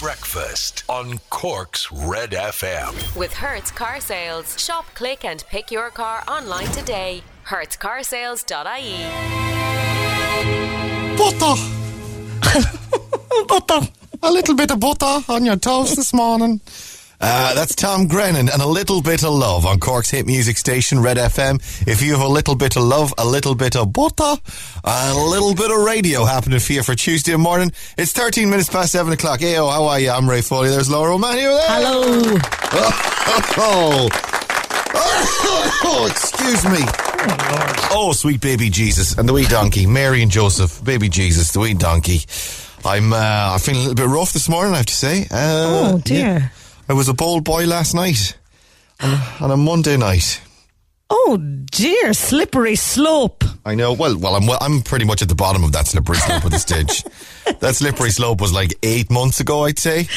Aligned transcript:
Breakfast 0.00 0.82
on 0.88 1.18
Cork's 1.28 1.92
Red 1.92 2.30
FM. 2.30 3.14
With 3.14 3.34
Hertz 3.34 3.70
Car 3.70 4.00
Sales. 4.00 4.58
Shop, 4.58 4.86
click, 4.94 5.26
and 5.26 5.44
pick 5.50 5.70
your 5.70 5.90
car 5.90 6.24
online 6.26 6.68
today. 6.68 7.22
HertzCarsales.ie. 7.46 9.04
Butter. 11.18 11.54
butter. 13.46 13.92
A 14.22 14.32
little 14.32 14.54
bit 14.54 14.70
of 14.70 14.80
butter 14.80 15.22
on 15.28 15.44
your 15.44 15.56
toast 15.56 15.96
this 15.96 16.14
morning. 16.14 16.62
Uh, 17.22 17.52
that's 17.54 17.74
Tom 17.74 18.06
Grennan 18.06 18.48
and 18.48 18.62
a 18.62 18.66
little 18.66 19.02
bit 19.02 19.22
of 19.24 19.34
love 19.34 19.66
on 19.66 19.78
Cork's 19.78 20.08
hit 20.10 20.26
music 20.26 20.56
station, 20.56 21.00
Red 21.00 21.18
FM. 21.18 21.56
If 21.86 22.00
you 22.00 22.12
have 22.12 22.22
a 22.22 22.28
little 22.28 22.54
bit 22.54 22.76
of 22.76 22.82
love, 22.82 23.12
a 23.18 23.26
little 23.26 23.54
bit 23.54 23.76
of 23.76 23.92
butter, 23.92 24.36
and 24.84 25.18
a 25.18 25.20
little 25.20 25.54
bit 25.54 25.70
of 25.70 25.76
radio 25.84 26.24
happening 26.24 26.60
for 26.60 26.72
you 26.72 26.82
for 26.82 26.94
Tuesday 26.94 27.36
morning, 27.36 27.72
it's 27.98 28.12
13 28.12 28.48
minutes 28.48 28.70
past 28.70 28.92
7 28.92 29.12
o'clock. 29.12 29.40
Hey, 29.40 29.58
oh, 29.58 29.68
how 29.68 29.84
are 29.84 30.00
you? 30.00 30.10
I'm 30.10 30.28
Ray 30.30 30.40
Foley. 30.40 30.70
There's 30.70 30.90
Laura 30.90 31.14
O'Mahony 31.14 31.44
over 31.44 31.56
there. 31.56 31.68
Hello. 31.68 32.38
Oh, 33.62 34.08
oh, 35.84 36.06
excuse 36.10 36.64
me. 36.64 36.78
Oh, 37.92 38.12
sweet 38.14 38.40
baby 38.40 38.70
Jesus 38.70 39.18
and 39.18 39.28
the 39.28 39.32
wee 39.34 39.44
donkey, 39.44 39.84
Mary 39.86 40.22
and 40.22 40.30
Joseph, 40.30 40.82
baby 40.82 41.08
Jesus, 41.10 41.52
the 41.52 41.60
wee 41.60 41.74
donkey. 41.74 42.20
I'm 42.82 43.12
uh, 43.12 43.16
I'm 43.52 43.58
feeling 43.58 43.80
a 43.82 43.88
little 43.88 44.06
bit 44.06 44.10
rough 44.10 44.32
this 44.32 44.48
morning, 44.48 44.72
I 44.72 44.78
have 44.78 44.86
to 44.86 44.94
say. 44.94 45.24
Uh, 45.30 45.90
Oh, 45.92 45.98
dear. 46.02 46.18
yeah. 46.18 46.48
I 46.90 46.92
was 46.92 47.08
a 47.08 47.14
bold 47.14 47.44
boy 47.44 47.66
last 47.66 47.94
night 47.94 48.36
on 48.98 49.10
a, 49.12 49.44
on 49.44 49.50
a 49.52 49.56
Monday 49.56 49.96
night. 49.96 50.40
Oh 51.08 51.36
dear, 51.70 52.12
slippery 52.12 52.74
slope. 52.74 53.44
I 53.64 53.76
know. 53.76 53.92
Well, 53.92 54.18
well, 54.18 54.34
I'm 54.34 54.48
well, 54.48 54.58
I'm 54.60 54.82
pretty 54.82 55.04
much 55.04 55.22
at 55.22 55.28
the 55.28 55.36
bottom 55.36 55.62
of 55.62 55.70
that 55.70 55.86
slippery 55.86 56.16
slope 56.16 56.44
at 56.44 56.50
this 56.50 56.62
stage. 56.62 57.04
that 57.60 57.76
slippery 57.76 58.10
slope 58.10 58.40
was 58.40 58.52
like 58.52 58.74
eight 58.82 59.08
months 59.08 59.38
ago, 59.38 59.66
I'd 59.66 59.78
say, 59.78 60.08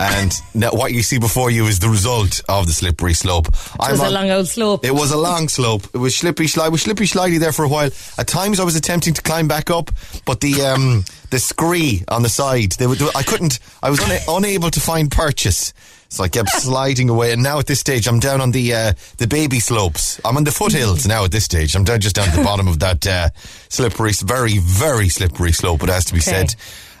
and 0.00 0.32
now 0.52 0.70
what 0.72 0.92
you 0.92 1.04
see 1.04 1.20
before 1.20 1.52
you 1.52 1.66
is 1.66 1.78
the 1.78 1.88
result 1.88 2.40
of 2.48 2.66
the 2.66 2.72
slippery 2.72 3.14
slope. 3.14 3.46
It 3.46 3.92
was 3.92 4.00
a 4.00 4.10
long 4.10 4.28
old 4.28 4.48
slope. 4.48 4.84
It 4.84 4.94
was 4.94 5.12
a 5.12 5.16
long 5.16 5.48
slope. 5.48 5.84
It 5.94 5.98
was 5.98 6.16
slippy 6.16 6.48
slide. 6.48 6.70
Was 6.70 6.82
slippy 6.82 7.04
slidey 7.04 7.38
there 7.38 7.52
for 7.52 7.64
a 7.64 7.68
while. 7.68 7.90
At 8.18 8.26
times, 8.26 8.58
I 8.58 8.64
was 8.64 8.74
attempting 8.74 9.14
to 9.14 9.22
climb 9.22 9.46
back 9.46 9.70
up, 9.70 9.92
but 10.24 10.40
the 10.40 10.60
um 10.62 11.04
the 11.30 11.38
scree 11.38 12.02
on 12.08 12.24
the 12.24 12.28
side, 12.28 12.72
they 12.72 12.88
would. 12.88 13.00
I 13.14 13.22
couldn't. 13.22 13.60
I 13.80 13.90
was 13.90 14.00
una- 14.00 14.18
unable 14.26 14.72
to 14.72 14.80
find 14.80 15.08
purchase. 15.08 15.72
So 16.08 16.24
I 16.24 16.28
kept 16.28 16.50
sliding 16.50 17.08
away, 17.10 17.32
and 17.32 17.42
now 17.42 17.58
at 17.58 17.66
this 17.66 17.80
stage, 17.80 18.06
I'm 18.06 18.20
down 18.20 18.40
on 18.40 18.52
the 18.52 18.72
uh, 18.74 18.92
the 19.18 19.26
baby 19.26 19.60
slopes. 19.60 20.20
I'm 20.24 20.36
on 20.36 20.44
the 20.44 20.52
foothills 20.52 21.06
now. 21.06 21.24
At 21.24 21.32
this 21.32 21.44
stage, 21.44 21.74
I'm 21.74 21.84
down 21.84 22.00
just 22.00 22.16
down 22.16 22.28
at 22.28 22.34
the 22.36 22.44
bottom 22.44 22.68
of 22.68 22.78
that 22.78 23.06
uh, 23.06 23.28
slippery, 23.68 24.12
very 24.12 24.58
very 24.58 25.08
slippery 25.08 25.52
slope. 25.52 25.82
It 25.82 25.88
has 25.88 26.04
to 26.06 26.12
be 26.14 26.20
Okay. 26.20 26.46
said. 26.46 26.54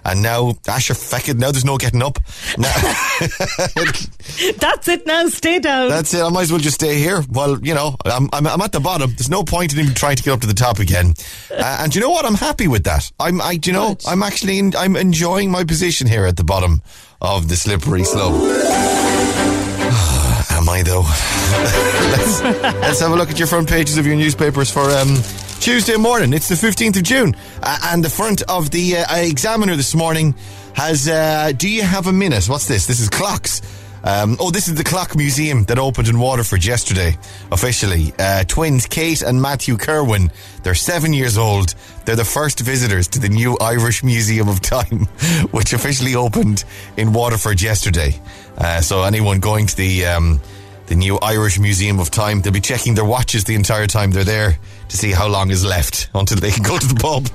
And 0.04 0.22
now, 0.22 0.54
Asher 0.68 0.94
fecked. 0.94 1.36
Now 1.36 1.50
there's 1.50 1.64
no 1.64 1.76
getting 1.78 2.00
up. 2.00 2.20
Now, 2.56 2.72
That's 4.58 4.86
it 4.86 5.04
now, 5.04 5.26
stay 5.28 5.58
down. 5.58 5.88
That's 5.88 6.14
it. 6.14 6.22
I 6.22 6.28
might 6.28 6.42
as 6.42 6.52
well 6.52 6.60
just 6.60 6.76
stay 6.76 6.98
here. 6.98 7.24
Well, 7.30 7.58
you 7.60 7.74
know, 7.74 7.96
I'm, 8.04 8.28
I'm, 8.32 8.46
I'm 8.46 8.60
at 8.60 8.70
the 8.70 8.78
bottom. 8.78 9.10
There's 9.10 9.28
no 9.30 9.42
point 9.42 9.72
in 9.72 9.80
even 9.80 9.94
trying 9.94 10.14
to 10.14 10.22
get 10.22 10.32
up 10.32 10.40
to 10.42 10.46
the 10.46 10.54
top 10.54 10.78
again. 10.78 11.14
Uh, 11.56 11.78
and 11.80 11.94
you 11.94 12.02
know 12.02 12.10
what? 12.10 12.26
I'm 12.26 12.34
happy 12.34 12.68
with 12.68 12.84
that. 12.84 13.10
I'm, 13.18 13.40
I, 13.40 13.58
you 13.64 13.72
know. 13.72 13.96
I'm 14.06 14.22
actually, 14.22 14.58
in, 14.58 14.76
I'm 14.76 14.94
enjoying 14.94 15.50
my 15.50 15.64
position 15.64 16.06
here 16.06 16.26
at 16.26 16.36
the 16.36 16.44
bottom 16.44 16.82
of 17.22 17.48
the 17.48 17.56
slippery 17.56 18.04
slope. 18.04 18.34
I 20.76 20.82
though? 20.82 21.00
let's, 22.16 22.42
let's 22.82 23.00
have 23.00 23.10
a 23.10 23.16
look 23.16 23.30
at 23.30 23.38
your 23.38 23.48
front 23.48 23.66
pages 23.66 23.96
of 23.96 24.06
your 24.06 24.16
newspapers 24.16 24.70
for 24.70 24.82
um, 24.90 25.16
Tuesday 25.58 25.96
morning. 25.96 26.34
It's 26.34 26.48
the 26.48 26.54
15th 26.54 26.98
of 26.98 27.02
June. 27.02 27.34
Uh, 27.62 27.78
and 27.84 28.04
the 28.04 28.10
front 28.10 28.42
of 28.42 28.70
the 28.70 28.98
uh, 28.98 29.16
Examiner 29.16 29.74
this 29.76 29.94
morning 29.94 30.34
has, 30.74 31.08
uh, 31.08 31.52
do 31.56 31.66
you 31.66 31.82
have 31.82 32.08
a 32.08 32.12
minute? 32.12 32.46
What's 32.46 32.68
this? 32.68 32.86
This 32.86 33.00
is 33.00 33.08
clocks. 33.08 33.62
Um, 34.04 34.36
oh, 34.38 34.50
this 34.50 34.68
is 34.68 34.74
the 34.74 34.84
Clock 34.84 35.16
Museum 35.16 35.64
that 35.64 35.78
opened 35.78 36.08
in 36.08 36.18
Waterford 36.20 36.64
yesterday, 36.64 37.16
officially. 37.50 38.12
Uh, 38.18 38.44
twins 38.44 38.86
Kate 38.86 39.22
and 39.22 39.40
Matthew 39.40 39.76
Kerwin. 39.76 40.30
They're 40.62 40.74
seven 40.74 41.12
years 41.12 41.38
old. 41.38 41.74
They're 42.04 42.16
the 42.16 42.24
first 42.24 42.60
visitors 42.60 43.08
to 43.08 43.18
the 43.18 43.28
new 43.28 43.56
Irish 43.60 44.04
Museum 44.04 44.48
of 44.48 44.60
Time, 44.60 45.06
which 45.50 45.72
officially 45.72 46.14
opened 46.14 46.64
in 46.96 47.12
Waterford 47.14 47.62
yesterday. 47.62 48.20
Uh, 48.58 48.80
so 48.80 49.02
anyone 49.02 49.40
going 49.40 49.66
to 49.66 49.76
the 49.76 50.06
um, 50.06 50.40
the 50.86 50.94
new 50.94 51.18
Irish 51.18 51.58
Museum 51.58 51.98
of 51.98 52.10
Time, 52.10 52.40
they'll 52.40 52.52
be 52.52 52.60
checking 52.60 52.94
their 52.94 53.04
watches 53.04 53.44
the 53.44 53.54
entire 53.54 53.86
time 53.86 54.10
they're 54.10 54.24
there 54.24 54.58
to 54.88 54.96
see 54.96 55.12
how 55.12 55.26
long 55.28 55.50
is 55.50 55.64
left 55.64 56.08
until 56.14 56.38
they 56.38 56.50
can 56.50 56.62
go 56.70 56.78
to 56.78 56.86
the 56.86 56.94
pub. 56.94 57.26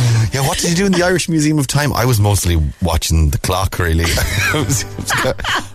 What 0.46 0.58
did 0.58 0.70
you 0.70 0.76
do 0.76 0.86
in 0.86 0.92
the 0.92 1.02
Irish 1.02 1.28
Museum 1.28 1.58
of 1.58 1.66
Time? 1.66 1.92
I 1.92 2.04
was 2.04 2.20
mostly 2.20 2.56
watching 2.80 3.30
the 3.30 3.38
clock, 3.38 3.80
really. 3.80 4.04
I, 4.54 4.64
was, 4.64 4.84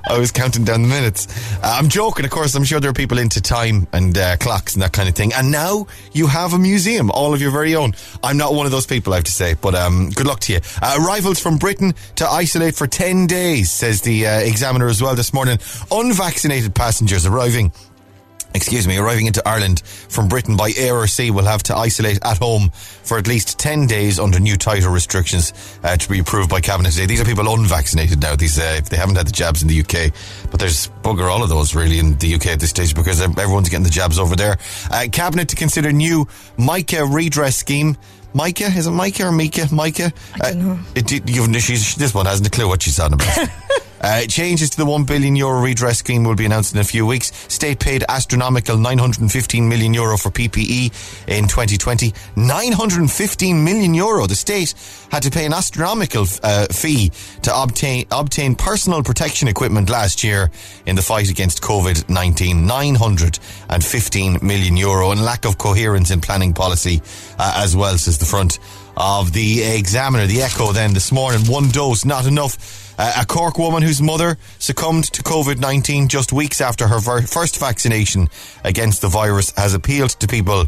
I 0.08 0.18
was 0.18 0.32
counting 0.32 0.64
down 0.64 0.82
the 0.82 0.88
minutes. 0.88 1.28
Uh, 1.58 1.76
I'm 1.78 1.90
joking, 1.90 2.24
of 2.24 2.32
course. 2.32 2.56
I'm 2.56 2.64
sure 2.64 2.80
there 2.80 2.90
are 2.90 2.94
people 2.94 3.18
into 3.18 3.42
time 3.42 3.86
and 3.92 4.18
uh, 4.18 4.38
clocks 4.38 4.76
and 4.76 4.82
that 4.82 4.94
kind 4.94 5.10
of 5.10 5.16
thing. 5.16 5.34
And 5.34 5.52
now 5.52 5.88
you 6.14 6.26
have 6.28 6.54
a 6.54 6.58
museum, 6.58 7.12
all 7.12 7.34
of 7.34 7.42
your 7.42 7.52
very 7.52 7.76
own. 7.76 7.96
I'm 8.24 8.38
not 8.38 8.54
one 8.54 8.66
of 8.66 8.72
those 8.72 8.86
people, 8.86 9.12
I 9.12 9.18
have 9.18 9.26
to 9.26 9.32
say, 9.32 9.56
but 9.56 9.76
um, 9.76 10.10
good 10.12 10.26
luck 10.26 10.40
to 10.42 10.54
you. 10.54 10.60
Uh, 10.82 10.98
arrivals 11.02 11.42
from 11.42 11.58
Britain 11.58 11.94
to 12.16 12.26
isolate 12.26 12.74
for 12.74 12.88
10 12.88 13.28
days, 13.28 13.70
says 13.70 14.02
the 14.04 14.26
uh, 14.26 14.40
Examiner 14.40 14.88
as 14.88 15.02
well 15.02 15.16
this 15.16 15.34
morning. 15.34 15.60
Unvaccinated 15.92 16.74
passengers 16.74 17.26
arriving 17.26 17.74
excuse 18.54 18.88
me, 18.88 18.98
arriving 18.98 19.28
into 19.28 19.48
Ireland 19.48 19.82
from 19.82 20.28
Britain 20.28 20.58
by 20.58 20.72
air 20.78 20.96
or 20.96 21.08
sea 21.08 21.32
will 21.32 21.46
have 21.46 21.64
to 21.64 21.76
isolate 21.76 22.20
at 22.24 22.38
home 22.38 22.70
for 23.04 23.18
at 23.18 23.28
least 23.28 23.60
10 23.60 23.88
days 23.88 24.20
under 24.20 24.40
new 24.40 24.58
tighter 24.58 24.90
restrictions 24.90 25.54
uh, 25.84 25.96
to 25.98 26.10
be 26.10 26.20
approved 26.20 26.50
by 26.50 26.62
Cabinet 26.62 26.92
today. 26.92 27.06
These 27.06 27.22
are 27.22 27.26
people 27.26 27.52
unvaccinated 27.54 28.22
now. 28.22 28.36
These, 28.36 28.60
uh, 28.60 28.76
if 28.78 28.90
they 28.90 28.98
haven't 28.98 29.16
had 29.16 29.28
the 29.28 29.32
jabs 29.32 29.62
in 29.62 29.68
the 29.68 29.80
UK, 29.80 30.14
but 30.50 30.60
there's 30.60 30.90
bugger 31.04 31.30
all 31.30 31.44
of 31.44 31.50
those 31.50 31.76
really 31.76 32.00
in 32.00 32.18
the 32.18 32.36
UK 32.36 32.48
at 32.48 32.60
this 32.60 32.70
stage 32.70 32.96
because 32.96 33.22
everyone's 33.22 33.70
getting 33.70 33.84
the 33.84 33.90
jabs 33.90 34.20
over 34.20 34.36
there. 34.36 34.58
Uh, 34.90 35.08
Cabinet 35.12 35.50
to 35.50 35.56
consider 35.56 35.92
new 35.92 36.28
MICA 36.58 37.06
redress 37.06 37.58
scheme. 37.58 37.98
Micah, 38.34 38.68
is 38.68 38.88
it 38.88 38.92
Micah 38.92 39.28
or 39.28 39.32
Mika? 39.32 39.68
Micah? 39.74 40.14
I 40.42 40.54
don't 40.54 40.66
know. 40.66 40.80
It, 40.96 41.30
you've, 41.30 41.54
she's, 41.62 41.96
this 41.96 42.14
one 42.14 42.26
hasn't 42.26 42.48
a 42.48 42.50
clue 42.50 42.68
what 42.68 42.82
she's 42.82 43.00
on 43.00 43.14
about. 43.14 43.50
Uh, 44.02 44.22
changes 44.24 44.72
to 44.72 44.78
the 44.78 44.86
1 44.86 45.04
billion 45.04 45.36
euro 45.36 45.62
redress 45.62 46.00
scheme 46.00 46.24
will 46.24 46.36
be 46.36 46.46
announced 46.46 46.74
in 46.74 46.80
a 46.80 46.84
few 46.84 47.06
weeks. 47.06 47.32
State 47.54 47.80
paid 47.80 48.04
astronomical 48.10 48.78
915 48.78 49.68
million 49.68 49.94
euro 49.94 50.18
for 50.18 50.32
PPE 50.32 50.86
in 51.28 51.48
2020. 51.48 52.14
915 52.36 53.64
million 53.64 53.94
euro. 53.94 54.26
The 54.26 54.36
state 54.36 54.74
had 55.12 55.24
to 55.24 55.30
pay 55.30 55.46
an 55.46 55.54
astronomical 55.54 56.26
uh, 56.44 56.68
fee 56.72 57.12
to 57.44 57.56
obtain 57.56 58.06
obtain 58.12 58.56
personal 58.56 59.04
protection 59.04 59.48
equipment 59.48 59.90
last 59.90 60.24
year 60.24 60.50
in 60.86 60.96
the 60.96 61.02
fight 61.02 61.30
against 61.30 61.62
COVID-19. 61.62 62.66
915 62.66 64.40
million 64.42 64.78
euro 64.78 65.12
and 65.12 65.24
lack 65.24 65.46
of 65.46 65.58
coherence 65.58 66.12
in 66.12 66.22
planning 66.22 66.54
policy 66.54 67.02
uh, 67.38 67.54
as 67.64 67.76
well, 67.76 67.98
says 67.98 68.18
the 68.18 68.26
front 68.26 68.60
of 68.98 69.34
the 69.34 69.64
Examiner. 69.64 70.28
The 70.28 70.42
Echo 70.42 70.72
then 70.72 70.94
this 70.94 71.12
morning. 71.12 71.42
One 71.48 71.70
dose, 71.70 72.06
not 72.06 72.26
enough. 72.26 72.91
Uh, 72.98 73.22
a 73.22 73.26
Cork 73.26 73.58
woman 73.58 73.82
whose 73.82 74.02
mother 74.02 74.38
succumbed 74.60 75.06
to 75.06 75.24
COVID 75.24 75.60
19 75.60 76.08
just 76.08 76.32
weeks 76.32 76.62
after 76.62 76.88
her 76.88 77.00
ver- 77.00 77.22
first 77.22 77.60
vaccination 77.60 78.30
against 78.64 79.02
the 79.02 79.08
virus 79.08 79.52
has 79.58 79.74
appealed 79.74 80.12
to 80.12 80.28
people 80.28 80.66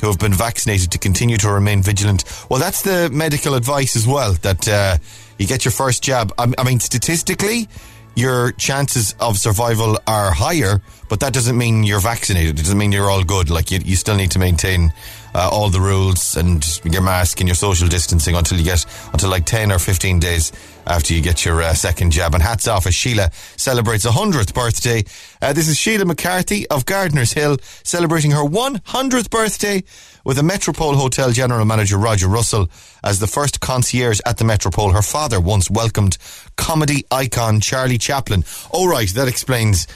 who 0.00 0.08
have 0.08 0.18
been 0.18 0.32
vaccinated 0.32 0.90
to 0.90 0.98
continue 0.98 1.36
to 1.36 1.50
remain 1.50 1.82
vigilant. 1.82 2.24
Well, 2.50 2.58
that's 2.58 2.82
the 2.82 3.08
medical 3.12 3.54
advice 3.54 3.96
as 3.96 4.06
well 4.06 4.34
that 4.42 4.68
uh, 4.68 4.98
you 5.38 5.46
get 5.46 5.64
your 5.64 5.72
first 5.72 6.02
jab. 6.02 6.32
I, 6.38 6.52
I 6.58 6.64
mean, 6.64 6.80
statistically, 6.80 7.68
your 8.14 8.52
chances 8.52 9.14
of 9.20 9.38
survival 9.38 9.98
are 10.06 10.32
higher, 10.32 10.82
but 11.08 11.20
that 11.20 11.32
doesn't 11.32 11.56
mean 11.56 11.84
you're 11.84 12.00
vaccinated. 12.00 12.58
It 12.58 12.62
doesn't 12.62 12.76
mean 12.76 12.92
you're 12.92 13.08
all 13.08 13.24
good. 13.24 13.48
Like, 13.48 13.70
you, 13.70 13.78
you 13.84 13.96
still 13.96 14.16
need 14.16 14.30
to 14.32 14.38
maintain 14.38 14.92
uh, 15.34 15.48
all 15.50 15.70
the 15.70 15.80
rules 15.80 16.36
and 16.36 16.64
your 16.84 17.02
mask 17.02 17.40
and 17.40 17.48
your 17.48 17.54
social 17.54 17.88
distancing 17.88 18.34
until 18.34 18.58
you 18.58 18.64
get 18.64 18.84
until 19.12 19.30
like 19.30 19.46
10 19.46 19.72
or 19.72 19.78
15 19.78 20.18
days 20.18 20.52
after 20.86 21.14
you 21.14 21.20
get 21.20 21.44
your 21.44 21.62
uh, 21.62 21.74
second 21.74 22.12
jab. 22.12 22.34
And 22.34 22.42
hats 22.42 22.66
off 22.68 22.86
as 22.86 22.94
Sheila 22.94 23.30
celebrates 23.56 24.04
a 24.04 24.10
100th 24.10 24.54
birthday. 24.54 25.04
Uh, 25.40 25.52
this 25.52 25.68
is 25.68 25.78
Sheila 25.78 26.04
McCarthy 26.04 26.68
of 26.68 26.86
Gardiner's 26.86 27.32
Hill 27.32 27.58
celebrating 27.84 28.30
her 28.32 28.44
100th 28.44 29.30
birthday 29.30 29.82
with 30.24 30.36
the 30.36 30.42
Metropole 30.42 30.94
Hotel 30.94 31.32
General 31.32 31.64
Manager 31.64 31.98
Roger 31.98 32.28
Russell 32.28 32.68
as 33.02 33.18
the 33.18 33.26
first 33.26 33.60
concierge 33.60 34.20
at 34.24 34.38
the 34.38 34.44
Metropole. 34.44 34.92
Her 34.92 35.02
father 35.02 35.40
once 35.40 35.70
welcomed 35.70 36.18
comedy 36.56 37.04
icon 37.10 37.60
Charlie 37.60 37.98
Chaplin. 37.98 38.44
Oh, 38.72 38.88
right, 38.88 39.08
that 39.14 39.28
explains 39.28 39.86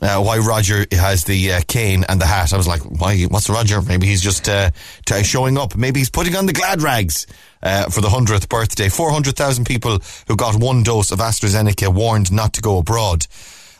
uh, 0.00 0.22
why 0.22 0.38
Roger 0.38 0.86
has 0.92 1.24
the 1.24 1.52
uh, 1.52 1.60
cane 1.68 2.04
and 2.08 2.20
the 2.20 2.26
hat. 2.26 2.52
I 2.52 2.56
was 2.56 2.66
like, 2.68 2.82
why? 2.82 3.22
What's 3.24 3.50
Roger? 3.50 3.82
Maybe 3.82 4.06
he's 4.06 4.22
just 4.22 4.48
uh, 4.48 4.70
t- 5.04 5.22
showing 5.24 5.58
up. 5.58 5.76
Maybe 5.76 6.00
he's 6.00 6.10
putting 6.10 6.36
on 6.36 6.46
the 6.46 6.52
glad 6.52 6.82
rags. 6.82 7.26
Uh, 7.62 7.88
for 7.88 8.02
the 8.02 8.08
100th 8.08 8.48
birthday. 8.50 8.88
400,000 8.88 9.64
people 9.64 9.98
who 10.28 10.36
got 10.36 10.56
one 10.56 10.82
dose 10.82 11.10
of 11.10 11.20
AstraZeneca 11.20 11.92
warned 11.92 12.30
not 12.30 12.52
to 12.52 12.60
go 12.60 12.78
abroad. 12.78 13.26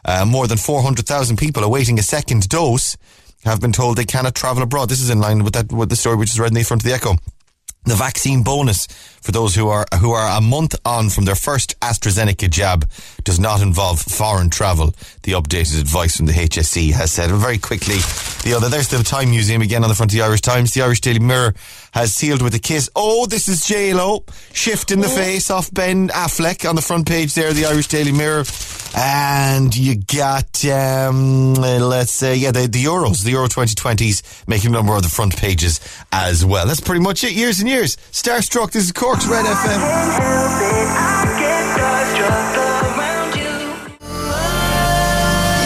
Uh, 0.04 0.24
more 0.24 0.46
than 0.46 0.56
400,000 0.56 1.36
people 1.36 1.62
awaiting 1.62 1.98
a 1.98 2.02
second 2.02 2.48
dose 2.48 2.96
have 3.44 3.60
been 3.60 3.72
told 3.72 3.96
they 3.96 4.04
cannot 4.04 4.34
travel 4.34 4.62
abroad. 4.62 4.88
This 4.88 5.00
is 5.02 5.10
in 5.10 5.20
line 5.20 5.44
with 5.44 5.52
that 5.54 5.70
with 5.70 5.90
the 5.90 5.96
story 5.96 6.16
which 6.16 6.30
is 6.30 6.40
read 6.40 6.52
in 6.52 6.54
the 6.54 6.62
front 6.62 6.82
of 6.82 6.88
the 6.88 6.94
Echo. 6.94 7.16
the 7.84 7.94
vaccine 7.94 8.42
bonus 8.42 8.88
for 9.26 9.32
those 9.32 9.56
who 9.56 9.68
are 9.68 9.84
who 9.98 10.12
are 10.12 10.38
a 10.38 10.40
month 10.40 10.76
on 10.84 11.10
from 11.10 11.24
their 11.24 11.34
first 11.34 11.78
AstraZeneca 11.80 12.48
jab 12.48 12.88
does 13.24 13.40
not 13.40 13.60
involve 13.60 14.00
foreign 14.00 14.50
travel. 14.50 14.94
The 15.24 15.32
updated 15.32 15.80
advice 15.80 16.16
from 16.16 16.26
the 16.26 16.32
HSE 16.32 16.92
has 16.92 17.10
said. 17.10 17.30
And 17.30 17.40
very 17.40 17.58
quickly, 17.58 17.96
the 18.44 18.54
other 18.56 18.68
there's 18.68 18.86
the 18.86 19.02
Time 19.02 19.30
Museum 19.30 19.62
again 19.62 19.82
on 19.82 19.88
the 19.88 19.96
front 19.96 20.12
of 20.12 20.16
the 20.16 20.22
Irish 20.22 20.42
Times. 20.42 20.74
The 20.74 20.82
Irish 20.82 21.00
Daily 21.00 21.18
Mirror 21.18 21.56
has 21.90 22.14
sealed 22.14 22.40
with 22.40 22.54
a 22.54 22.60
kiss. 22.60 22.88
Oh, 22.94 23.26
this 23.26 23.48
is 23.48 23.66
J 23.66 23.94
Lo 23.94 24.22
shifting 24.52 25.00
the 25.00 25.08
face 25.08 25.50
off 25.50 25.74
Ben 25.74 26.06
Affleck 26.10 26.68
on 26.68 26.76
the 26.76 26.82
front 26.82 27.08
page 27.08 27.34
there. 27.34 27.52
The 27.52 27.66
Irish 27.66 27.88
Daily 27.88 28.12
Mirror. 28.12 28.44
And 28.98 29.76
you 29.76 29.96
got, 29.96 30.64
um, 30.64 31.54
let's 31.54 32.12
say, 32.12 32.36
yeah, 32.36 32.50
the, 32.50 32.66
the 32.66 32.82
Euros, 32.82 33.24
the 33.24 33.32
Euro 33.32 33.46
2020s 33.46 34.48
making 34.48 34.70
a 34.70 34.72
number 34.72 34.94
of 34.94 35.02
the 35.02 35.10
front 35.10 35.36
pages 35.36 35.80
as 36.12 36.46
well. 36.46 36.66
That's 36.66 36.80
pretty 36.80 37.02
much 37.02 37.22
it. 37.22 37.32
Years 37.32 37.60
and 37.60 37.68
years. 37.68 37.96
Starstruck, 38.12 38.70
this 38.70 38.84
is 38.84 38.92
Cork's 39.16 39.28
Red 39.28 39.46
FM. 39.46 40.86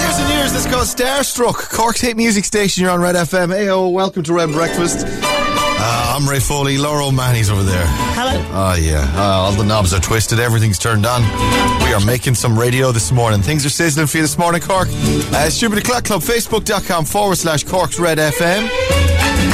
Years 0.01 0.19
and 0.19 0.29
years, 0.31 0.53
this 0.53 0.65
is 0.65 0.73
called 0.73 0.87
Starstruck. 0.87 1.69
Cork's 1.71 2.01
hit 2.01 2.17
music 2.17 2.45
station, 2.45 2.83
you're 2.83 2.93
on 2.93 3.01
Red 3.01 3.17
FM. 3.17 3.49
Hey, 3.53 3.69
oh, 3.69 3.89
welcome 3.89 4.23
to 4.23 4.33
Red 4.33 4.51
Breakfast. 4.51 5.05
Uh, 5.05 6.17
I'm 6.17 6.29
Ray 6.29 6.39
Foley, 6.39 6.79
Laurel 6.79 7.09
O'Mahony's 7.09 7.51
over 7.51 7.65
there. 7.65 7.85
Hello. 7.87 8.41
Oh, 8.53 8.75
yeah. 8.81 9.11
Uh, 9.17 9.23
all 9.23 9.53
the 9.53 9.65
knobs 9.65 9.93
are 9.93 10.01
twisted. 10.01 10.39
Everything's 10.39 10.79
turned 10.79 11.05
on. 11.05 11.23
We 11.85 11.93
are 11.93 12.05
making 12.05 12.37
some 12.37 12.57
radio 12.57 12.93
this 12.93 13.11
morning. 13.11 13.43
Things 13.43 13.67
are 13.67 13.71
sizzling 13.71 14.07
for 14.07 14.19
you 14.19 14.23
this 14.23 14.39
morning, 14.39 14.61
Cork. 14.61 14.89
Uh, 14.91 15.51
Stupid 15.51 15.79
O'Clock 15.79 16.05
Club, 16.05 16.23
facebook.com 16.23 17.05
forward 17.05 17.37
slash 17.37 17.65
Cork's 17.65 17.99
Red 17.99 18.19
FM. 18.19 19.10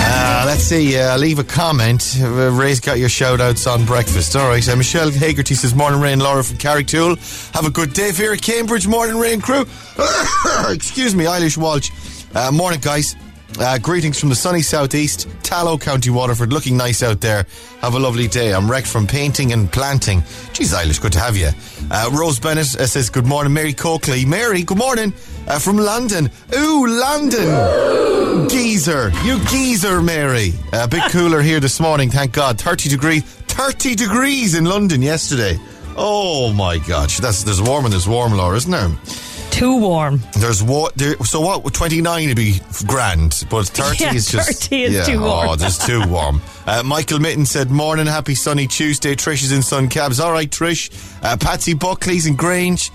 Uh, 0.08 0.44
let's 0.46 0.62
see. 0.62 0.96
Uh, 0.96 1.18
leave 1.18 1.38
a 1.38 1.44
comment. 1.44 2.16
Uh, 2.20 2.50
Ray's 2.50 2.78
got 2.78 2.98
your 2.98 3.08
shout 3.08 3.40
outs 3.40 3.66
on 3.66 3.84
breakfast. 3.84 4.36
All 4.36 4.48
right. 4.48 4.66
Uh, 4.68 4.76
Michelle 4.76 5.10
Hagerty 5.10 5.56
says, 5.56 5.74
Morning, 5.74 6.00
Ray 6.00 6.12
and 6.12 6.22
Laura 6.22 6.44
from 6.44 6.58
Carrigtwohill. 6.58 7.52
Have 7.54 7.66
a 7.66 7.70
good 7.70 7.92
day 7.92 8.12
here 8.12 8.32
at 8.32 8.40
Cambridge. 8.40 8.86
Morning, 8.86 9.18
Ray 9.18 9.34
and 9.34 9.42
crew. 9.42 9.62
Excuse 10.68 11.14
me, 11.14 11.24
Eilish 11.24 11.56
Walsh. 11.56 11.90
Uh, 12.34 12.52
morning, 12.52 12.80
guys. 12.80 13.16
Uh, 13.58 13.78
greetings 13.78 14.18
from 14.20 14.28
the 14.28 14.34
sunny 14.34 14.60
southeast, 14.60 15.28
Tallow 15.42 15.78
County, 15.78 16.10
Waterford. 16.10 16.52
Looking 16.52 16.76
nice 16.76 17.02
out 17.02 17.20
there. 17.20 17.46
Have 17.80 17.94
a 17.94 17.98
lovely 17.98 18.28
day. 18.28 18.52
I'm 18.52 18.70
wrecked 18.70 18.86
from 18.88 19.06
painting 19.06 19.52
and 19.52 19.72
planting. 19.72 20.22
Geez, 20.52 20.74
Eilish, 20.74 21.00
good 21.00 21.12
to 21.12 21.20
have 21.20 21.36
you. 21.36 21.50
Uh, 21.90 22.10
Rose 22.12 22.38
Bennett 22.38 22.74
uh, 22.76 22.86
says, 22.86 23.08
Good 23.08 23.24
morning, 23.24 23.54
Mary 23.54 23.72
Coakley. 23.72 24.26
Mary, 24.26 24.62
good 24.62 24.76
morning. 24.76 25.14
Uh, 25.46 25.58
from 25.58 25.78
London. 25.78 26.28
Ooh, 26.54 26.86
London. 26.86 28.48
geezer. 28.48 29.10
You 29.24 29.38
geezer, 29.46 30.02
Mary. 30.02 30.52
A 30.74 30.86
bit 30.88 31.04
cooler 31.10 31.40
here 31.40 31.60
this 31.60 31.80
morning, 31.80 32.10
thank 32.10 32.32
God. 32.32 32.60
30 32.60 32.90
degrees. 32.90 33.22
30 33.22 33.94
degrees 33.94 34.54
in 34.54 34.64
London 34.66 35.00
yesterday. 35.00 35.56
Oh 35.96 36.52
my 36.52 36.76
gosh. 36.78 37.18
That's, 37.18 37.42
there's 37.44 37.62
warm 37.62 37.84
and 37.86 37.92
there's 37.92 38.08
warm, 38.08 38.32
Laura, 38.34 38.56
isn't 38.56 38.70
there? 38.70 38.90
Too 39.56 39.78
warm. 39.78 40.20
There's 40.38 40.62
what? 40.62 40.94
There, 40.96 41.16
so 41.24 41.40
what? 41.40 41.72
Twenty 41.72 42.02
nine 42.02 42.28
would 42.28 42.36
be 42.36 42.60
grand, 42.86 43.44
but 43.48 43.66
thirty 43.68 44.04
Yeah, 44.04 44.12
is 44.14 44.30
just 44.30 44.64
30 44.68 44.82
is 44.82 45.06
too 45.06 45.20
warm. 45.20 45.48
Oh, 45.48 45.54
it's 45.54 45.84
too 45.86 46.06
warm. 46.08 46.42
Uh, 46.66 46.82
Michael 46.82 47.20
Mitten 47.20 47.46
said, 47.46 47.70
"Morning, 47.70 48.06
happy 48.06 48.34
sunny 48.34 48.66
Tuesday." 48.66 49.14
Trish 49.14 49.44
is 49.44 49.52
in 49.52 49.62
Sun 49.62 49.88
Cabs. 49.88 50.18
All 50.18 50.32
right, 50.32 50.50
Trish. 50.50 50.90
Uh, 51.22 51.36
Patsy 51.36 51.74
Buckley's 51.74 52.26
in 52.26 52.34
Grange. 52.34 52.90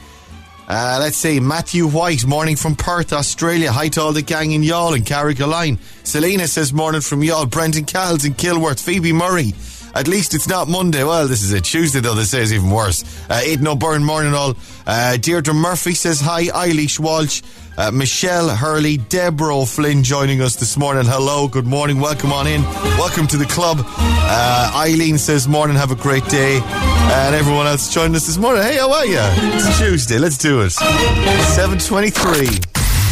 Uh, 0.67 0.97
let's 0.99 1.15
see, 1.15 1.39
Matthew 1.39 1.87
White, 1.87 2.25
morning 2.25 2.57
from 2.57 2.75
Perth, 2.75 3.13
Australia. 3.13 3.71
Hi 3.71 3.87
to 3.89 4.01
all 4.01 4.11
the 4.11 4.21
gang 4.21 4.51
in 4.51 4.61
Youghal 4.61 4.95
and 4.95 5.05
Carrigaline. 5.05 5.79
Selena 6.05 6.47
says, 6.47 6.71
morning 6.73 6.99
from 7.01 7.21
Youghal. 7.21 7.49
Brendan 7.49 7.85
Calls 7.85 8.25
in 8.25 8.33
Kilworth. 8.33 8.81
Phoebe 8.81 9.11
Murray. 9.13 9.53
At 9.93 10.07
least 10.07 10.33
it's 10.33 10.47
not 10.47 10.67
Monday. 10.67 11.03
Well, 11.03 11.27
this 11.27 11.43
is 11.43 11.51
a 11.51 11.59
Tuesday, 11.61 11.99
though. 11.99 12.15
this 12.15 12.31
say 12.31 12.41
it's 12.41 12.51
even 12.51 12.69
worse. 12.71 13.03
Uh, 13.29 13.41
Aidan 13.43 13.67
O'Byrne, 13.67 14.03
morning 14.03 14.33
all. 14.33 14.55
Uh, 14.87 15.17
Deirdre 15.17 15.53
Murphy 15.53 15.93
says 15.93 16.21
hi. 16.21 16.45
Eilish 16.45 16.99
Walsh. 16.99 17.41
Uh, 17.77 17.91
Michelle 17.91 18.49
Hurley. 18.49 18.97
Deborah 18.97 19.57
O'Flynn 19.57 20.03
joining 20.03 20.41
us 20.41 20.55
this 20.55 20.77
morning. 20.77 21.05
Hello. 21.05 21.47
Good 21.47 21.67
morning. 21.67 21.99
Welcome 21.99 22.31
on 22.31 22.47
in. 22.47 22.63
Welcome 22.97 23.27
to 23.27 23.37
the 23.37 23.45
club. 23.45 23.79
Uh, 23.85 24.71
Eileen 24.75 25.17
says, 25.17 25.47
morning. 25.47 25.75
Have 25.75 25.91
a 25.91 25.95
great 25.95 26.25
day. 26.25 26.61
And 26.63 27.35
everyone 27.35 27.67
else 27.67 27.93
joining 27.93 28.15
us 28.15 28.27
this 28.27 28.37
morning. 28.37 28.63
Hey, 28.63 28.77
how 28.77 28.91
are 28.91 29.05
you? 29.05 29.19
It's 29.19 29.77
Tuesday. 29.77 30.17
Let's 30.19 30.37
do 30.37 30.61
it. 30.61 30.69
723. 30.71 32.47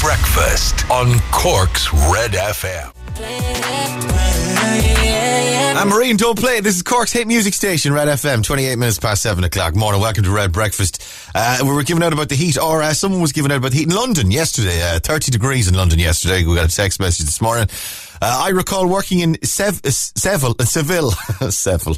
Breakfast 0.01 0.89
on 0.89 1.19
Cork's 1.31 1.91
Red 1.93 2.31
FM. 2.31 2.93
I'm 5.79 5.87
Marine, 5.87 6.17
don't 6.17 6.37
play 6.37 6.57
it. 6.57 6.65
This 6.65 6.75
is 6.75 6.83
Cork's 6.83 7.13
hit 7.13 7.25
music 7.25 7.53
station, 7.53 7.93
Red 7.93 8.09
FM, 8.09 8.43
28 8.43 8.75
minutes 8.75 8.99
past 8.99 9.21
7 9.21 9.45
o'clock. 9.45 9.77
Morning, 9.77 10.01
welcome 10.01 10.25
to 10.25 10.29
Red 10.29 10.51
Breakfast. 10.51 11.01
Uh, 11.33 11.59
we 11.61 11.69
were 11.69 11.83
giving 11.83 12.03
out 12.03 12.11
about 12.11 12.27
the 12.27 12.35
heat, 12.35 12.57
or 12.57 12.83
uh, 12.83 12.93
someone 12.93 13.21
was 13.21 13.31
giving 13.31 13.49
out 13.49 13.59
about 13.59 13.71
the 13.71 13.77
heat 13.77 13.87
in 13.87 13.95
London 13.95 14.29
yesterday. 14.29 14.81
Uh, 14.81 14.99
30 14.99 15.31
degrees 15.31 15.69
in 15.69 15.75
London 15.75 15.97
yesterday. 15.97 16.43
We 16.43 16.53
got 16.53 16.69
a 16.69 16.75
text 16.75 16.99
message 16.99 17.27
this 17.27 17.39
morning. 17.39 17.69
Uh, 18.21 18.41
I 18.43 18.49
recall 18.49 18.89
working 18.89 19.19
in 19.19 19.41
Sev- 19.41 19.79
uh, 19.85 19.89
Seville, 19.89 20.53
uh, 20.59 20.65
Seville, 20.65 21.11
Seville, 21.49 21.95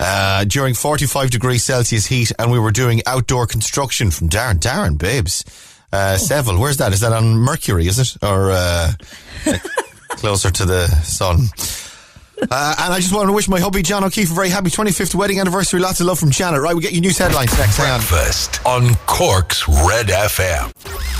uh, 0.00 0.44
during 0.44 0.72
45 0.72 1.28
degrees 1.30 1.62
Celsius 1.62 2.06
heat, 2.06 2.32
and 2.38 2.50
we 2.50 2.58
were 2.58 2.72
doing 2.72 3.02
outdoor 3.06 3.46
construction 3.46 4.10
from 4.10 4.30
Darren. 4.30 4.58
Darren, 4.60 4.96
babes. 4.96 5.44
Uh, 5.92 6.16
Seville, 6.16 6.58
where's 6.58 6.78
that? 6.78 6.94
Is 6.94 7.00
that 7.00 7.12
on 7.12 7.36
Mercury, 7.36 7.86
is 7.86 7.98
it? 7.98 8.16
Or 8.24 8.50
uh, 8.50 8.92
closer 10.08 10.50
to 10.50 10.64
the 10.64 10.86
sun? 10.86 11.48
Uh, 12.50 12.74
and 12.80 12.92
I 12.92 12.98
just 12.98 13.14
want 13.14 13.28
to 13.28 13.32
wish 13.32 13.48
my 13.48 13.60
hubby 13.60 13.80
John 13.82 14.02
O'Keefe 14.02 14.30
a 14.30 14.34
very 14.34 14.48
happy 14.48 14.70
25th 14.70 15.14
wedding 15.14 15.38
anniversary. 15.38 15.78
Lots 15.78 16.00
of 16.00 16.06
love 16.06 16.18
from 16.18 16.30
Janet. 16.30 16.60
Right, 16.60 16.74
we 16.74 16.82
get 16.82 16.92
your 16.92 17.00
news 17.02 17.16
headlines 17.16 17.56
next. 17.58 17.76
Hang 17.76 17.90
on. 17.92 18.00
Breakfast 18.00 18.64
on 18.66 18.94
Cork's 19.06 19.68
Red 19.68 20.06
FM. 20.08 20.72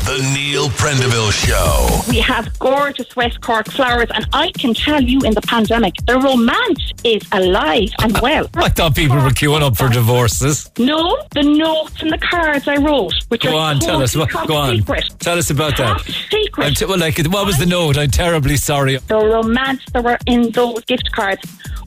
The 0.06 0.18
Neil 0.34 0.68
Prendeville 0.70 1.30
Show. 1.30 2.00
We 2.10 2.18
have 2.20 2.58
gorgeous 2.58 3.14
West 3.14 3.40
Cork 3.42 3.70
flowers, 3.70 4.08
and 4.14 4.26
I 4.32 4.50
can 4.52 4.74
tell 4.74 5.00
you 5.00 5.20
in 5.20 5.34
the 5.34 5.42
pandemic, 5.42 5.94
the 6.06 6.18
romance 6.18 6.92
is 7.04 7.22
alive 7.32 7.90
and 8.02 8.18
well. 8.20 8.48
I 8.56 8.70
thought 8.70 8.96
people 8.96 9.16
were 9.16 9.30
queuing 9.30 9.60
up 9.62 9.76
for 9.76 9.88
divorces. 9.88 10.70
No, 10.78 11.18
the 11.32 11.42
notes 11.42 12.00
and 12.02 12.10
the 12.10 12.18
cards 12.18 12.66
I 12.66 12.76
wrote, 12.76 13.12
which 13.28 13.42
Go 13.42 13.56
are 13.56 13.70
on, 13.72 13.78
tell 13.78 14.02
us. 14.02 14.16
What, 14.16 14.30
top 14.30 14.48
go 14.48 14.56
on. 14.56 14.76
secret. 14.76 15.04
Tell 15.20 15.38
us 15.38 15.50
about 15.50 15.76
that. 15.76 16.00
Secret. 16.30 16.66
I'm 16.66 16.74
t- 16.74 16.86
well, 16.86 16.98
like, 16.98 17.18
what 17.26 17.46
was 17.46 17.58
the 17.58 17.66
note? 17.66 17.98
I'm 17.98 18.10
terribly 18.10 18.56
sorry. 18.56 18.96
the 18.96 19.16
romance 19.16 19.84
that 19.92 20.02
were 20.02 20.18
in 20.26 20.50
those 20.52 20.84
gift 20.86 21.09
cards 21.12 21.42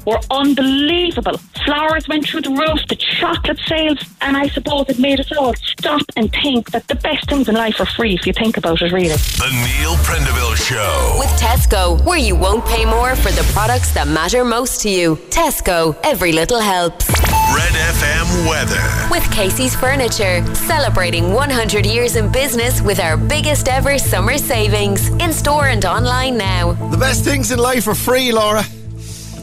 were 0.06 0.20
unbelievable. 0.32 1.40
Flowers 1.66 2.08
went 2.08 2.26
through 2.26 2.42
the 2.42 2.50
roof, 2.50 2.82
the 2.90 2.96
chocolate 2.96 3.60
sales, 3.68 4.00
and 4.22 4.36
I 4.36 4.48
suppose 4.48 4.90
it 4.90 5.00
made 5.00 5.20
us 5.20 5.32
all 5.32 5.54
stop 5.56 6.02
and 6.16 6.32
think 6.32 6.72
that 6.72 6.88
the 6.88 6.96
best 6.96 7.30
things 7.30 7.48
in 7.48 7.56
life 7.56 7.80
are 7.80 7.86
free 7.86 8.14
if 8.16 8.28
you 8.28 8.34
think 8.34 8.58
about 8.58 8.82
it, 8.82 8.92
really. 8.92 9.08
The 9.08 9.50
Neil 9.50 9.96
Prendeville 10.04 10.56
Show. 10.56 11.16
With 11.20 11.30
Tesco, 11.40 12.04
where 12.06 12.18
you 12.18 12.36
won't 12.36 12.66
pay 12.66 12.86
more 12.86 13.16
for 13.16 13.32
the 13.32 13.50
products 13.54 13.94
that 13.94 14.08
matter 14.08 14.44
most 14.44 14.82
to 14.82 14.90
you. 14.90 15.16
Tesco, 15.30 15.98
every 16.04 16.34
little 16.34 16.60
helps. 16.60 17.08
Red 17.10 17.74
FM 17.74 18.50
weather. 18.50 19.08
With 19.10 19.30
Casey's 19.32 19.76
Furniture, 19.76 20.44
celebrating 20.56 21.34
100 21.34 21.86
years 21.86 22.16
in 22.16 22.32
business 22.32 22.82
with 22.82 23.00
our 23.00 23.16
biggest 23.16 23.70
ever 23.70 23.98
summer 23.98 24.38
savings. 24.38 25.08
In 25.22 25.32
store 25.32 25.68
and 25.68 25.86
online 25.86 26.38
now. 26.38 26.74
The 26.90 26.98
best 26.98 27.24
things 27.24 27.52
in 27.52 27.60
life 27.60 27.88
are 27.88 27.96
free, 27.96 28.32
Laura. 28.32 28.64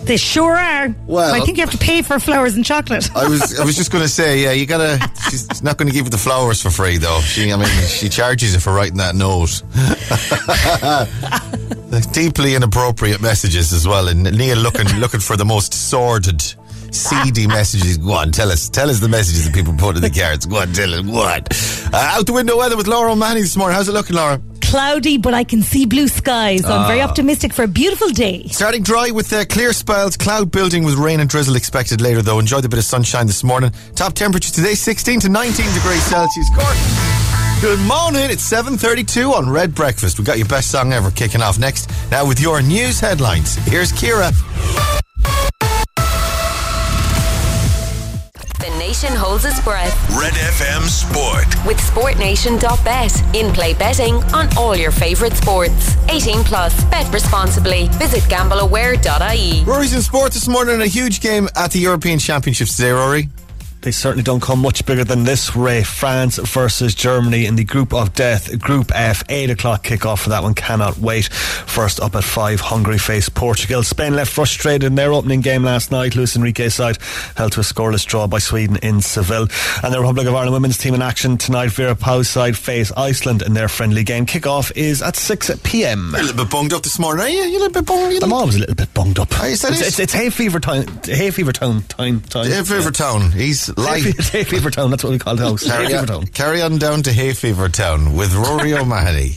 They 0.04 0.16
sure 0.16 0.56
are. 0.56 0.94
Well- 1.06 1.34
I 1.34 1.40
think 1.40 1.56
you 1.58 1.62
have 1.62 1.70
to 1.72 1.78
pay 1.78 2.02
for 2.02 2.18
flowers 2.18 2.54
and 2.56 2.64
chocolate. 2.64 3.08
I 3.14 3.28
was 3.28 3.58
I 3.60 3.64
was 3.64 3.76
just 3.76 3.92
going 3.92 4.02
to 4.02 4.08
say, 4.08 4.42
yeah, 4.42 4.52
you 4.52 4.66
gotta. 4.66 4.98
She's 5.30 5.62
not 5.62 5.76
going 5.76 5.88
to 5.88 5.94
give 5.94 6.06
you 6.06 6.10
the 6.10 6.18
flowers 6.18 6.60
for 6.60 6.70
free, 6.70 6.96
though. 6.98 7.20
She, 7.20 7.52
I 7.52 7.56
mean, 7.56 7.68
she 7.86 8.08
charges 8.08 8.54
you 8.54 8.60
for 8.60 8.72
writing 8.72 8.96
that 8.98 9.14
note. 9.14 9.62
Deeply 12.12 12.54
inappropriate 12.54 13.20
messages 13.20 13.72
as 13.72 13.86
well, 13.86 14.08
and 14.08 14.22
Neil 14.36 14.56
looking 14.56 14.86
looking 14.98 15.20
for 15.20 15.36
the 15.36 15.44
most 15.44 15.72
sordid, 15.74 16.40
seedy 16.90 17.46
messages. 17.46 17.98
Go 17.98 18.12
on, 18.12 18.30
tell 18.32 18.50
us, 18.50 18.68
tell 18.68 18.90
us 18.90 19.00
the 19.00 19.08
messages 19.08 19.44
that 19.44 19.54
people 19.54 19.74
put 19.74 19.96
in 19.96 20.02
the 20.02 20.10
cards. 20.10 20.46
Go 20.46 20.56
on, 20.60 20.72
tell 20.72 20.92
us. 20.94 21.00
On. 21.00 21.94
Uh, 21.94 21.96
out 22.18 22.26
the 22.26 22.32
window 22.32 22.56
weather 22.56 22.76
with 22.76 22.86
Laura 22.88 23.12
O'Mahony 23.12 23.42
this 23.42 23.56
morning. 23.56 23.76
How's 23.76 23.88
it 23.88 23.92
looking, 23.92 24.16
Laura? 24.16 24.40
Cloudy, 24.70 25.18
but 25.18 25.34
I 25.34 25.42
can 25.42 25.62
see 25.62 25.84
blue 25.84 26.06
skies. 26.06 26.60
So 26.62 26.68
I'm 26.72 26.82
Ah. 26.84 26.86
very 26.86 27.02
optimistic 27.02 27.52
for 27.52 27.64
a 27.64 27.68
beautiful 27.68 28.08
day. 28.10 28.46
Starting 28.52 28.84
dry 28.84 29.10
with 29.10 29.32
uh, 29.32 29.44
clear 29.46 29.72
spells, 29.72 30.16
cloud 30.16 30.52
building 30.52 30.84
with 30.84 30.94
rain 30.94 31.18
and 31.18 31.28
drizzle 31.28 31.56
expected 31.56 32.00
later 32.00 32.22
though. 32.22 32.38
Enjoy 32.38 32.60
the 32.60 32.68
bit 32.68 32.78
of 32.78 32.84
sunshine 32.84 33.26
this 33.26 33.42
morning. 33.42 33.72
Top 33.96 34.12
temperature 34.14 34.52
today 34.52 34.74
16 34.76 35.20
to 35.20 35.28
19 35.28 35.66
degrees 35.74 36.02
Celsius. 36.04 36.48
Cork. 36.54 36.76
Good 37.60 37.80
morning. 37.80 38.30
It's 38.30 38.44
7:32 38.44 39.32
on 39.34 39.50
Red 39.50 39.74
Breakfast. 39.74 40.18
We 40.20 40.24
got 40.24 40.38
your 40.38 40.46
best 40.46 40.70
song 40.70 40.92
ever 40.92 41.10
kicking 41.10 41.42
off 41.42 41.58
next. 41.58 41.90
Now 42.12 42.24
with 42.24 42.38
your 42.40 42.62
news 42.62 43.00
headlines. 43.00 43.56
Here's 43.66 43.90
Kira. 43.92 44.30
Nation 48.90 49.14
holds 49.14 49.44
its 49.44 49.60
breath. 49.60 49.94
Red 50.18 50.32
FM 50.32 50.82
Sport. 50.88 51.46
With 51.64 51.78
SportNation.bet. 51.78 53.36
In 53.36 53.52
play 53.52 53.72
betting 53.72 54.16
on 54.34 54.48
all 54.58 54.74
your 54.74 54.90
favourite 54.90 55.34
sports. 55.34 55.96
18 56.08 56.42
plus. 56.42 56.84
Bet 56.86 57.12
responsibly. 57.14 57.86
Visit 58.02 58.22
gambleaware.ie. 58.24 59.62
Rory's 59.64 59.94
in 59.94 60.02
sport 60.02 60.32
this 60.32 60.48
morning 60.48 60.82
a 60.82 60.88
huge 60.88 61.20
game 61.20 61.48
at 61.54 61.70
the 61.70 61.78
European 61.78 62.18
Championships 62.18 62.74
today, 62.76 62.90
Rory. 62.90 63.28
They 63.82 63.92
certainly 63.92 64.22
don't 64.22 64.42
come 64.42 64.60
much 64.60 64.84
bigger 64.84 65.04
than 65.04 65.24
this, 65.24 65.56
Ray. 65.56 65.82
France 65.82 66.36
versus 66.36 66.94
Germany 66.94 67.46
in 67.46 67.56
the 67.56 67.64
group 67.64 67.94
of 67.94 68.12
death, 68.12 68.58
Group 68.58 68.92
F, 68.94 69.24
8 69.30 69.48
o'clock 69.48 69.84
kickoff 69.84 70.18
for 70.22 70.28
that 70.28 70.42
one. 70.42 70.52
Cannot 70.52 70.98
wait. 70.98 71.26
First 71.32 71.98
up 71.98 72.14
at 72.14 72.22
5, 72.22 72.60
Hungary 72.60 72.98
face 72.98 73.30
Portugal. 73.30 73.82
Spain 73.82 74.14
left 74.14 74.32
frustrated 74.32 74.84
in 74.84 74.96
their 74.96 75.14
opening 75.14 75.40
game 75.40 75.62
last 75.62 75.90
night. 75.90 76.14
Luis 76.14 76.36
Enrique's 76.36 76.74
side 76.74 76.98
held 77.36 77.52
to 77.52 77.60
a 77.60 77.62
scoreless 77.62 78.04
draw 78.04 78.26
by 78.26 78.38
Sweden 78.38 78.76
in 78.82 79.00
Seville. 79.00 79.48
And 79.82 79.94
the 79.94 79.98
Republic 79.98 80.26
of 80.26 80.34
Ireland 80.34 80.52
women's 80.52 80.76
team 80.76 80.92
in 80.92 81.00
action 81.00 81.38
tonight. 81.38 81.70
Vera 81.70 81.94
Pauw's 81.94 82.28
side 82.28 82.58
face 82.58 82.92
Iceland 82.98 83.40
in 83.40 83.54
their 83.54 83.68
friendly 83.68 84.04
game. 84.04 84.26
Kickoff 84.26 84.72
is 84.76 85.00
at 85.00 85.16
6 85.16 85.58
pm. 85.62 86.10
You're 86.10 86.20
a 86.20 86.22
little 86.24 86.44
bit 86.44 86.50
bunged 86.50 86.74
up 86.74 86.82
this 86.82 86.98
morning, 86.98 87.24
are 87.24 87.28
you? 87.30 87.42
You're 87.44 87.62
a 87.62 87.64
little 87.64 87.82
bit 87.82 87.86
bunged. 87.86 88.12
You 88.12 88.20
I'm 88.22 88.32
always 88.34 88.56
a 88.56 88.60
little 88.60 88.74
bit 88.74 88.92
bunged 88.92 89.18
up. 89.18 89.32
Is 89.44 89.62
that 89.62 89.72
it's, 89.72 89.80
it? 89.80 89.86
it's, 89.86 89.98
it's 90.00 90.12
hay 90.12 90.28
fever 90.28 90.60
time. 90.60 90.86
Hay 91.04 91.30
fever 91.30 91.52
town. 91.52 91.80
Time. 91.82 92.20
time. 92.20 92.44
Hay 92.44 92.62
Fever 92.62 92.90
Town. 92.90 93.32
He's 93.32 93.69
Hay 93.76 93.82
live. 93.82 94.02
fever, 94.04 94.22
hay 94.22 94.44
fever 94.44 94.70
town. 94.70 94.90
That's 94.90 95.04
what 95.04 95.10
we 95.12 95.18
call 95.18 95.36
the 95.36 95.42
house. 95.44 95.62
Hay 95.62 95.68
Carry 95.70 95.86
fever 95.86 95.98
on, 96.00 96.06
town. 96.06 96.26
carry 96.28 96.62
on 96.62 96.78
down 96.78 97.02
to 97.02 97.12
Hay 97.12 97.32
Fever 97.32 97.68
Town 97.68 98.16
with 98.16 98.34
Rory 98.34 98.74
O'Mahony. 98.74 99.32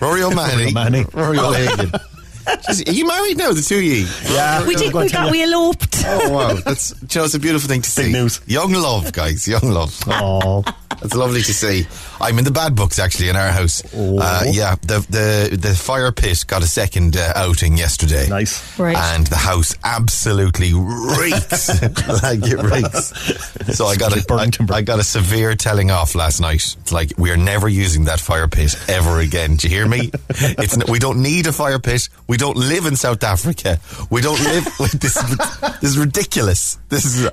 Rory 0.00 0.22
O'Mahony. 0.24 0.66
O'Mahony. 0.68 1.04
Rory 1.12 1.38
O'Hagan. 1.38 1.92
Jeez, 2.46 2.88
Are 2.88 2.92
you 2.92 3.06
married 3.06 3.36
now, 3.36 3.52
the 3.52 3.62
two 3.62 3.78
of 3.78 3.82
you? 3.82 4.06
Yeah. 4.30 4.66
We 4.66 4.74
did. 4.76 4.92
We 4.92 5.08
got. 5.08 5.30
We 5.30 5.42
eloped. 5.42 6.02
Oh 6.06 6.30
wow, 6.30 6.54
that's 6.64 6.90
do 6.90 7.06
you 7.18 7.20
know, 7.20 7.24
it's 7.24 7.34
a 7.34 7.40
beautiful 7.40 7.68
thing 7.68 7.82
to 7.82 7.90
see. 7.90 8.12
news. 8.12 8.40
Young 8.46 8.72
love, 8.72 9.12
guys, 9.12 9.46
young 9.48 9.62
love. 9.70 9.98
Oh. 10.06 10.62
That's 11.00 11.14
lovely 11.14 11.42
to 11.42 11.52
see. 11.52 11.86
I'm 12.20 12.38
in 12.38 12.44
the 12.44 12.50
bad 12.50 12.74
books 12.74 12.98
actually 12.98 13.28
in 13.28 13.36
our 13.36 13.48
house. 13.48 13.82
Oh. 13.94 14.18
Uh, 14.18 14.44
yeah, 14.50 14.76
the 14.82 15.00
the 15.10 15.56
the 15.56 15.74
fire 15.74 16.10
pit 16.12 16.44
got 16.46 16.62
a 16.62 16.66
second 16.66 17.16
uh, 17.16 17.32
outing 17.34 17.76
yesterday. 17.76 18.26
Nice. 18.28 18.78
Right. 18.78 18.96
And 18.96 19.26
the 19.26 19.36
house 19.36 19.74
absolutely 19.84 20.72
reeks. 20.72 21.68
like 22.22 22.40
it 22.42 22.62
reeks. 22.62 23.76
So 23.76 23.86
I 23.86 23.96
got 23.96 24.12
a 24.12 24.16
Like 24.16 24.26
burning 24.26 24.46
I, 24.48 24.50
timber. 24.50 24.74
I 24.74 24.82
got 24.82 24.98
a 24.98 25.04
severe 25.04 25.54
telling 25.54 25.90
off 25.90 26.14
last 26.14 26.40
night. 26.40 26.76
It's 26.80 26.92
like 26.92 27.12
we 27.18 27.30
are 27.30 27.36
never 27.36 27.68
using 27.68 28.04
that 28.04 28.20
fire 28.20 28.48
pit 28.48 28.74
ever 28.88 29.20
again. 29.20 29.56
Do 29.56 29.68
you 29.68 29.74
hear 29.76 29.88
me? 29.88 30.10
It's 30.30 30.78
we 30.88 30.98
don't 30.98 31.20
need 31.20 31.46
a 31.46 31.52
fire 31.52 31.78
pit. 31.78 32.08
We 32.26 32.35
don't 32.36 32.56
live 32.56 32.86
in 32.86 32.96
South 32.96 33.22
Africa. 33.22 33.78
We 34.10 34.20
don't 34.20 34.42
live. 34.42 34.64
this, 35.00 35.16
is, 35.16 35.36
this 35.80 35.82
is 35.82 35.98
ridiculous. 35.98 36.78
This 36.88 37.04
is 37.04 37.30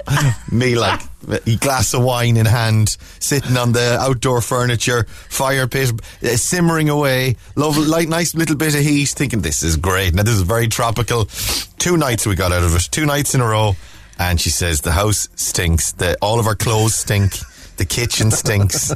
me 0.51 0.75
like 0.75 1.01
a 1.45 1.55
glass 1.57 1.93
of 1.93 2.03
wine 2.03 2.38
in 2.38 2.45
hand, 2.45 2.98
sitting 3.19 3.57
on 3.57 3.72
the 3.72 3.98
outdoor 4.00 4.41
furniture, 4.41 5.05
fire 5.07 5.67
pit 5.67 5.91
uh, 6.24 6.27
simmering 6.36 6.89
away. 6.89 7.36
Love, 7.55 7.77
like 7.77 8.07
nice 8.07 8.36
little 8.36 8.55
bit 8.55 8.75
of 8.75 8.81
heat. 8.81 9.10
Thinking 9.10 9.41
this 9.41 9.63
is 9.63 9.77
great. 9.77 10.13
Now 10.13 10.24
this 10.24 10.36
is 10.36 10.41
very 10.41 10.67
tropical. 10.67 11.25
Two 11.77 11.98
nights 11.98 12.25
we 12.25 12.36
got 12.36 12.51
out 12.51 12.63
of 12.63 12.75
it. 12.75 12.88
Two 12.91 13.05
nights 13.05 13.36
in 13.36 13.41
a 13.41 13.48
row. 13.48 13.75
And 14.19 14.39
she 14.39 14.51
says 14.51 14.81
the 14.81 14.91
house 14.91 15.27
stinks. 15.36 15.93
The, 15.93 16.17
all 16.22 16.39
of 16.39 16.48
our 16.48 16.55
clothes 16.55 16.95
stink. 16.95 17.33
The 17.77 17.86
kitchen 17.86 18.31
stinks. 18.31 18.93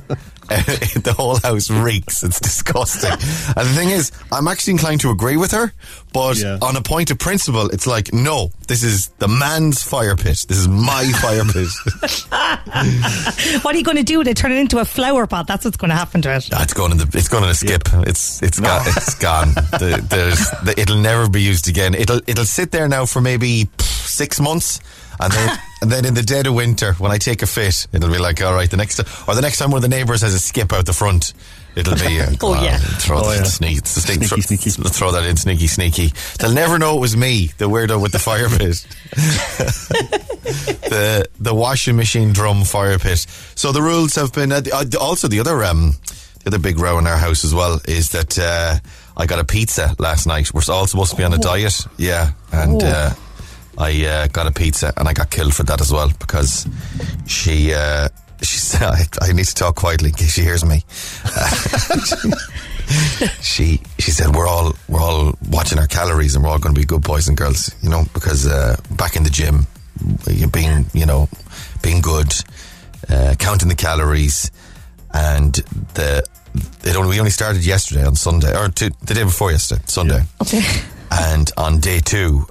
the 1.03 1.13
whole 1.17 1.37
house 1.39 1.69
reeks. 1.69 2.23
It's 2.23 2.39
disgusting. 2.39 3.11
And 3.11 3.67
the 3.67 3.73
thing 3.75 3.89
is, 3.89 4.11
I'm 4.31 4.47
actually 4.47 4.71
inclined 4.71 5.01
to 5.01 5.11
agree 5.11 5.37
with 5.37 5.51
her, 5.51 5.73
but 6.13 6.37
Yeah. 6.37 6.57
on 6.61 6.75
a 6.75 6.81
point 6.81 7.11
of 7.11 7.19
principle, 7.19 7.67
it's 7.69 7.85
like, 7.87 8.13
no, 8.13 8.51
this 8.67 8.83
is 8.83 9.07
the 9.19 9.27
man's 9.27 9.83
fire 9.83 10.15
pit. 10.15 10.45
This 10.47 10.57
is 10.57 10.67
my 10.67 11.05
fire 11.21 11.43
pit. 11.45 11.67
What 13.63 13.75
are 13.75 13.77
you 13.77 13.83
going 13.83 13.97
to 13.97 14.03
do 14.03 14.19
with 14.19 14.27
it? 14.27 14.37
Turn 14.37 14.51
it 14.51 14.57
into 14.59 14.79
a 14.79 14.85
flower 14.85 15.27
pot? 15.27 15.47
That's 15.47 15.65
what's 15.65 15.77
going 15.77 15.89
to 15.89 15.95
happen 15.95 16.21
to 16.23 16.35
it. 16.35 16.47
It's 16.51 16.73
going 16.73 16.91
in 16.91 16.97
the. 16.97 17.09
It's 17.13 17.27
going 17.27 17.43
in 17.43 17.49
a 17.49 17.53
skip. 17.55 17.83
It's 18.07 18.41
it's 18.41 18.59
got 18.59 18.85
it's 18.87 19.15
gone. 19.15 19.49
The, 19.53 20.05
there's 20.09 20.49
the, 20.63 20.73
it'll 20.79 20.99
never 21.01 21.29
be 21.29 21.41
used 21.41 21.67
again. 21.67 21.93
It'll 21.95 22.21
it'll 22.27 22.45
sit 22.45 22.71
there 22.71 22.87
now 22.87 23.05
for 23.05 23.21
maybe 23.21 23.65
pff, 23.77 24.07
six 24.07 24.39
months, 24.39 24.79
and 25.19 25.31
then 25.33 25.59
and 25.81 25.91
then 25.91 26.05
in 26.05 26.13
the 26.13 26.23
dead 26.23 26.47
of 26.47 26.53
winter, 26.55 26.93
when 26.93 27.11
I 27.11 27.17
take 27.17 27.41
a 27.41 27.47
fit, 27.47 27.87
it'll 27.93 28.09
be 28.11 28.17
like 28.17 28.41
all 28.41 28.53
right. 28.53 28.69
The 28.69 28.77
next 28.77 28.99
or 28.99 29.35
the 29.35 29.41
next 29.41 29.57
time 29.59 29.71
one 29.71 29.77
of 29.83 29.89
the 29.89 29.95
neighbours 29.95 30.21
has 30.21 30.33
a 30.33 30.39
skip 30.39 30.73
out 30.73 30.85
the 30.85 30.93
front. 30.93 31.33
It'll 31.75 31.93
be 31.95 32.19
uh, 32.21 32.27
Oh, 32.31 32.35
God, 32.37 32.63
yeah. 32.63 32.77
throw 32.79 33.19
Oh, 33.19 33.29
that 33.29 33.37
yeah. 33.37 33.43
sneaky, 33.43 33.75
sneaky, 33.85 34.25
Sneaky, 34.25 34.25
throw, 34.27 34.39
sneaky. 34.39 34.69
throw 34.89 35.11
that 35.11 35.25
in 35.25 35.37
sneaky 35.37 35.67
sneaky. 35.67 36.11
They'll 36.39 36.51
never 36.53 36.79
know 36.79 36.97
it 36.97 37.01
was 37.01 37.15
me, 37.15 37.51
the 37.59 37.65
weirdo 37.69 38.01
with 38.01 38.11
the 38.13 38.19
fire 38.19 38.49
pit. 38.49 38.85
the 40.89 41.27
the 41.39 41.53
washing 41.53 41.95
machine 41.95 42.33
drum 42.33 42.63
fire 42.63 42.97
pit. 42.99 43.19
So 43.55 43.71
the 43.71 43.81
rules 43.81 44.15
have 44.15 44.33
been 44.33 44.51
uh, 44.51 44.61
uh, 44.73 44.85
also 44.99 45.27
the 45.27 45.39
other 45.39 45.63
um 45.63 45.93
the 46.43 46.47
other 46.47 46.59
big 46.59 46.79
row 46.79 46.97
in 46.97 47.07
our 47.07 47.17
house 47.17 47.43
as 47.43 47.53
well 47.53 47.79
is 47.87 48.09
that 48.11 48.39
uh, 48.39 48.75
I 49.15 49.25
got 49.25 49.39
a 49.39 49.43
pizza 49.43 49.95
last 49.99 50.25
night. 50.27 50.53
We're 50.53 50.61
all 50.69 50.87
supposed 50.87 51.11
to 51.11 51.17
be 51.17 51.23
on 51.23 51.33
a 51.33 51.37
diet, 51.37 51.85
yeah, 51.97 52.31
and 52.51 52.81
uh, 52.81 53.09
I 53.77 54.05
uh, 54.05 54.27
got 54.27 54.47
a 54.47 54.51
pizza 54.51 54.91
and 54.97 55.07
I 55.07 55.13
got 55.13 55.29
killed 55.29 55.53
for 55.53 55.63
that 55.63 55.81
as 55.81 55.91
well 55.91 56.09
because 56.19 56.67
she. 57.27 57.73
Uh, 57.73 58.09
she 58.43 58.59
said, 58.59 58.83
I, 58.83 59.05
I 59.29 59.33
need 59.33 59.45
to 59.45 59.55
talk 59.55 59.75
quietly 59.77 60.09
in 60.09 60.15
case 60.15 60.33
she 60.33 60.43
hears 60.43 60.63
me. 60.63 60.83
she 63.41 63.79
she 63.99 64.11
said 64.11 64.35
we're 64.35 64.47
all 64.47 64.73
we're 64.87 65.01
all 65.01 65.33
watching 65.49 65.79
our 65.79 65.87
calories 65.87 66.35
and 66.35 66.43
we're 66.43 66.51
all 66.51 66.59
going 66.59 66.73
to 66.75 66.79
be 66.79 66.85
good 66.85 67.01
boys 67.01 67.27
and 67.27 67.35
girls, 67.35 67.73
you 67.81 67.89
know, 67.89 68.03
because 68.13 68.47
uh, 68.47 68.75
back 68.91 69.15
in 69.15 69.23
the 69.23 69.29
gym, 69.29 69.65
you 70.29 70.47
being 70.47 70.85
you 70.93 71.05
know 71.05 71.27
being 71.81 72.01
good, 72.01 72.31
uh, 73.09 73.35
counting 73.39 73.69
the 73.69 73.75
calories, 73.75 74.51
and 75.13 75.55
the 75.95 76.23
it 76.83 76.95
only 76.95 77.09
we 77.09 77.19
only 77.19 77.31
started 77.31 77.65
yesterday 77.65 78.05
on 78.05 78.15
Sunday 78.15 78.55
or 78.55 78.69
two, 78.69 78.89
the 79.03 79.13
day 79.13 79.23
before 79.23 79.51
yesterday, 79.51 79.81
Sunday, 79.85 80.21
Okay. 80.41 80.61
and 81.11 81.51
on 81.57 81.79
day 81.79 81.99
two. 81.99 82.45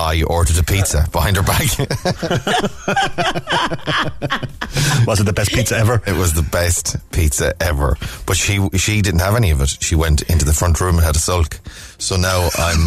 Ah, 0.00 0.10
I 0.10 0.22
ordered 0.22 0.56
a 0.58 0.62
pizza 0.62 1.08
behind 1.10 1.36
her 1.36 1.42
back. 1.42 1.60
Was 5.08 5.18
it 5.18 5.24
the 5.24 5.32
best 5.32 5.50
pizza 5.50 5.76
ever? 5.76 6.00
It 6.06 6.16
was 6.16 6.34
the 6.34 6.42
best 6.42 6.96
pizza 7.10 7.52
ever. 7.60 7.96
But 8.24 8.36
she 8.36 8.68
she 8.76 9.02
didn't 9.02 9.20
have 9.20 9.34
any 9.34 9.50
of 9.50 9.60
it. 9.60 9.76
She 9.80 9.96
went 9.96 10.22
into 10.22 10.44
the 10.44 10.52
front 10.52 10.80
room 10.80 10.96
and 10.96 11.04
had 11.04 11.16
a 11.16 11.18
sulk. 11.18 11.58
So 11.98 12.16
now 12.16 12.48
I'm 12.56 12.84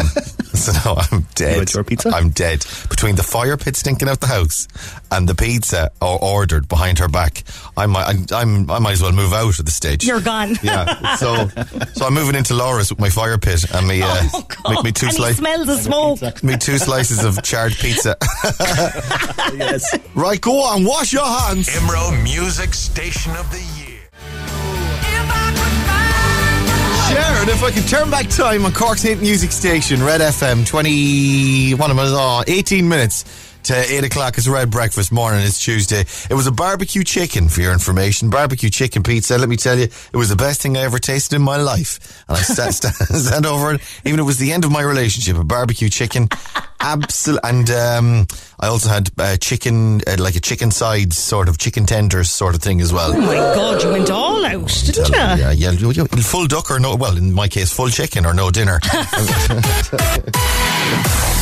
so 0.72 0.72
now 0.72 0.96
I'm 1.10 1.26
dead. 1.34 1.58
had 1.58 1.74
your 1.74 1.84
pizza? 1.84 2.08
I'm 2.10 2.30
dead. 2.30 2.64
Between 2.88 3.16
the 3.16 3.22
fire 3.22 3.56
pit 3.56 3.76
stinking 3.76 4.08
out 4.08 4.20
the 4.20 4.26
house 4.26 4.68
and 5.10 5.28
the 5.28 5.34
pizza 5.34 5.90
ordered 6.00 6.68
behind 6.68 6.98
her 6.98 7.08
back, 7.08 7.42
I 7.76 7.86
might 7.86 8.32
I, 8.32 8.40
I'm 8.40 8.70
I 8.70 8.78
might 8.78 8.92
as 8.92 9.02
well 9.02 9.12
move 9.12 9.32
out 9.32 9.58
at 9.58 9.64
the 9.64 9.70
stage. 9.70 10.04
You're 10.04 10.20
gone. 10.20 10.56
yeah. 10.62 11.16
So 11.16 11.48
so 11.94 12.06
I'm 12.06 12.14
moving 12.14 12.34
into 12.34 12.54
Laura's 12.54 12.90
with 12.90 13.00
my 13.00 13.10
fire 13.10 13.38
pit 13.38 13.64
and 13.74 13.86
me 13.88 14.02
uh, 14.02 14.08
Oh, 14.34 14.46
God. 14.64 14.76
me, 14.76 14.82
me 14.90 14.92
two 14.92 15.06
and 15.06 15.12
he 15.12 15.18
slices 15.18 15.38
smells 15.38 15.66
the 15.66 15.76
smoke. 15.78 16.42
me 16.42 16.56
two 16.56 16.78
slices 16.78 17.24
of 17.24 17.42
charred 17.44 17.72
pizza. 17.74 18.16
yes. 19.54 19.98
right, 20.14 20.40
go 20.40 20.62
on, 20.62 20.84
wash 20.84 21.12
your 21.12 21.24
hands. 21.26 21.68
Imro 21.68 22.22
Music 22.22 22.74
Station 22.74 23.32
of 23.36 23.50
the 23.50 23.58
Year. 23.78 23.81
Sharon, 27.22 27.48
if 27.48 27.62
I 27.62 27.70
could 27.70 27.86
turn 27.86 28.10
back 28.10 28.28
time 28.28 28.64
on 28.64 28.72
Cork's 28.72 29.02
hit 29.02 29.20
music 29.20 29.52
station, 29.52 30.02
Red 30.02 30.20
FM, 30.20 30.66
20, 30.66 31.74
what 31.74 31.88
am 31.88 32.00
I, 32.00 32.06
oh, 32.08 32.42
18 32.48 32.88
minutes 32.88 33.51
to 33.64 33.74
8 33.76 34.04
o'clock 34.04 34.38
is 34.38 34.48
Red 34.48 34.70
Breakfast 34.70 35.12
morning. 35.12 35.40
It's 35.44 35.62
Tuesday. 35.62 36.00
It 36.30 36.34
was 36.34 36.46
a 36.46 36.50
barbecue 36.52 37.04
chicken, 37.04 37.48
for 37.48 37.60
your 37.60 37.72
information. 37.72 38.28
Barbecue 38.30 38.70
chicken 38.70 39.02
pizza. 39.02 39.38
Let 39.38 39.48
me 39.48 39.56
tell 39.56 39.78
you, 39.78 39.84
it 39.84 40.16
was 40.16 40.28
the 40.28 40.36
best 40.36 40.60
thing 40.60 40.76
I 40.76 40.80
ever 40.82 40.98
tasted 40.98 41.36
in 41.36 41.42
my 41.42 41.56
life. 41.56 42.24
And 42.28 42.38
I 42.38 42.40
stand, 42.42 42.74
stand, 42.76 42.94
stand 42.96 43.46
over 43.46 43.74
it. 43.74 43.80
Even 44.04 44.18
it 44.20 44.24
was 44.24 44.38
the 44.38 44.52
end 44.52 44.64
of 44.64 44.72
my 44.72 44.82
relationship, 44.82 45.36
a 45.36 45.44
barbecue 45.44 45.88
chicken. 45.88 46.28
Absolute. 46.80 47.38
And 47.44 47.70
um, 47.70 48.26
I 48.58 48.66
also 48.66 48.88
had 48.88 49.10
uh, 49.16 49.36
chicken, 49.36 50.00
uh, 50.08 50.16
like 50.18 50.34
a 50.34 50.40
chicken 50.40 50.72
sides, 50.72 51.16
sort 51.16 51.48
of 51.48 51.56
chicken 51.58 51.86
tenders 51.86 52.30
sort 52.30 52.56
of 52.56 52.62
thing 52.62 52.80
as 52.80 52.92
well. 52.92 53.12
Oh 53.14 53.20
my 53.20 53.34
God, 53.34 53.80
you 53.82 53.90
went 53.92 54.10
all 54.10 54.44
out, 54.44 54.68
didn't 54.86 55.08
you? 55.08 55.14
Yeah, 55.14 55.52
yeah, 55.52 55.70
you- 55.70 55.92
you- 55.92 56.06
full 56.06 56.46
duck 56.48 56.70
or 56.70 56.80
no? 56.80 56.96
Well, 56.96 57.16
in 57.16 57.32
my 57.32 57.46
case, 57.46 57.72
full 57.72 57.90
chicken 57.90 58.26
or 58.26 58.34
no 58.34 58.50
dinner. 58.50 58.80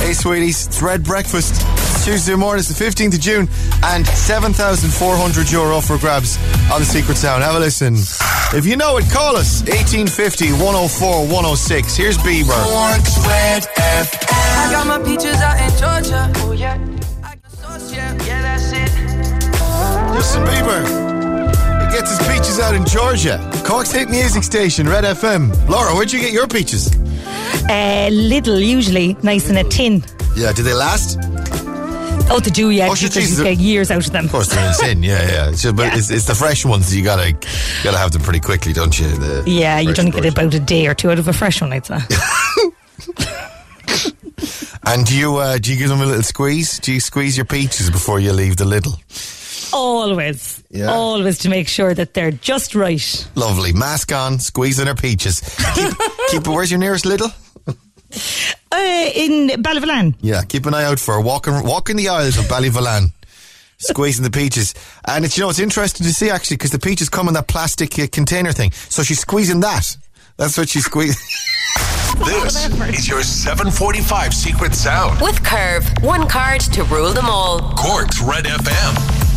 hey, 0.00 0.12
sweeties, 0.12 0.66
it's 0.66 0.82
Red 0.82 1.04
Breakfast. 1.04 1.62
It's 1.62 2.04
Tuesday 2.04 2.34
morning, 2.34 2.60
it's 2.60 2.68
the 2.68 2.84
15th 2.84 3.14
of 3.14 3.20
June, 3.20 3.48
and 3.84 4.06
7,400 4.06 5.50
euro 5.50 5.80
for 5.80 5.98
grabs 5.98 6.38
on 6.72 6.80
the 6.80 6.86
Secret 6.86 7.16
Sound. 7.16 7.42
Have 7.42 7.54
a 7.54 7.60
listen. 7.60 7.94
If 8.56 8.66
you 8.66 8.76
know 8.76 8.96
it, 8.96 9.10
call 9.10 9.36
us 9.36 9.60
1850 9.62 10.52
104 10.52 11.26
106. 11.26 11.96
Here's 11.96 12.18
Bieber. 12.18 12.50
I 14.28 14.68
got 14.72 14.86
my 14.86 14.98
peaches 15.04 15.36
out 15.36 15.60
in 15.60 15.70
Georgia. 15.78 16.32
Oh 16.36 16.52
yeah. 16.52 16.78
I 17.22 17.36
got 17.36 17.52
sauce, 17.52 17.92
yeah, 17.92 18.12
yeah, 18.24 18.42
that's 18.42 18.72
it. 18.72 18.90
Justin 20.14 20.44
Bieber. 20.44 21.09
Gets 22.00 22.16
his 22.16 22.28
peaches 22.28 22.58
out 22.58 22.74
in 22.74 22.86
Georgia. 22.86 23.36
Cork's 23.62 23.92
hit 23.92 24.08
music 24.08 24.42
station, 24.42 24.88
Red 24.88 25.04
FM. 25.04 25.52
Laura, 25.68 25.92
where'd 25.92 26.10
you 26.10 26.18
get 26.18 26.32
your 26.32 26.48
peaches? 26.48 26.90
Uh, 27.68 28.08
little, 28.10 28.58
usually, 28.58 29.18
nice 29.22 29.50
in 29.50 29.58
a 29.58 29.64
tin. 29.64 30.02
Yeah, 30.34 30.50
do 30.52 30.62
they 30.62 30.72
last? 30.72 31.18
Oh, 32.30 32.40
the 32.42 32.50
do 32.50 32.70
yeah, 32.70 32.86
Oh, 32.86 32.94
because 32.94 33.12
Jesus. 33.12 33.36
you 33.36 33.44
get 33.44 33.58
years 33.58 33.90
out 33.90 34.06
of 34.06 34.12
them. 34.12 34.24
Of 34.24 34.30
course, 34.30 34.48
they're 34.48 34.66
in 34.66 34.72
sin. 34.72 35.02
Yeah, 35.02 35.28
yeah. 35.30 35.52
So, 35.52 35.74
but 35.74 35.94
It's, 35.94 36.10
it's 36.10 36.24
the 36.24 36.34
fresh 36.34 36.64
ones. 36.64 36.96
You 36.96 37.04
gotta 37.04 37.36
gotta 37.84 37.98
have 37.98 38.12
them 38.12 38.22
pretty 38.22 38.40
quickly, 38.40 38.72
don't 38.72 38.98
you? 38.98 39.08
The 39.08 39.44
Yeah, 39.46 39.78
you 39.78 39.92
don't 39.92 40.08
get 40.08 40.24
about 40.24 40.54
a 40.54 40.60
day 40.60 40.86
or 40.86 40.94
two 40.94 41.10
out 41.10 41.18
of 41.18 41.28
a 41.28 41.34
fresh 41.34 41.60
one, 41.60 41.70
I'd 41.74 41.84
say. 41.84 41.98
And 44.84 45.04
do 45.04 45.14
you 45.14 45.36
uh, 45.36 45.58
do 45.58 45.70
you 45.70 45.78
give 45.78 45.90
them 45.90 46.00
a 46.00 46.06
little 46.06 46.22
squeeze? 46.22 46.78
Do 46.78 46.94
you 46.94 47.00
squeeze 47.00 47.36
your 47.36 47.44
peaches 47.44 47.90
before 47.90 48.18
you 48.20 48.32
leave 48.32 48.56
the 48.56 48.64
Lidl? 48.64 48.96
Always, 49.72 50.62
Yeah. 50.70 50.86
always 50.86 51.38
to 51.38 51.48
make 51.48 51.68
sure 51.68 51.94
that 51.94 52.14
they're 52.14 52.32
just 52.32 52.74
right. 52.74 53.28
Lovely 53.34 53.72
mask 53.72 54.12
on, 54.12 54.38
squeezing 54.38 54.86
her 54.86 54.94
peaches. 54.94 55.40
Keep, 55.74 55.92
keep 56.30 56.46
where's 56.46 56.70
your 56.70 56.80
nearest 56.80 57.04
Lidl? 57.04 57.32
Uh, 58.72 59.10
in 59.14 59.62
Ballyvolane. 59.62 60.14
Yeah, 60.20 60.42
keep 60.42 60.66
an 60.66 60.74
eye 60.74 60.84
out 60.84 60.98
for 60.98 61.14
her. 61.14 61.20
walking 61.20 61.62
walking 61.62 61.96
the 61.96 62.08
aisles 62.08 62.38
of 62.38 62.44
Ballyvolane. 62.46 63.12
Squeezing 63.78 64.24
the 64.24 64.30
peaches, 64.30 64.74
and 65.06 65.24
it's 65.24 65.38
you 65.38 65.42
know 65.42 65.48
it's 65.48 65.58
interesting 65.58 66.06
to 66.06 66.12
see 66.12 66.28
actually 66.28 66.58
because 66.58 66.70
the 66.70 66.78
peaches 66.78 67.08
come 67.08 67.28
in 67.28 67.34
that 67.34 67.48
plastic 67.48 67.98
uh, 67.98 68.06
container 68.12 68.52
thing. 68.52 68.72
So 68.72 69.02
she's 69.02 69.20
squeezing 69.20 69.60
that. 69.60 69.96
That's 70.36 70.58
what 70.58 70.68
she's 70.68 70.84
squeezing. 70.84 71.16
This 72.26 72.66
is 72.98 73.08
your 73.08 73.22
745 73.22 74.34
Secret 74.34 74.74
Sound. 74.74 75.20
With 75.22 75.42
Curve, 75.44 75.84
one 76.02 76.28
card 76.28 76.60
to 76.72 76.82
rule 76.84 77.12
them 77.12 77.26
all. 77.26 77.60
Cork's 77.74 78.20
Red 78.20 78.44
FM. 78.44 79.29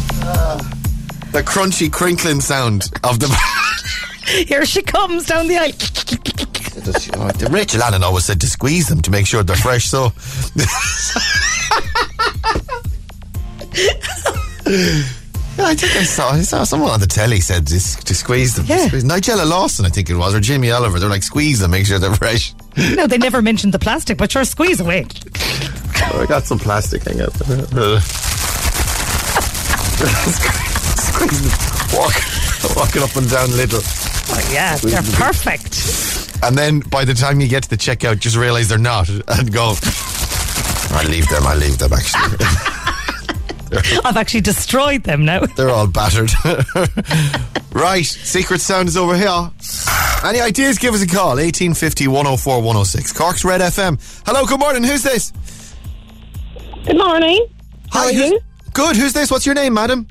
The 1.32 1.42
crunchy 1.44 1.92
crinkling 1.92 2.42
sound 2.42 2.89
of 3.03 3.20
the. 3.20 3.27
Here 4.48 4.65
she 4.65 4.82
comes 4.82 5.25
down 5.25 5.48
the 5.48 5.58
aisle. 5.58 5.72
The 5.72 7.48
Rachel 7.51 7.84
Allen 7.84 8.03
always 8.03 8.25
said 8.25 8.39
to 8.42 8.48
squeeze 8.48 8.88
them 8.88 9.01
to 9.01 9.12
make 9.12 9.27
sure 9.27 9.44
they're 9.44 9.56
fresh. 9.56 9.86
So. 9.86 10.06
I 15.56 15.75
think 15.75 15.96
I 15.96 16.03
saw, 16.03 16.32
I 16.32 16.42
saw 16.42 16.63
someone 16.63 16.89
on 16.92 17.00
the 17.00 17.06
telly 17.08 17.39
said 17.39 17.68
to, 17.68 17.74
to 17.80 18.15
squeeze 18.15 18.56
them. 18.56 18.65
Yeah. 18.65 18.88
Squeeze- 18.88 19.03
Nigella 19.03 19.48
Lawson, 19.48 19.86
I 19.86 19.89
think 19.89 20.10
it 20.10 20.15
was, 20.15 20.34
or 20.34 20.39
Jimmy 20.39 20.72
Oliver. 20.72 21.00
They're 21.00 21.10
like, 21.10 21.22
squeeze 21.24 21.60
them, 21.60 21.72
make 21.72 21.86
sure 21.86 22.00
they're 22.00 22.15
fresh. 22.15 22.56
No, 22.77 23.06
they 23.08 23.18
never 23.20 23.42
mentioned 23.42 23.74
the 23.74 23.80
plastic, 23.80 24.18
but 24.18 24.32
sure, 24.32 24.46
squeeze 24.46 24.80
away. 24.80 25.06
Oh, 26.12 26.22
I 26.22 26.25
got 26.25 26.44
some 26.44 26.58
plastic 26.60 27.03
hang 27.03 27.22
out 27.22 27.34
there. 27.34 27.65
Squeeze 27.65 27.70
them. 27.70 28.42
Walk, 31.93 32.13
walking 32.75 33.03
up 33.03 33.15
and 33.15 33.29
down 33.29 33.50
Lidl. 33.50 33.83
Oh, 34.29 34.50
yeah, 34.51 34.75
they're 34.77 35.01
perfect. 35.17 36.41
And 36.43 36.57
then 36.57 36.79
by 36.79 37.05
the 37.05 37.13
time 37.13 37.39
you 37.39 37.47
get 37.47 37.63
to 37.63 37.69
the 37.69 37.77
checkout, 37.77 38.19
just 38.19 38.35
realise 38.35 38.67
they're 38.67 38.77
not 38.79 39.07
and 39.27 39.53
go, 39.53 39.75
I 40.91 41.05
leave 41.07 41.27
them, 41.29 41.45
I 41.45 41.55
leave 41.55 41.77
them 41.77 41.93
actually. 41.93 42.45
I've 44.05 44.17
actually 44.17 44.41
destroyed 44.41 45.03
them 45.03 45.25
now. 45.25 45.45
They're 45.45 45.69
all 45.69 45.88
battered. 45.88 46.31
right, 47.71 48.05
Secret 48.05 48.62
Sound 48.62 48.88
is 48.88 48.97
over 48.97 49.15
here. 49.17 49.50
Any 50.23 50.41
ideas? 50.41 50.77
Give 50.77 50.93
us 50.93 51.01
a 51.01 51.07
call. 51.07 51.35
1850 51.38 52.07
104 52.07 52.57
106. 52.57 53.13
Cork's 53.13 53.43
Red 53.45 53.62
FM. 53.62 54.00
Hello, 54.25 54.45
good 54.45 54.59
morning. 54.59 54.83
Who's 54.83 55.03
this? 55.03 55.31
Good 56.85 56.97
morning. 56.97 57.45
How 57.91 58.01
Hi, 58.03 58.09
are 58.09 58.13
who's- 58.13 58.31
you? 58.31 58.39
Good. 58.74 58.96
Who's 58.96 59.13
this? 59.13 59.30
What's 59.32 59.46
your 59.46 59.56
name, 59.56 59.74
madam? 59.74 60.08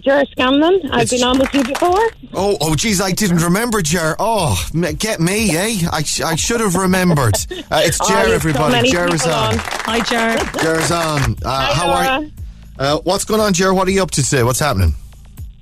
Jer 0.00 0.24
Scanlon. 0.32 0.80
I've 0.92 1.02
It's- 1.04 1.10
been 1.10 1.22
on 1.24 1.38
with 1.38 1.52
you 1.54 1.64
before. 1.64 2.00
Oh, 2.34 2.56
oh, 2.60 2.74
geez, 2.74 3.00
I 3.00 3.12
didn't 3.12 3.38
remember 3.42 3.80
Jer. 3.82 4.14
Oh, 4.18 4.62
get 4.98 5.20
me, 5.20 5.56
eh? 5.56 5.88
I, 5.90 6.02
sh- 6.02 6.20
I 6.20 6.34
should 6.36 6.60
have 6.60 6.74
remembered. 6.74 7.34
Uh, 7.70 7.80
it's 7.84 7.98
Oh, 8.00 8.08
Jer, 8.08 8.18
you've 8.18 8.26
so 8.28 8.32
everybody. 8.34 8.72
many 8.72 8.90
Jer 8.92 9.12
is 9.12 9.26
on. 9.26 9.54
on. 9.54 9.58
Hi, 9.58 10.00
Jar. 10.00 10.36
Jer's 10.62 10.90
on. 10.92 11.36
Uh, 11.42 11.48
Hi, 11.66 11.74
how 11.74 11.90
are 11.90 12.22
you? 12.22 12.30
Uh, 12.78 12.98
what's 13.04 13.24
going 13.24 13.40
on, 13.40 13.52
Jer? 13.54 13.74
What 13.74 13.88
are 13.88 13.90
you 13.90 14.02
up 14.02 14.10
to 14.12 14.22
today? 14.22 14.42
What's 14.44 14.60
happening? 14.60 14.94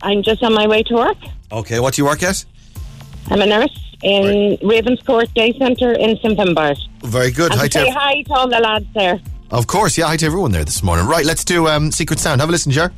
I'm 0.02 0.22
just 0.22 0.42
on 0.42 0.52
my 0.52 0.66
way 0.66 0.82
to 0.82 0.94
work. 0.94 1.16
Okay, 1.50 1.80
what 1.80 1.94
do 1.94 2.02
you 2.02 2.06
work 2.06 2.22
at? 2.22 2.44
I'm 3.30 3.40
a 3.40 3.46
nurse 3.46 3.94
in 4.02 4.58
Ravenscourt 4.58 5.32
Day 5.34 5.56
Centre 5.58 5.92
in 5.92 6.18
St 6.18 6.36
Finbarr. 6.38 6.76
Very 7.04 7.30
good. 7.30 7.52
And 7.52 7.60
Hi, 7.60 7.68
to 7.68 7.78
say 7.78 7.86
Jer. 7.86 7.92
hi 7.98 8.22
to 8.22 8.32
all 8.34 8.48
the 8.48 8.58
lads 8.60 8.84
there. 8.94 9.18
Of 9.50 9.66
course, 9.66 9.96
yeah. 9.96 10.06
Hi 10.06 10.16
to 10.16 10.26
everyone 10.26 10.52
there 10.52 10.64
this 10.64 10.82
morning. 10.82 11.06
Right, 11.06 11.24
let's 11.24 11.44
do 11.44 11.68
um, 11.68 11.92
Secret 11.92 12.18
Sound. 12.18 12.40
Have 12.40 12.48
a 12.48 12.52
listen, 12.52 12.72
Jer. 12.72 12.88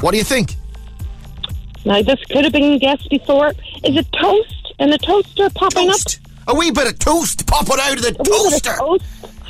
What 0.00 0.12
do 0.12 0.18
you 0.18 0.24
think? 0.24 0.56
Now, 1.84 2.02
this 2.02 2.22
could 2.30 2.44
have 2.44 2.52
been 2.52 2.78
guessed 2.78 3.08
before. 3.10 3.48
Is 3.84 3.96
it 3.96 4.06
toast 4.12 4.72
in 4.78 4.90
the 4.90 4.98
toaster 4.98 5.48
popping 5.50 5.88
Toast. 5.88 6.20
A 6.48 6.54
wee 6.54 6.70
bit 6.70 6.86
of 6.88 6.98
toast 6.98 7.46
popping 7.46 7.76
out 7.80 7.96
of 7.96 8.02
the 8.02 8.08
up? 8.18 8.26
A 8.26 8.30
wee 8.30 8.50
bit 8.50 8.56
of 8.56 8.62
toaster. 8.62 8.76
toast. 8.78 9.04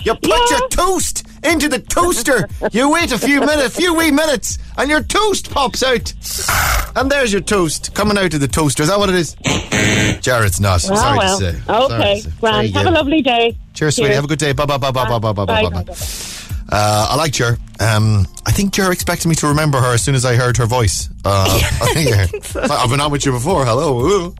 You 0.05 0.15
put 0.15 0.29
Yeah. 0.51 0.59
your 0.59 0.69
toast 0.69 1.27
into 1.45 1.69
the 1.69 1.79
toaster. 1.79 2.49
you 2.73 2.91
wait 2.91 3.13
a 3.13 3.19
few 3.19 3.41
minutes, 3.41 3.67
a 3.67 3.71
few 3.71 3.95
wee 3.95 4.11
minutes, 4.11 4.59
and 4.77 4.89
your 4.91 5.03
toast 5.03 5.51
pops 5.51 5.83
out. 5.83 6.13
And 6.97 7.11
there's 7.11 7.33
your 7.33 7.41
toast 7.43 7.95
coming 7.95 8.17
out 8.19 8.33
of 8.35 8.41
the 8.41 8.49
toaster. 8.49 8.83
Is 8.83 8.89
that 8.89 8.99
what 8.99 9.09
it 9.09 9.15
is? 9.15 9.35
Jared's 10.21 10.61
not. 10.61 10.85
Oh, 10.91 10.95
Sorry 10.97 11.19
well. 11.19 11.39
to 11.39 11.53
say. 11.53 11.63
Okay, 11.69 12.21
to 12.23 12.31
say. 12.31 12.37
grand. 12.41 12.75
Have 12.75 12.87
a 12.87 12.91
lovely 12.91 13.23
day. 13.23 13.57
Cheers, 13.75 13.97
sweetie. 13.97 14.15
Have 14.15 14.25
a 14.25 14.29
good 14.29 14.39
day. 14.39 14.53
Bye, 14.53 14.67
bye, 14.67 14.79
bye, 14.79 14.91
bye, 14.91 15.05
bye, 15.09 15.19
bye, 15.19 15.33
bye, 15.33 15.45
bye, 15.45 15.63
bye. 15.71 15.83
Bye. 15.83 15.95
Uh, 16.71 17.07
I 17.11 17.15
like 17.17 17.33
Jer. 17.33 17.57
Um, 17.81 18.27
I 18.47 18.53
think 18.53 18.73
Jer 18.75 18.93
expected 18.93 19.27
me 19.29 19.35
to 19.37 19.47
remember 19.49 19.79
her 19.81 19.95
as 19.95 20.03
soon 20.03 20.15
as 20.15 20.25
I 20.27 20.35
heard 20.37 20.57
her 20.59 20.67
voice. 20.67 21.09
Uh, 21.25 21.47
I 21.83 21.95
think 21.95 22.45
so. 22.45 22.61
I've 22.61 22.91
been 22.91 23.01
on 23.01 23.11
with 23.11 23.25
you 23.25 23.33
before. 23.33 23.65
Hello. 23.65 24.35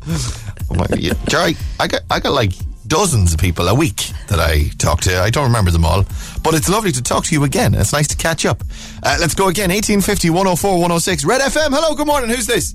Oh 0.71 0.75
my, 0.75 0.87
yeah, 0.99 1.15
Jer, 1.29 1.39
I, 1.39 1.55
I 1.81 1.87
got 1.87 2.03
I 2.11 2.21
got 2.21 2.33
like 2.33 2.53
dozens 2.89 3.33
of 3.35 3.39
people 3.41 3.69
a 3.69 3.75
week 3.75 4.11
that 4.29 4.41
I 4.41 4.71
talk 4.79 5.01
to. 5.03 5.21
I 5.21 5.31
don't 5.31 5.45
remember 5.45 5.71
them 5.71 5.85
all, 5.85 6.05
but 6.43 6.55
it's 6.55 6.69
lovely 6.69 6.93
to 6.93 7.03
talk 7.03 7.25
to 7.27 7.35
you 7.35 7.45
again. 7.45 7.75
It's 7.75 7.93
nice 7.93 8.09
to 8.09 8.17
catch 8.17 8.45
up. 8.47 8.63
Uh, 9.03 9.17
let's 9.21 9.35
go 9.35 9.49
again. 9.49 9.71
1850 9.71 10.31
104 10.31 10.73
106 10.73 11.25
Red 11.25 11.41
FM. 11.43 11.69
Hello. 11.71 11.95
Good 11.95 12.07
morning. 12.07 12.31
Who's 12.31 12.47
this? 12.47 12.75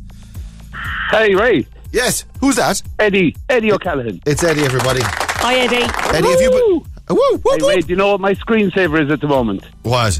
Hey, 1.12 1.36
Ray. 1.36 1.68
Yes. 1.92 2.26
Who's 2.40 2.56
that? 2.56 2.82
Eddie. 3.00 3.36
Eddie 3.50 3.72
O'Callaghan. 3.72 4.22
It's 4.26 4.44
Eddie. 4.44 4.64
Everybody. 4.64 5.02
Hi, 5.04 5.56
Eddie. 5.56 5.76
Eddie, 6.18 6.30
have 6.30 6.42
you 6.42 6.50
been? 6.50 6.92
Uh, 7.10 7.16
Woo, 7.16 7.42
woo, 7.44 7.52
Hey, 7.52 7.58
woo. 7.62 7.70
Ray, 7.70 7.82
do 7.82 7.88
you 7.90 7.96
know 7.96 8.12
what 8.14 8.22
my 8.22 8.34
screensaver 8.36 9.04
is 9.04 9.12
at 9.12 9.20
the 9.20 9.28
moment? 9.28 9.66
What? 9.84 10.20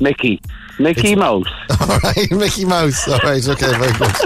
Mickey. 0.00 0.40
Mickey 0.78 1.14
Mouse. 1.16 1.46
All 1.80 1.98
right, 1.98 2.28
Mickey 2.30 2.64
Mouse. 2.64 3.08
All 3.08 3.18
right, 3.20 3.46
okay, 3.48 3.78
very 3.78 3.92
good. 3.98 4.12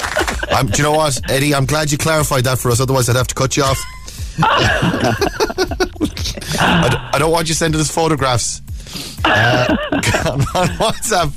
Um, 0.48 0.68
do 0.68 0.78
you 0.78 0.82
know 0.84 0.92
what, 0.92 1.20
Eddie? 1.28 1.54
I'm 1.54 1.66
glad 1.66 1.90
you 1.90 1.98
clarified 1.98 2.44
that 2.44 2.58
for 2.58 2.70
us. 2.70 2.80
Otherwise, 2.80 3.08
I'd 3.10 3.16
have 3.16 3.26
to 3.26 3.34
cut 3.34 3.56
you 3.58 3.64
off. 3.64 3.78
I, 6.58 6.88
d- 6.90 6.96
I 7.14 7.16
don't 7.18 7.30
want 7.30 7.48
you 7.48 7.54
sending 7.54 7.80
us 7.80 7.90
photographs 7.90 8.60
uh, 9.24 9.66
on 10.54 10.68
WhatsApp, 10.78 11.32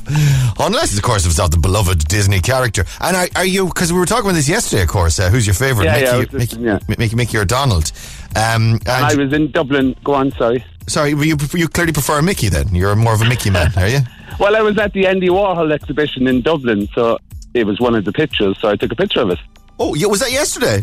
unless, 0.65 0.95
of 0.95 1.01
course, 1.03 1.25
it's 1.25 1.39
of 1.39 1.51
the 1.51 1.57
beloved 1.57 2.07
Disney 2.07 2.39
character. 2.39 2.85
And 3.01 3.15
are, 3.15 3.27
are 3.35 3.45
you? 3.45 3.65
Because 3.67 3.91
we 3.91 3.99
were 3.99 4.05
talking 4.05 4.25
about 4.25 4.35
this 4.35 4.47
yesterday, 4.49 4.83
of 4.83 4.89
course. 4.89 5.19
Uh, 5.19 5.29
who's 5.29 5.47
your 5.47 5.53
favourite? 5.55 5.85
Yeah, 5.85 5.93
Mickey, 5.93 6.05
yeah, 6.05 6.17
Mickey, 6.19 6.37
listening, 6.37 6.65
yeah. 6.65 6.79
Mickey, 6.97 7.15
Mickey 7.15 7.37
or 7.37 7.45
Donald? 7.45 7.91
Um, 8.35 8.73
and 8.85 9.05
I 9.05 9.15
was 9.15 9.33
in 9.33 9.51
Dublin. 9.51 9.95
Go 10.03 10.13
on, 10.13 10.31
sorry. 10.33 10.63
sorry, 10.87 11.11
you 11.11 11.35
you 11.53 11.67
clearly 11.67 11.93
prefer 11.93 12.21
Mickey 12.21 12.49
then. 12.49 12.73
You're 12.75 12.95
more 12.95 13.13
of 13.13 13.21
a 13.21 13.25
Mickey 13.27 13.49
man, 13.49 13.71
are 13.77 13.87
you? 13.87 13.99
Well, 14.39 14.55
I 14.55 14.61
was 14.61 14.77
at 14.77 14.93
the 14.93 15.05
Andy 15.05 15.27
Warhol 15.27 15.69
exhibition 15.73 16.25
in 16.25 16.41
Dublin, 16.41 16.87
so 16.93 17.17
it 17.53 17.65
was 17.65 17.81
one 17.81 17.93
of 17.93 18.05
the 18.05 18.13
pictures, 18.13 18.57
so 18.61 18.69
I 18.69 18.77
took 18.77 18.89
a 18.93 18.95
picture 18.95 19.19
of 19.19 19.31
it. 19.31 19.39
Oh, 19.79 19.95
yeah, 19.95 20.07
was 20.07 20.21
that 20.21 20.31
yesterday? 20.31 20.81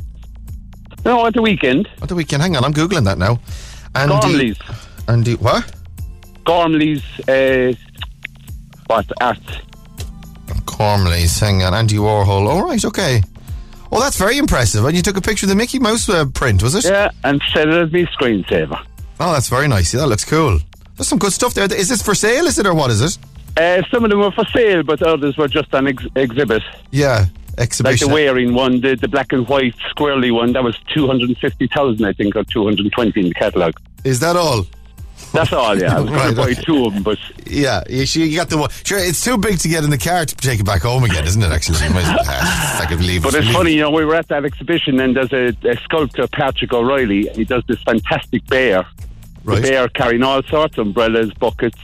No, 1.07 1.25
at 1.25 1.35
the 1.35 1.41
weekend. 1.41 1.89
What 1.99 2.09
the 2.09 2.17
weekend? 2.17 2.43
Hang 2.43 2.57
on, 2.57 2.65
I'm 2.65 2.75
googling 2.75 3.05
that 3.05 3.17
now. 3.17 3.39
Andy, 3.95 4.13
Gormley's. 4.13 4.59
Andy, 5.07 5.35
what? 5.37 5.73
Gormley's, 6.45 7.05
uh, 7.29 7.73
what, 8.89 9.07
art. 9.21 9.39
Gormley's. 10.67 11.39
Hang 11.39 11.63
on, 11.63 11.75
Andy 11.75 11.95
Warhol. 11.95 12.49
All 12.49 12.65
right, 12.65 12.85
okay. 12.85 13.23
Oh, 13.93 14.01
that's 14.01 14.19
very 14.19 14.37
impressive. 14.37 14.85
And 14.85 14.97
you 14.97 15.03
took 15.03 15.17
a 15.17 15.21
picture 15.21 15.47
of 15.47 15.51
the 15.51 15.55
Mickey 15.55 15.79
Mouse 15.79 16.09
uh, 16.09 16.27
print, 16.27 16.61
was 16.61 16.75
it? 16.75 16.85
Yeah, 16.85 17.13
and 17.23 17.41
set 17.55 17.69
it 17.69 17.75
as 17.75 17.93
my 17.93 18.01
screensaver. 18.07 18.85
Oh, 19.21 19.33
that's 19.33 19.49
very 19.49 19.69
nice. 19.69 19.95
Yeah, 19.95 20.01
that 20.01 20.09
looks 20.09 20.25
cool. 20.25 20.59
There's 20.97 21.07
some 21.07 21.21
good 21.21 21.33
stuff 21.33 21.55
there. 21.55 21.73
Is 21.73 21.89
this 21.89 22.03
for 22.03 22.17
sale? 22.17 22.47
Is 22.47 22.59
it 22.59 22.67
or 22.67 22.75
what 22.75 22.91
is 22.91 23.01
it? 23.01 23.17
Uh, 23.57 23.81
some 23.93 24.03
of 24.03 24.11
them 24.11 24.19
were 24.19 24.33
for 24.33 24.45
sale, 24.47 24.83
but 24.83 25.01
others 25.03 25.37
were 25.37 25.47
just 25.47 25.73
on 25.73 25.87
ex- 25.87 26.07
exhibit. 26.17 26.65
Yeah, 26.91 27.27
Like 27.57 27.65
exhibition. 27.65 28.09
the 28.09 28.15
wearing 28.15 28.55
one, 28.55 28.81
the, 28.81 28.97
the 28.97 29.09
black 29.09 29.33
and 29.33 29.49
white 29.49 29.75
squirrely 29.97 30.33
one, 30.33 30.53
that 30.53 30.63
was 30.63 30.77
250,000, 30.95 32.05
I 32.05 32.13
think, 32.13 32.37
or 32.37 32.45
220 32.45 33.21
in 33.21 33.29
the 33.29 33.35
catalogue. 33.35 33.81
is 34.05 34.21
that 34.21 34.37
all? 34.37 34.67
That's 35.33 35.53
all, 35.53 35.79
yeah. 35.79 35.97
I 35.97 36.01
was 36.01 36.11
going 36.11 36.31
to 36.35 36.37
buy 36.37 36.53
two 36.55 36.87
of 36.87 36.95
them, 36.95 37.03
but 37.03 37.19
Yeah, 37.47 37.83
you, 37.89 38.05
you 38.25 38.37
got 38.37 38.51
the 38.51 38.59
one. 38.59 38.71
Sure, 38.85 38.99
it's 38.99 39.25
too 39.25 39.39
big 39.39 39.59
to 39.61 39.69
get 39.69 39.83
in 39.85 39.91
the 39.91 39.97
car 39.99 40.25
to 40.27 40.37
take 40.37 40.61
it 40.61 40.67
back 40.67 40.83
home 40.83 41.05
again, 41.05 41.25
isn't 41.25 41.43
it? 41.43 41.51
Actually, 41.51 41.79
You 41.87 41.95
might 41.95 42.05
as 42.05 42.27
well- 42.27 42.83
I 42.83 42.87
could 42.89 43.01
leave. 43.01 43.23
but 43.23 43.35
it's 43.35 43.47
Leave- 43.47 43.55
funny, 43.57 43.73
you 43.73 43.81
know, 43.81 43.91
we 43.91 44.05
were 44.05 44.15
at 44.15 44.29
that 44.29 44.45
exhibition 44.45 45.01
and 45.01 45.17
there's 45.17 45.33
a, 45.33 45.57
a 45.69 45.77
sculptor, 45.79 46.27
Patrick 46.29 46.73
O'Reilly, 46.73 47.29
and 47.29 47.37
he 47.37 47.45
does 47.45 47.65
this 47.67 47.83
fantastic 47.83 48.47
bear. 48.47 48.85
Right. 49.45 49.63
The 49.63 49.69
bear 49.69 49.89
carrying 49.89 50.23
all 50.23 50.43
sorts 50.43 50.77
of 50.79 50.89
umbrellas, 50.89 51.33
buckets. 51.35 51.79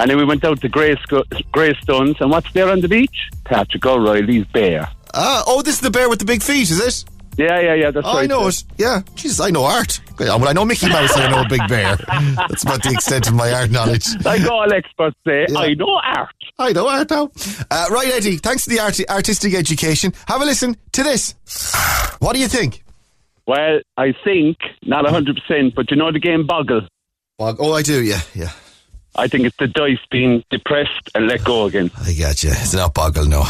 And 0.00 0.10
then 0.10 0.16
we 0.16 0.24
went 0.24 0.44
out 0.44 0.60
to 0.62 0.68
Greysco- 0.68 1.24
Greystones, 1.52 2.16
and 2.20 2.30
what's 2.30 2.50
there 2.52 2.70
on 2.70 2.80
the 2.80 2.88
beach? 2.88 3.28
Patrick 3.44 3.84
O'Reilly's 3.84 4.46
bear. 4.46 4.88
Ah, 5.14 5.42
oh, 5.46 5.60
this 5.62 5.74
is 5.74 5.80
the 5.80 5.90
bear 5.90 6.08
with 6.08 6.18
the 6.20 6.24
big 6.24 6.42
feet, 6.42 6.70
is 6.70 6.80
it? 6.80 7.04
Yeah, 7.36 7.60
yeah, 7.60 7.74
yeah. 7.74 7.90
That's 7.90 8.06
Oh, 8.06 8.14
right. 8.14 8.22
I 8.24 8.26
know 8.26 8.48
it. 8.48 8.64
Yeah. 8.76 9.02
Jesus, 9.14 9.40
I 9.40 9.50
know 9.50 9.64
art. 9.64 10.00
Well, 10.18 10.46
I 10.48 10.52
know 10.52 10.64
Mickey 10.64 10.88
Mouse 10.88 11.14
and 11.14 11.22
I 11.24 11.30
know 11.30 11.42
a 11.42 11.48
Big 11.48 11.66
Bear. 11.68 11.96
That's 11.96 12.62
about 12.64 12.82
the 12.82 12.90
extent 12.90 13.28
of 13.28 13.34
my 13.34 13.50
art 13.52 13.70
knowledge. 13.70 14.06
Like 14.24 14.42
all 14.50 14.70
experts 14.72 15.16
say, 15.26 15.46
Yeah. 15.48 15.58
I 15.58 15.74
know 15.74 16.00
art. 16.04 16.34
I 16.58 16.72
know 16.72 16.88
art 16.88 17.10
now. 17.10 17.30
Uh, 17.70 17.86
right, 17.90 18.08
Eddie, 18.12 18.36
thanks 18.36 18.64
to 18.64 18.70
the 18.70 18.80
art- 18.80 19.00
artistic 19.08 19.54
education. 19.54 20.12
Have 20.28 20.42
a 20.42 20.44
listen 20.44 20.76
to 20.92 21.02
this. 21.02 21.34
What 22.18 22.34
do 22.34 22.40
you 22.40 22.48
think? 22.48 22.84
Well, 23.46 23.80
I 23.96 24.12
think 24.24 24.58
not 24.84 25.08
hundred 25.08 25.36
percent, 25.40 25.74
but 25.74 25.90
you 25.90 25.96
know 25.96 26.12
the 26.12 26.20
game 26.20 26.46
Boggle. 26.46 26.86
Oh, 27.38 27.72
I 27.72 27.82
do, 27.82 28.02
yeah, 28.02 28.20
yeah. 28.34 28.50
I 29.16 29.26
think 29.28 29.44
it's 29.44 29.56
the 29.58 29.66
dice 29.66 29.98
being 30.10 30.42
depressed 30.50 31.10
and 31.14 31.26
let 31.26 31.42
go 31.44 31.64
again. 31.66 31.90
I 31.98 32.12
got 32.14 32.42
you. 32.44 32.50
It's 32.52 32.74
not 32.74 32.94
Boggle, 32.94 33.26
no. 33.26 33.40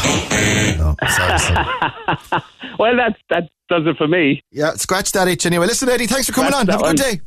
No, 0.77 0.95
sorry, 1.07 1.39
sorry. 1.39 2.43
Well, 2.79 2.95
that 2.97 3.15
that 3.29 3.49
does 3.69 3.83
it 3.85 3.95
for 3.97 4.07
me. 4.07 4.41
Yeah, 4.51 4.71
scratch 4.73 5.11
that 5.11 5.27
itch 5.27 5.45
anyway. 5.45 5.67
Listen, 5.67 5.87
Eddie, 5.89 6.07
thanks 6.07 6.25
for 6.27 6.33
coming 6.33 6.51
Scratch 6.51 6.67
on. 6.67 6.67
Have 6.67 6.79
a 6.79 6.83
good 6.83 6.87
one. 6.87 6.95
day. 6.95 7.21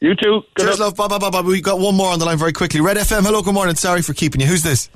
You 0.00 0.14
too. 0.14 0.40
Good 0.54 0.64
Cheers, 0.66 0.80
luck. 0.80 0.98
love. 0.98 1.10
Bye, 1.10 1.18
bye, 1.18 1.30
bye, 1.30 1.42
bye. 1.42 1.46
We've 1.46 1.62
got 1.62 1.78
one 1.78 1.94
more 1.94 2.10
on 2.12 2.18
the 2.18 2.24
line 2.24 2.38
very 2.38 2.52
quickly. 2.52 2.80
Red 2.80 2.96
FM, 2.96 3.22
hello, 3.24 3.42
good 3.42 3.52
morning. 3.54 3.74
Sorry 3.74 4.00
for 4.02 4.14
keeping 4.14 4.40
you. 4.40 4.46
Who's 4.46 4.62
this? 4.62 4.88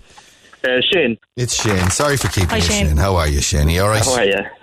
Uh, 0.64 0.80
Shane, 0.92 1.18
It's 1.36 1.54
Shane. 1.62 1.90
Sorry 1.90 2.16
for 2.16 2.28
keeping 2.28 2.48
Hi, 2.50 2.56
you, 2.56 2.62
Shane. 2.62 2.86
Shane. 2.88 2.96
How 2.96 3.16
are 3.16 3.28
you, 3.28 3.40
Shane? 3.42 3.68
You 3.68 3.82
all 3.82 3.88
right? 3.88 4.04
how 4.04 4.14
are 4.14 4.24
you? 4.24 4.36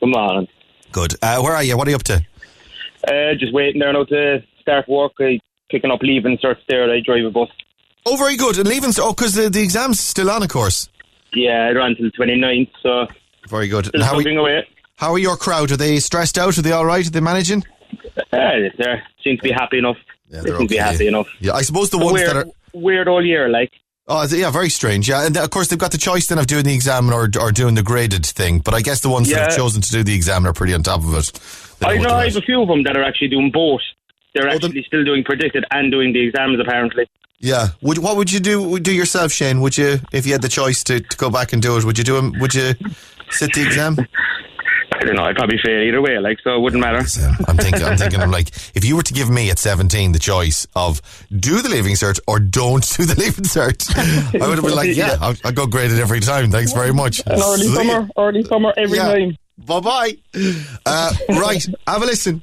Good 0.00 0.08
morning. 0.08 0.48
Good. 0.90 1.14
Uh, 1.22 1.40
where 1.42 1.54
are 1.54 1.62
you? 1.62 1.76
What 1.76 1.86
are 1.86 1.90
you 1.90 1.96
up 1.96 2.02
to? 2.04 2.24
Uh, 3.06 3.34
just 3.38 3.52
waiting 3.52 3.80
there 3.80 3.92
now 3.92 4.04
to 4.04 4.42
start 4.60 4.88
work. 4.88 5.12
I 5.20 5.38
picking 5.72 5.90
up 5.90 6.00
leaving 6.02 6.38
starts 6.38 6.60
there. 6.68 6.88
I 6.92 7.00
drive 7.00 7.24
a 7.24 7.30
bus. 7.30 7.48
Oh, 8.06 8.16
very 8.16 8.36
good. 8.36 8.58
And 8.58 8.68
leaving, 8.68 8.92
oh, 8.98 9.12
because 9.12 9.34
the, 9.34 9.48
the 9.50 9.62
exam's 9.62 9.98
still 9.98 10.30
on, 10.30 10.42
of 10.42 10.48
course. 10.48 10.88
Yeah, 11.34 11.68
I 11.68 11.72
run 11.72 11.96
till 11.96 12.10
29th, 12.10 12.70
so 12.82 13.06
Very 13.48 13.68
good. 13.68 13.92
And 13.94 14.02
how, 14.02 14.18
are, 14.18 14.28
away. 14.28 14.68
how 14.96 15.12
are 15.12 15.18
your 15.18 15.36
crowd? 15.36 15.72
Are 15.72 15.76
they 15.76 15.98
stressed 15.98 16.36
out? 16.38 16.56
Are 16.58 16.62
they 16.62 16.72
all 16.72 16.84
right? 16.84 17.06
Are 17.06 17.10
they 17.10 17.20
managing? 17.20 17.64
Uh, 18.32 18.70
they 18.78 19.02
seem 19.24 19.36
to 19.38 19.42
be 19.42 19.50
happy 19.52 19.78
enough. 19.78 19.96
Yeah, 20.28 20.42
they 20.42 20.50
seem 20.50 20.58
to 20.60 20.66
be 20.66 20.76
happy 20.76 21.06
enough. 21.08 21.28
Yeah, 21.40 21.54
I 21.54 21.62
suppose 21.62 21.90
the 21.90 21.98
A 21.98 22.04
ones 22.04 22.14
weird, 22.14 22.28
that 22.28 22.36
are. 22.36 22.46
weird 22.74 23.08
all 23.08 23.24
year, 23.24 23.48
like. 23.48 23.72
Oh, 24.08 24.26
yeah, 24.26 24.50
very 24.50 24.68
strange. 24.68 25.08
Yeah, 25.08 25.24
and 25.24 25.36
of 25.36 25.48
course 25.50 25.68
they've 25.68 25.78
got 25.78 25.92
the 25.92 25.98
choice 25.98 26.26
then 26.26 26.38
of 26.38 26.46
doing 26.46 26.64
the 26.64 26.74
exam 26.74 27.10
or, 27.10 27.30
or 27.40 27.52
doing 27.52 27.74
the 27.76 27.84
graded 27.84 28.26
thing. 28.26 28.58
But 28.58 28.74
I 28.74 28.82
guess 28.82 29.00
the 29.00 29.08
ones 29.08 29.30
that 29.30 29.38
have 29.38 29.56
chosen 29.56 29.80
to 29.80 29.90
do 29.90 30.02
the 30.02 30.14
exam 30.14 30.44
are 30.44 30.52
pretty 30.52 30.74
on 30.74 30.82
top 30.82 31.04
of 31.04 31.14
it. 31.14 31.40
I 31.84 31.96
know 31.98 32.10
I 32.10 32.24
have 32.24 32.36
a 32.36 32.40
few 32.40 32.62
of 32.62 32.68
them 32.68 32.82
that 32.82 32.96
are 32.96 33.04
actually 33.04 33.28
doing 33.28 33.50
both. 33.52 33.80
They're 34.34 34.48
Oh, 34.48 34.58
the- 34.58 34.66
actually 34.66 34.84
still 34.84 35.04
doing 35.04 35.24
predicted 35.24 35.64
and 35.70 35.90
doing 35.92 36.12
the 36.12 36.20
exams, 36.26 36.58
apparently. 36.60 37.06
Yeah. 37.40 37.68
Would, 37.82 37.98
what 37.98 38.16
would 38.16 38.30
you 38.32 38.40
do 38.40 38.62
would 38.62 38.82
do 38.84 38.92
yourself, 38.92 39.32
Shane? 39.32 39.60
Would 39.60 39.76
you, 39.76 39.98
if 40.12 40.26
you 40.26 40.32
had 40.32 40.42
the 40.42 40.48
choice 40.48 40.82
to, 40.84 41.00
to 41.00 41.16
go 41.16 41.28
back 41.28 41.52
and 41.52 41.60
do 41.60 41.76
it, 41.76 41.84
would 41.84 41.98
you 41.98 42.04
do 42.04 42.16
'em- 42.16 42.38
Would 42.38 42.54
you 42.54 42.74
sit 43.30 43.52
the 43.52 43.62
exam? 43.66 43.96
I 44.94 45.04
don't 45.04 45.16
know. 45.16 45.24
I'd 45.24 45.34
probably 45.34 45.58
fail 45.64 45.82
either 45.82 46.00
way, 46.00 46.16
like, 46.20 46.38
so 46.44 46.54
it 46.54 46.60
wouldn't 46.60 46.80
matter. 46.80 47.04
So 47.04 47.28
I'm 47.48 47.56
thinking, 47.56 47.82
I'm 47.82 47.96
thinking, 47.96 48.20
I'm 48.20 48.30
like, 48.30 48.50
if 48.76 48.84
you 48.84 48.94
were 48.94 49.02
to 49.02 49.12
give 49.12 49.28
me 49.30 49.50
at 49.50 49.58
17 49.58 50.12
the 50.12 50.18
choice 50.20 50.66
of 50.76 51.00
do 51.36 51.60
the 51.60 51.68
leaving 51.70 51.94
cert 51.94 52.20
or 52.28 52.38
don't 52.38 52.86
do 52.96 53.04
the 53.06 53.16
leaving 53.18 53.44
cert, 53.44 53.90
I 54.40 54.46
would 54.46 54.58
have 54.58 54.64
been 54.64 54.76
like, 54.76 54.94
yeah, 54.96 55.16
I'll, 55.20 55.34
I'll 55.44 55.52
go 55.52 55.66
graded 55.66 55.98
every 55.98 56.20
time. 56.20 56.52
Thanks 56.52 56.72
very 56.72 56.92
much. 56.92 57.20
An 57.26 57.32
early 57.42 57.62
See 57.66 57.74
summer, 57.74 58.08
early 58.16 58.44
summer 58.44 58.72
every 58.76 58.98
Yeah. 58.98 59.08
time. 59.12 59.36
Bye 59.58 59.80
bye. 59.80 60.16
Uh, 60.86 61.12
right, 61.30 61.66
have 61.88 62.02
a 62.02 62.06
listen. 62.06 62.42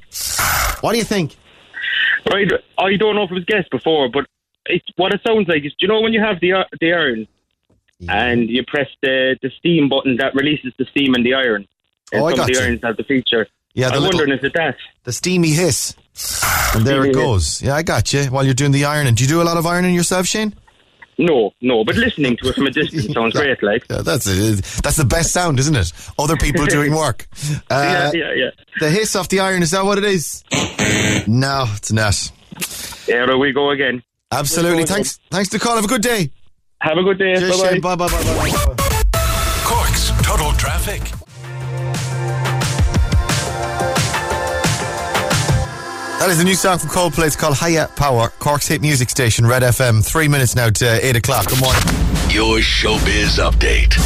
What 0.82 0.92
do 0.92 0.98
you 0.98 1.04
think? 1.04 1.36
Right, 2.32 2.48
I 2.78 2.96
don't 2.96 3.14
know 3.16 3.22
if 3.24 3.30
it 3.30 3.34
was 3.34 3.44
guessed 3.44 3.70
before, 3.70 4.08
but 4.08 4.26
it's 4.66 4.86
what 4.96 5.12
it 5.12 5.20
sounds 5.26 5.48
like 5.48 5.64
is, 5.64 5.72
do 5.72 5.76
you 5.80 5.88
know 5.88 6.00
when 6.00 6.12
you 6.12 6.20
have 6.20 6.40
the 6.40 6.52
uh, 6.52 6.64
the 6.80 6.92
iron 6.92 7.26
and 8.08 8.48
you 8.48 8.64
press 8.66 8.88
the, 9.02 9.36
the 9.42 9.50
steam 9.58 9.88
button 9.88 10.16
that 10.16 10.34
releases 10.34 10.72
the 10.78 10.84
steam 10.86 11.14
in 11.14 11.22
the 11.22 11.34
iron? 11.34 11.66
And 12.12 12.22
Oh, 12.22 12.26
I 12.26 12.30
some 12.32 12.40
of 12.40 12.46
the 12.46 12.52
you. 12.54 12.60
irons 12.60 12.80
have 12.82 12.96
the 12.96 13.04
feature. 13.04 13.46
Yeah, 13.74 13.88
the 13.88 13.94
I'm 13.96 14.02
little- 14.02 14.18
wondering, 14.18 14.38
is 14.38 14.44
it 14.44 14.52
that? 14.54 14.76
The 15.04 15.12
steamy 15.12 15.50
hiss. 15.50 15.94
And 16.74 16.84
there 16.84 16.98
it 17.00 17.02
Steamy 17.02 17.08
hiss. 17.08 17.16
goes. 17.16 17.62
Yeah, 17.62 17.74
I 17.76 17.82
got 17.82 18.12
you. 18.12 18.24
While 18.24 18.44
you're 18.44 18.54
doing 18.54 18.72
the 18.72 18.84
ironing, 18.84 19.14
do 19.14 19.22
you 19.24 19.28
do 19.28 19.40
a 19.42 19.44
lot 19.44 19.56
of 19.56 19.64
ironing 19.66 19.94
yourself, 19.94 20.26
Shane? 20.26 20.54
No, 21.20 21.52
no, 21.60 21.84
but 21.84 21.96
listening 21.96 22.36
to 22.38 22.48
it 22.48 22.54
from 22.54 22.66
a 22.66 22.70
distance 22.70 23.06
sounds 23.14 23.34
great, 23.34 23.62
like. 23.62 23.84
Yeah, 23.90 24.00
that's 24.00 24.26
it. 24.26 24.64
That's 24.82 24.96
the 24.96 25.04
best 25.04 25.32
sound, 25.32 25.58
isn't 25.58 25.76
it? 25.76 25.92
Other 26.18 26.36
people 26.36 26.64
doing 26.66 26.94
work. 26.94 27.28
Uh, 27.70 28.10
yeah, 28.12 28.12
yeah, 28.14 28.32
yeah. 28.34 28.50
The 28.80 28.90
hiss 28.90 29.14
off 29.14 29.28
the 29.28 29.40
iron, 29.40 29.62
is 29.62 29.72
that 29.72 29.84
what 29.84 29.98
it 29.98 30.04
is? 30.04 30.42
No, 31.28 31.66
it's 31.76 31.92
not. 31.92 32.32
Yeah, 33.06 33.26
there 33.26 33.36
we 33.36 33.52
go 33.52 33.70
again. 33.70 34.02
Absolutely. 34.32 34.78
We'll 34.78 34.86
go 34.86 34.94
Thanks. 34.94 35.18
Thanks 35.30 35.50
for 35.50 35.58
the 35.58 35.64
call. 35.64 35.76
Have 35.76 35.84
a 35.84 35.88
good 35.88 36.02
day. 36.02 36.30
Have 36.80 36.96
a 36.96 37.02
good 37.02 37.18
day. 37.18 37.34
Bye-bye. 37.34 37.78
Bye 37.80 37.96
bye 37.96 38.08
bye 38.08 38.24
bye. 38.24 38.74
bye. 38.76 39.62
Cork's 39.64 40.10
Total 40.22 40.52
Traffic. 40.52 41.02
That 46.20 46.28
is 46.28 46.38
a 46.38 46.44
new 46.44 46.54
song 46.54 46.78
from 46.78 46.90
Coldplay. 46.90 47.28
It's 47.28 47.34
called 47.34 47.56
Higher 47.56 47.88
Power. 47.96 48.28
Cork's 48.40 48.68
hit 48.68 48.82
music 48.82 49.08
station, 49.08 49.46
Red 49.46 49.62
FM. 49.62 50.04
Three 50.04 50.28
minutes 50.28 50.54
now 50.54 50.68
to 50.68 51.06
eight 51.06 51.16
o'clock. 51.16 51.48
Good 51.48 51.62
morning. 51.62 51.80
Your 52.28 52.58
showbiz 52.58 53.38
update. 53.38 53.96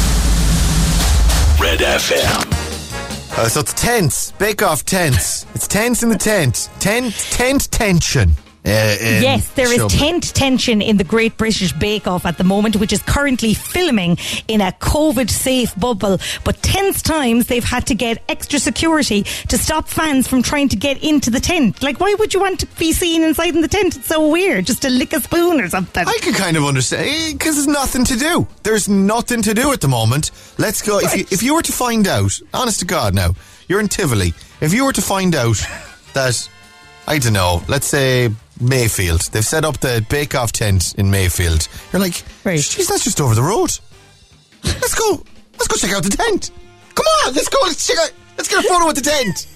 Red 1.59 1.79
FM. 1.79 2.53
Uh, 3.37 3.49
so 3.49 3.59
it's 3.59 3.73
tense. 3.73 4.31
Bake 4.31 4.63
Off 4.63 4.85
tense. 4.85 5.45
It's 5.55 5.67
tense 5.67 6.03
in 6.03 6.09
the 6.09 6.17
tent. 6.17 6.69
Tent, 6.79 7.13
tent 7.31 7.69
tension. 7.69 8.31
Uh, 8.65 8.95
Yes, 8.99 9.47
there 9.49 9.71
is 9.71 9.85
tent 9.93 10.33
tension 10.33 10.81
in 10.81 10.97
the 10.97 11.03
Great 11.03 11.37
British 11.37 11.71
Bake 11.73 12.07
Off 12.07 12.25
at 12.25 12.37
the 12.37 12.43
moment, 12.43 12.77
which 12.77 12.91
is 12.91 13.01
currently 13.03 13.53
filming 13.53 14.17
in 14.47 14.59
a 14.61 14.71
COVID 14.73 15.29
safe 15.29 15.77
bubble. 15.79 16.17
But 16.43 16.61
tense 16.63 17.01
times, 17.01 17.45
they've 17.47 17.63
had 17.63 17.85
to 17.87 17.95
get 17.95 18.23
extra 18.27 18.59
security 18.59 19.23
to 19.49 19.57
stop 19.57 19.87
fans 19.87 20.27
from 20.27 20.41
trying 20.41 20.69
to 20.69 20.75
get 20.75 21.03
into 21.03 21.29
the 21.29 21.39
tent. 21.39 21.83
Like, 21.83 21.99
why 21.99 22.15
would 22.17 22.33
you 22.33 22.39
want 22.39 22.59
to 22.61 22.65
be 22.79 22.91
seen 22.91 23.21
inside 23.21 23.53
in 23.55 23.61
the 23.61 23.67
tent? 23.67 23.97
It's 23.97 24.07
so 24.07 24.29
weird. 24.29 24.65
Just 24.65 24.81
to 24.81 24.89
lick 24.89 25.13
a 25.13 25.19
spoon 25.21 25.61
or 25.61 25.69
something. 25.69 26.07
I 26.07 26.17
can 26.21 26.33
kind 26.33 26.57
of 26.57 26.63
understand 26.63 27.37
because 27.37 27.55
there's 27.55 27.67
nothing 27.67 28.03
to 28.05 28.17
do. 28.17 28.47
There's 28.63 28.89
nothing 28.89 29.43
to 29.43 29.53
do 29.53 29.71
at 29.73 29.81
the 29.81 29.87
moment. 29.87 30.31
Let's 30.57 30.81
go. 30.81 30.99
If 30.99 31.15
you 31.15 31.25
if 31.29 31.43
you 31.43 31.53
were 31.53 31.61
to 31.61 31.71
find 31.71 32.07
out, 32.07 32.39
honest 32.53 32.79
to 32.79 32.85
God, 32.85 33.13
now 33.13 33.35
you're 33.67 33.79
in 33.79 33.89
Tivoli. 33.89 34.33
If 34.61 34.73
you 34.73 34.85
were 34.85 34.93
to 34.93 35.01
find 35.01 35.35
out 35.35 35.57
that 36.13 36.49
I 37.07 37.19
don't 37.19 37.33
know, 37.33 37.61
let's 37.67 37.85
say 37.87 38.29
Mayfield, 38.59 39.21
they've 39.31 39.45
set 39.45 39.65
up 39.65 39.79
the 39.79 40.05
Bake 40.09 40.35
Off 40.35 40.51
tent 40.51 40.95
in 40.97 41.11
Mayfield. 41.11 41.67
You're 41.91 42.01
like, 42.01 42.23
Right. 42.43 42.59
geez, 42.59 42.87
that's 42.87 43.03
just 43.03 43.19
over 43.21 43.35
the 43.35 43.41
road. 43.43 43.71
Let's 44.63 44.95
go. 44.95 45.23
Let's 45.53 45.67
go 45.67 45.75
check 45.77 45.95
out 45.95 46.03
the 46.03 46.09
tent. 46.09 46.51
Come 46.95 47.05
on, 47.25 47.33
let's 47.33 47.49
go. 47.49 47.57
Let's 47.63 47.85
check 47.87 47.97
out. 47.99 48.11
Let's 48.37 48.49
get 48.49 48.63
a 48.63 48.67
photo 48.67 48.87
with 48.87 48.95
the 48.95 49.01
tent. 49.01 49.47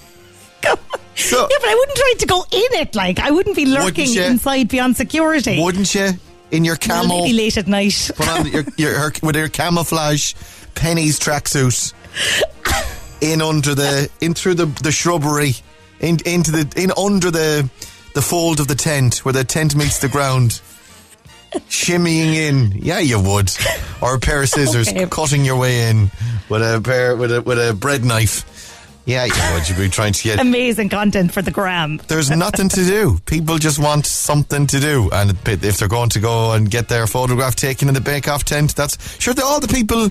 So 1.16 1.36
yeah, 1.50 1.56
but 1.60 1.68
I 1.68 1.74
wouldn't 1.74 1.96
try 1.98 2.14
to 2.18 2.26
go 2.26 2.44
in 2.50 2.80
it. 2.80 2.94
Like, 2.94 3.18
I 3.18 3.30
wouldn't 3.30 3.54
be 3.56 3.66
lurking 3.66 4.08
you? 4.08 4.22
inside 4.22 4.68
beyond 4.68 4.96
security. 4.96 5.60
wouldn't 5.60 5.94
you 5.94 6.12
in 6.50 6.64
your 6.64 6.78
Well, 6.88 7.02
camo? 7.02 7.18
maybe 7.22 7.34
late 7.34 7.58
at 7.58 7.66
night. 7.66 8.10
Put 8.16 8.28
on 8.28 8.46
your, 8.46 8.64
your, 8.78 8.94
her, 8.98 9.12
with 9.22 9.34
her 9.34 9.48
camouflage 9.48 10.32
pennies 10.74 11.18
tracksuit 11.20 11.92
in 13.20 13.42
under 13.42 13.74
the 13.74 14.08
in 14.22 14.32
through 14.32 14.54
the, 14.54 14.66
the 14.82 14.90
shrubbery 14.92 15.56
in 16.00 16.18
into 16.24 16.52
the 16.52 16.72
in 16.80 16.90
under 16.96 17.30
the 17.30 17.68
the 18.14 18.22
fold 18.22 18.60
of 18.60 18.68
the 18.68 18.74
tent 18.74 19.24
where 19.24 19.32
the 19.32 19.44
tent 19.44 19.74
meets 19.76 19.98
the 19.98 20.08
ground. 20.08 20.60
Shimmying 21.68 22.34
in, 22.34 22.72
yeah, 22.76 23.00
you 23.00 23.18
would, 23.20 23.50
or 24.00 24.14
a 24.14 24.20
pair 24.20 24.40
of 24.42 24.48
scissors, 24.54 24.88
Okay. 24.88 25.06
cutting 25.10 25.44
your 25.44 25.56
way 25.56 25.90
in 25.90 26.10
with 26.48 26.62
a 26.62 26.80
pair 26.80 27.16
with 27.16 27.32
a 27.32 27.42
with 27.42 27.58
a 27.58 27.74
bread 27.74 28.04
knife. 28.04 28.46
Yeah, 29.04 29.24
you 29.24 29.32
would. 29.54 29.68
You'd 29.68 29.76
be 29.78 29.88
trying 29.88 30.12
to 30.12 30.22
get 30.22 30.38
Amazing 30.38 30.90
content 30.90 31.32
for 31.34 31.42
the 31.42 31.50
gram. 31.50 32.00
there's 32.06 32.30
nothing 32.30 32.68
to 32.68 32.84
do. 32.84 33.18
People 33.26 33.58
just 33.58 33.80
want 33.80 34.06
something 34.06 34.68
to 34.68 34.78
do, 34.78 35.10
and 35.12 35.36
if 35.44 35.78
they're 35.78 35.88
going 35.88 36.10
to 36.10 36.20
go 36.20 36.52
and 36.52 36.70
get 36.70 36.88
their 36.88 37.08
photograph 37.08 37.56
taken 37.56 37.88
in 37.88 37.94
the 37.94 38.00
Bake 38.00 38.28
Off 38.28 38.44
tent, 38.44 38.76
that's 38.76 39.20
sure. 39.20 39.34
All 39.42 39.58
the 39.58 39.66
people 39.66 40.10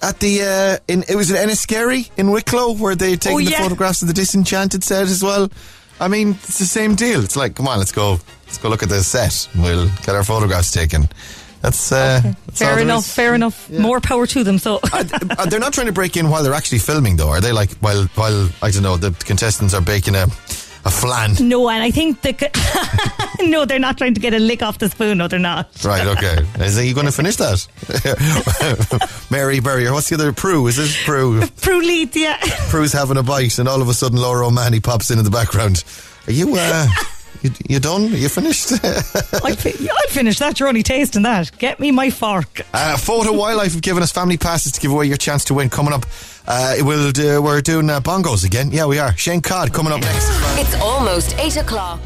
at 0.00 0.20
the 0.20 0.40
uh, 0.80 0.84
in 0.88 1.04
it 1.06 1.16
was 1.16 1.30
in 1.30 1.36
Enniskerry 1.36 2.08
in 2.16 2.30
Wicklow 2.30 2.72
where 2.76 2.94
they 2.94 3.16
taken 3.16 3.36
Oh, 3.36 3.44
the 3.44 3.50
photographs 3.56 4.00
of 4.00 4.08
the 4.08 4.14
Disenchanted 4.14 4.82
set 4.82 5.02
as 5.02 5.22
well. 5.22 5.50
I 6.00 6.08
mean, 6.08 6.30
it's 6.30 6.58
the 6.58 6.64
same 6.64 6.94
deal. 6.94 7.22
It's 7.24 7.36
like, 7.36 7.54
come 7.56 7.68
on, 7.68 7.78
let's 7.78 7.92
go, 7.92 8.18
let's 8.46 8.58
go 8.58 8.68
look 8.68 8.82
at 8.82 8.88
this 8.88 9.06
set. 9.08 9.48
We'll 9.56 9.88
get 10.04 10.10
our 10.10 10.24
photographs 10.24 10.72
taken. 10.72 11.08
That's, 11.60 11.90
uh, 11.90 12.20
that's 12.46 12.60
Fair 12.60 12.78
enough, 12.78 13.00
is. 13.00 13.12
fair 13.12 13.34
enough. 13.34 13.68
More 13.68 14.00
power 14.00 14.26
to 14.28 14.44
them. 14.44 14.58
So, 14.58 14.78
uh, 14.92 15.02
they're 15.46 15.58
not 15.58 15.72
trying 15.72 15.88
to 15.88 15.92
break 15.92 16.16
in 16.16 16.30
while 16.30 16.44
they're 16.44 16.54
actually 16.54 16.78
filming, 16.78 17.16
though, 17.16 17.28
are 17.30 17.40
they? 17.40 17.50
Like 17.50 17.72
while 17.78 18.04
while 18.14 18.48
I 18.62 18.70
don't 18.70 18.84
know, 18.84 18.96
the 18.96 19.10
contestants 19.24 19.74
are 19.74 19.80
baking 19.80 20.14
a 20.14 20.26
a 20.88 20.90
flan. 20.90 21.34
no, 21.40 21.68
and 21.68 21.82
I 21.82 21.90
think 21.90 22.22
the. 22.22 22.32
no, 23.46 23.64
they're 23.64 23.78
not 23.78 23.98
trying 23.98 24.14
to 24.14 24.20
get 24.20 24.32
a 24.32 24.38
lick 24.38 24.62
off 24.62 24.78
the 24.78 24.88
spoon. 24.88 25.18
No, 25.18 25.28
they're 25.28 25.38
not. 25.38 25.84
Right, 25.84 26.06
okay. 26.06 26.46
Is 26.64 26.76
he 26.76 26.92
going 26.94 27.06
to 27.12 27.12
finish 27.12 27.36
that? 27.36 27.66
Mary 29.30 29.60
Berry, 29.60 29.86
or 29.86 29.92
what's 29.92 30.08
the 30.08 30.14
other? 30.14 30.32
Prue, 30.32 30.66
is 30.66 30.76
this 30.76 30.96
Prue? 31.04 31.46
Prue 31.60 31.80
Leith, 31.80 32.16
yeah. 32.16 32.38
Prue's 32.70 32.92
having 32.92 33.18
a 33.18 33.22
bite, 33.22 33.58
and 33.58 33.68
all 33.68 33.82
of 33.82 33.88
a 33.88 33.94
sudden 33.94 34.18
Laura 34.18 34.46
O'Mahony 34.46 34.80
pops 34.80 35.10
in 35.10 35.18
in 35.18 35.24
the 35.24 35.30
background. 35.30 35.84
Are 36.26 36.32
you, 36.32 36.54
uh, 36.56 36.86
You, 37.42 37.50
you 37.68 37.78
done? 37.80 38.08
You 38.12 38.28
finished? 38.28 38.72
I 38.84 39.54
fi- 39.54 39.88
I 39.90 40.06
finished 40.08 40.40
that. 40.40 40.58
You're 40.58 40.68
only 40.68 40.82
tasting 40.82 41.22
that. 41.22 41.56
Get 41.58 41.78
me 41.78 41.90
my 41.90 42.10
fork. 42.10 42.60
Uh, 42.74 42.96
Fota 42.96 43.36
Wildlife 43.36 43.72
have 43.74 43.82
given 43.82 44.02
us 44.02 44.10
family 44.12 44.36
passes 44.36 44.72
to 44.72 44.80
give 44.80 44.90
away 44.90 45.06
your 45.06 45.16
chance 45.16 45.44
to 45.46 45.54
win. 45.54 45.70
Coming 45.70 45.92
up, 45.94 46.04
uh, 46.46 46.76
we'll 46.80 47.12
do, 47.12 47.40
we're 47.40 47.60
doing 47.60 47.88
uh, 47.90 48.00
bongos 48.00 48.44
again. 48.44 48.70
Yeah, 48.72 48.86
we 48.86 48.98
are. 48.98 49.16
Shane 49.16 49.40
Codd 49.40 49.72
coming 49.72 49.92
up 49.92 50.00
next. 50.00 50.26
It's 50.58 50.74
almost 50.82 51.36
8 51.38 51.58
o'clock. 51.58 52.00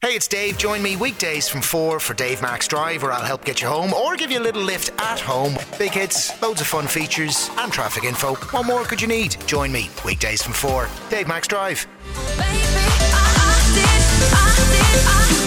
Hey, 0.00 0.16
it's 0.16 0.26
Dave. 0.26 0.58
Join 0.58 0.82
me 0.82 0.96
weekdays 0.96 1.48
from 1.48 1.60
4 1.62 2.00
for 2.00 2.14
Dave 2.14 2.42
Max 2.42 2.66
Drive, 2.66 3.04
where 3.04 3.12
I'll 3.12 3.24
help 3.24 3.44
get 3.44 3.62
you 3.62 3.68
home 3.68 3.94
or 3.94 4.16
give 4.16 4.32
you 4.32 4.40
a 4.40 4.42
little 4.42 4.62
lift 4.62 4.90
at 5.00 5.20
home. 5.20 5.56
Big 5.78 5.92
hits, 5.92 6.42
loads 6.42 6.60
of 6.60 6.66
fun 6.66 6.88
features, 6.88 7.48
and 7.58 7.72
traffic 7.72 8.02
info. 8.02 8.34
What 8.34 8.66
more 8.66 8.82
could 8.82 9.00
you 9.00 9.06
need? 9.06 9.36
Join 9.46 9.70
me 9.70 9.88
weekdays 10.04 10.42
from 10.42 10.54
4. 10.54 10.88
Dave 11.08 11.28
Max 11.28 11.46
Drive. 11.46 11.86
You 12.16 12.24
can. 12.24 14.02
Shane 14.32 14.51
Codd, 14.92 15.41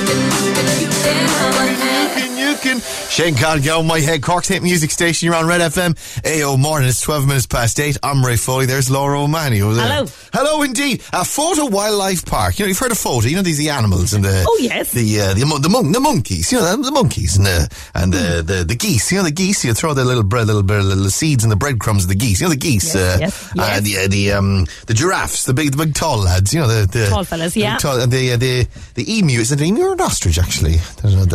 get 3.66 3.70
on 3.74 3.88
my 3.88 4.00
head. 4.00 4.22
Cork's 4.22 4.48
hit 4.48 4.62
music 4.62 4.92
station. 4.92 5.26
You're 5.26 5.36
on 5.36 5.48
Red 5.48 5.62
FM. 5.62 5.96
AO 6.26 6.58
morning. 6.58 6.90
It's 6.90 7.02
12 7.02 7.28
minutes 7.28 7.46
past 7.48 7.80
8. 7.80 7.98
I'm 8.04 8.24
Ray 8.26 8.36
Foley. 8.38 8.66
There's 8.66 8.90
Laura 8.92 9.22
O'Mahony 9.22 9.62
over 9.62 9.74
there. 9.76 9.86
Hello. 9.88 10.08
Hello, 10.34 10.62
indeed. 10.64 11.02
A 11.14 11.22
Fota 11.22 11.70
Wildlife 11.70 12.26
Park. 12.26 12.60
You 12.60 12.66
know, 12.66 12.68
you've 12.68 12.78
heard 12.80 12.92
of 12.92 12.98
Fota. 12.98 13.30
You 13.30 13.38
know, 13.38 13.42
these 13.42 13.58
the 13.58 13.70
animals 13.70 14.14
and 14.14 14.24
the. 14.24 14.46
Oh, 14.48 14.58
yes. 14.62 14.92
The, 14.92 15.22
uh, 15.22 15.34
the, 15.34 15.60
the, 15.62 15.70
mon- 15.70 15.92
the 15.92 16.00
monkeys. 16.00 16.52
You 16.52 16.60
know, 16.60 16.76
the, 16.76 16.84
the 16.84 16.92
monkeys 16.92 17.38
and 17.38 17.46
the, 17.46 17.70
and 17.96 18.14
the, 18.14 18.44
the, 18.46 18.64
the 18.64 18.76
geese. 18.76 19.12
You 19.12 19.20
know, 19.20 19.24
the 19.24 19.32
geese. 19.32 19.64
You 19.66 19.74
throw 19.74 19.94
their 19.94 20.06
little 20.06 20.24
bread, 20.24 20.48
little, 20.48 20.64
bread, 20.64 20.84
little 20.84 21.10
seeds 21.10 21.44
and 21.44 21.52
the 21.52 21.56
breadcrumbs 21.56 22.04
of 22.04 22.10
the 22.10 22.16
geese. 22.16 22.42
You 22.42 22.48
know, 22.48 22.52
the 22.52 22.58
geese. 22.58 22.94
Yes, 22.94 22.96
uh, 22.96 23.18
yes, 23.22 23.52
Uh, 23.52 23.54
yes. 23.56 23.82
the, 23.82 23.98
uh, 23.98 24.08
the, 24.08 24.32
um, 24.34 24.66
the 24.88 24.94
giraffes, 24.94 25.46
the 25.46 25.54
big, 25.54 25.72
the 25.72 25.78
big 25.78 25.96
tall 25.96 26.18
lads. 26.20 26.54
You 26.54 26.62
know, 26.62 26.68
the, 26.68 26.86
the 26.88 27.08
Tall 27.08 27.24
fellas, 27.24 27.54
the 27.54 27.62
yeah. 27.62 27.78
Tall, 27.78 28.00
and 28.02 28.12
the, 28.12 28.34
uh, 28.34 28.38
the, 28.38 28.68
the 28.96 29.18
emu. 29.18 29.40
Is 29.40 29.52
it 29.52 29.60
an 29.62 29.66
emu 29.68 29.95
an 30.00 30.06
ostrich, 30.06 30.38
actually? 30.38 30.76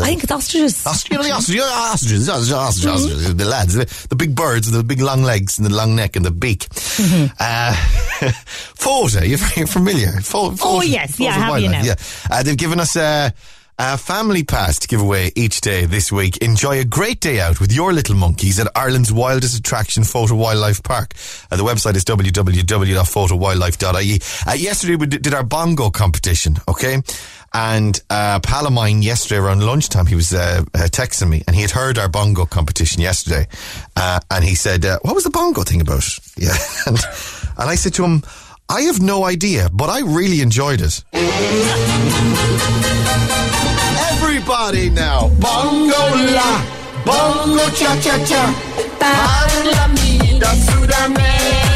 I. 0.03 0.07
Think 0.07 0.23
it's 0.25 0.33
ostriches. 0.33 0.87
Ostrich, 0.87 1.12
you 1.12 1.18
know, 1.18 1.25
the 1.25 1.33
ostrich, 1.35 1.61
ostriches, 1.61 2.29
ostriches, 2.29 2.53
ostriches, 2.53 3.05
ostriches, 3.05 3.35
the 3.37 3.44
lads, 3.44 3.75
the, 3.75 4.07
the 4.09 4.16
big 4.16 4.35
birds 4.35 4.66
with 4.68 4.77
the 4.77 4.85
big 4.85 5.01
long 5.01 5.23
legs 5.23 5.59
and 5.59 5.66
the 5.66 5.75
long 5.75 5.94
neck 5.96 6.16
and 6.16 6.25
the 6.25 6.31
beak. 6.31 6.66
Uh, 7.38 7.73
Fota, 8.77 9.27
you're 9.27 9.38
very 9.38 9.66
familiar. 9.66 10.12
Oh, 10.62 10.83
yes, 10.83 11.18
yeah, 11.18 11.33
have 11.33 11.61
you 11.61 11.70
now. 11.70 11.83
Yeah. 11.83 11.94
Uh, 12.31 12.42
they've 12.42 12.57
given 12.57 12.79
us 12.81 12.96
a, 12.96 13.33
a 13.79 13.96
family 13.96 14.42
pass 14.44 14.79
to 14.81 14.88
give 14.88 15.01
away 15.01 15.33
each 15.37 15.61
day 15.62 15.87
this 15.87 16.12
week. 16.12 16.37
Enjoy 16.38 16.79
a 16.81 16.85
great 16.85 17.20
day 17.20 17.40
out 17.40 17.61
with 17.61 17.73
your 17.73 17.92
little 17.94 18.14
monkeys 18.14 18.59
at 18.61 18.68
Ireland's 18.77 19.11
wildest 19.12 19.57
attraction, 19.59 20.03
Fota 20.03 20.33
Wildlife 20.37 20.83
Park. 20.83 21.14
Uh, 21.51 21.57
the 21.57 21.64
website 21.64 21.96
is 21.96 22.05
www.fotawildlife.ie. 22.05 24.20
Uh, 24.46 24.53
yesterday 24.55 24.96
we 24.96 25.07
did 25.07 25.33
our 25.33 25.44
bongo 25.44 25.88
competition, 25.90 26.57
okay? 26.68 27.01
And 27.52 28.00
uh, 28.08 28.38
a 28.42 28.46
pal 28.46 28.66
of 28.66 28.72
mine 28.72 29.02
yesterday 29.02 29.38
around 29.40 29.64
lunchtime, 29.64 30.06
he 30.06 30.14
was 30.14 30.32
uh, 30.32 30.62
uh, 30.72 30.78
texting 30.86 31.28
me, 31.28 31.42
and 31.46 31.56
he 31.56 31.62
had 31.62 31.72
heard 31.72 31.98
our 31.98 32.08
bongo 32.08 32.46
competition 32.46 33.02
yesterday, 33.02 33.48
uh, 33.96 34.20
and 34.30 34.44
he 34.44 34.54
said, 34.54 34.84
uh, 34.84 34.98
"What 35.02 35.16
was 35.16 35.24
the 35.24 35.30
bongo 35.30 35.62
thing 35.64 35.80
about?" 35.80 36.04
Yeah, 36.36 36.56
and, 36.86 36.96
and 37.58 37.68
I 37.68 37.74
said 37.74 37.94
to 37.94 38.04
him, 38.04 38.22
"I 38.68 38.82
have 38.82 39.00
no 39.02 39.24
idea, 39.24 39.68
but 39.72 39.90
I 39.90 40.00
really 40.00 40.42
enjoyed 40.42 40.80
it." 40.80 41.02
Everybody 44.12 44.90
now, 44.90 45.28
bongo 45.40 46.04
la, 46.32 46.64
bongo 47.04 47.68
cha 47.70 47.98
cha 48.00 48.16
cha, 48.24 48.54
mi 49.94 50.38
da 50.38 50.54
sudame. 50.54 51.69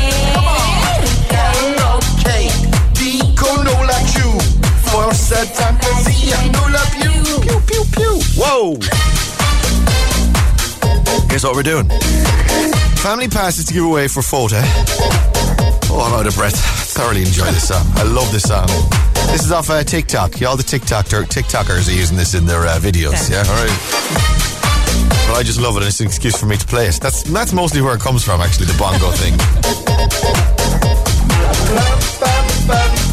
Forza 5.24 5.46
fantasia, 5.54 6.38
no 6.50 6.68
la 6.68 6.82
più, 6.90 7.38
più 7.40 7.64
più 7.64 7.88
più. 7.88 8.20
Whoa! 8.36 8.76
Here's 11.30 11.42
what 11.42 11.54
we're 11.54 11.62
doing. 11.62 11.88
Family 12.96 13.28
passes 13.28 13.64
to 13.64 13.72
give 13.72 13.84
away 13.84 14.06
for 14.06 14.20
Fota. 14.20 14.62
Oh, 15.88 16.02
I'm 16.02 16.12
out 16.12 16.26
of 16.26 16.36
breath. 16.36 16.54
Thoroughly 16.92 17.22
enjoy 17.22 17.46
this 17.52 17.68
song. 17.68 17.86
I 17.96 18.02
love 18.02 18.30
this 18.32 18.42
song. 18.42 18.66
This 19.32 19.46
is 19.46 19.50
off 19.50 19.70
uh, 19.70 19.82
TikTok. 19.82 20.42
Yeah, 20.42 20.48
all 20.48 20.58
the 20.58 20.62
TikToker, 20.62 21.24
TikTokers 21.24 21.88
are 21.88 21.96
using 21.96 22.18
this 22.18 22.34
in 22.34 22.44
their 22.44 22.66
uh, 22.66 22.78
videos. 22.78 23.30
Yeah, 23.30 23.44
all 23.48 23.56
right. 23.64 23.72
But 25.26 25.38
I 25.38 25.42
just 25.42 25.58
love 25.58 25.76
it, 25.76 25.84
and 25.84 25.88
it's 25.88 26.00
an 26.00 26.06
excuse 26.06 26.36
for 26.36 26.44
me 26.44 26.58
to 26.58 26.66
play 26.66 26.86
it. 26.86 27.00
That's 27.00 27.22
that's 27.22 27.54
mostly 27.54 27.80
where 27.80 27.94
it 27.94 28.00
comes 28.02 28.22
from, 28.22 28.42
actually, 28.42 28.66
the 28.66 28.76
bongo 28.76 29.10
thing. 29.12 29.32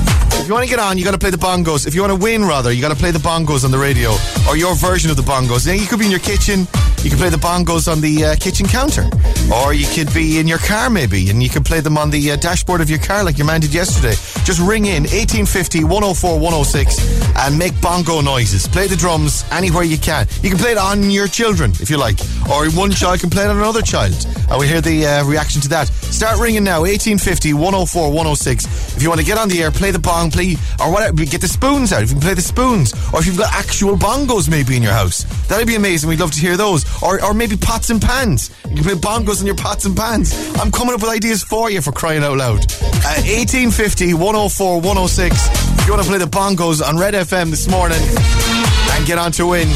You 0.51 0.55
want 0.55 0.67
to 0.67 0.69
get 0.69 0.83
on, 0.83 0.97
you 0.97 1.05
got 1.05 1.11
to 1.11 1.17
play 1.17 1.29
the 1.29 1.37
bongos. 1.37 1.87
If 1.87 1.95
you 1.95 2.01
want 2.01 2.11
to 2.11 2.19
win, 2.19 2.43
rather, 2.43 2.73
you 2.73 2.81
got 2.81 2.91
to 2.91 2.95
play 2.97 3.11
the 3.11 3.23
bongos 3.23 3.63
on 3.63 3.71
the 3.71 3.77
radio 3.77 4.11
or 4.49 4.57
your 4.57 4.75
version 4.75 5.09
of 5.09 5.15
the 5.15 5.23
bongos. 5.23 5.65
Now, 5.65 5.71
you 5.71 5.87
could 5.87 5.97
be 5.97 6.03
in 6.03 6.11
your 6.11 6.19
kitchen. 6.19 6.67
You 7.03 7.09
can 7.09 7.17
play 7.17 7.29
the 7.29 7.37
bongos 7.37 7.91
on 7.91 7.99
the 7.99 8.25
uh, 8.25 8.35
kitchen 8.35 8.67
counter, 8.67 9.09
or 9.51 9.73
you 9.73 9.87
could 9.87 10.13
be 10.13 10.37
in 10.37 10.47
your 10.47 10.59
car 10.59 10.87
maybe, 10.87 11.31
and 11.31 11.41
you 11.41 11.49
can 11.49 11.63
play 11.63 11.79
them 11.79 11.97
on 11.97 12.11
the 12.11 12.31
uh, 12.31 12.35
dashboard 12.35 12.79
of 12.79 12.91
your 12.91 12.99
car 12.99 13.23
like 13.23 13.39
your 13.39 13.47
man 13.47 13.59
did 13.59 13.73
yesterday. 13.73 14.13
Just 14.45 14.59
ring 14.59 14.85
in 14.85 15.09
1850 15.09 15.83
104 15.83 16.39
106 16.39 17.37
and 17.37 17.57
make 17.57 17.73
bongo 17.81 18.21
noises. 18.21 18.67
Play 18.67 18.85
the 18.85 18.95
drums 18.95 19.43
anywhere 19.51 19.83
you 19.83 19.97
can. 19.97 20.27
You 20.43 20.51
can 20.51 20.59
play 20.59 20.73
it 20.73 20.77
on 20.77 21.09
your 21.09 21.27
children 21.27 21.71
if 21.81 21.89
you 21.89 21.97
like, 21.97 22.19
or 22.51 22.69
one 22.69 22.91
child 22.91 23.19
can 23.19 23.31
play 23.31 23.45
it 23.45 23.49
on 23.49 23.57
another 23.57 23.81
child. 23.81 24.13
And 24.51 24.59
we 24.59 24.67
hear 24.67 24.81
the 24.81 25.05
uh, 25.07 25.25
reaction 25.25 25.59
to 25.61 25.69
that. 25.69 25.87
Start 25.87 26.39
ringing 26.39 26.63
now 26.63 26.81
1850 26.81 27.53
104 27.53 28.09
106. 28.09 28.95
If 28.95 29.01
you 29.01 29.09
want 29.09 29.19
to 29.21 29.25
get 29.25 29.39
on 29.39 29.49
the 29.49 29.63
air, 29.63 29.71
play 29.71 29.89
the 29.89 29.97
bong, 29.97 30.29
play 30.29 30.55
or 30.79 30.91
whatever. 30.91 31.25
Get 31.25 31.41
the 31.41 31.47
spoons 31.47 31.93
out 31.93 32.03
if 32.03 32.09
you 32.09 32.15
can 32.15 32.21
play 32.21 32.35
the 32.35 32.41
spoons, 32.41 32.93
or 33.11 33.19
if 33.19 33.25
you've 33.25 33.39
got 33.39 33.51
actual 33.53 33.97
bongos 33.97 34.49
maybe 34.51 34.77
in 34.77 34.83
your 34.83 34.93
house. 34.93 35.23
That'd 35.47 35.65
be 35.65 35.75
amazing. 35.75 36.07
We'd 36.07 36.19
love 36.19 36.31
to 36.31 36.39
hear 36.39 36.57
those. 36.57 36.85
Or, 37.01 37.23
or 37.23 37.33
maybe 37.33 37.57
pots 37.57 37.89
and 37.89 38.01
pans. 38.01 38.51
You 38.69 38.75
can 38.75 38.83
play 38.83 38.93
bongos 38.93 39.41
in 39.41 39.47
your 39.47 39.55
pots 39.55 39.85
and 39.85 39.95
pans. 39.95 40.33
I'm 40.57 40.71
coming 40.71 40.93
up 40.93 41.01
with 41.01 41.09
ideas 41.09 41.43
for 41.43 41.69
you 41.69 41.81
for 41.81 41.91
crying 41.91 42.23
out 42.23 42.37
loud. 42.37 42.59
Uh, 43.03 43.21
1850 43.25 44.13
104 44.13 44.75
106. 44.81 45.35
If 45.79 45.87
you 45.87 45.93
want 45.93 46.03
to 46.03 46.09
play 46.09 46.19
the 46.19 46.25
bongos 46.25 46.87
on 46.87 46.97
Red 46.97 47.13
FM 47.13 47.49
this 47.49 47.67
morning 47.67 48.01
and 48.01 49.05
get 49.05 49.17
on 49.17 49.31
to 49.33 49.47
win 49.47 49.67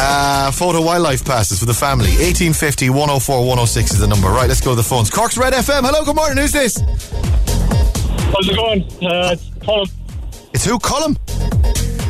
uh, 0.00 0.50
Fota 0.52 0.84
wildlife 0.84 1.24
passes 1.24 1.58
for 1.58 1.66
the 1.66 1.74
family. 1.74 2.10
1850 2.10 2.90
104 2.90 3.40
106 3.40 3.92
is 3.92 3.98
the 3.98 4.06
number. 4.06 4.28
Right, 4.28 4.48
let's 4.48 4.60
go 4.60 4.70
to 4.70 4.76
the 4.76 4.82
phones. 4.82 5.10
Cork's 5.10 5.36
Red 5.36 5.52
FM. 5.52 5.82
Hello, 5.84 6.04
good 6.04 6.16
morning. 6.16 6.38
Who's 6.38 6.52
this? 6.52 6.78
How's 8.32 8.48
it 8.48 8.56
going? 8.56 8.82
Uh, 9.02 9.32
it's 9.32 9.50
Colin. 9.64 9.88
It's 10.54 10.64
who? 10.64 10.78
Colum? 10.78 11.18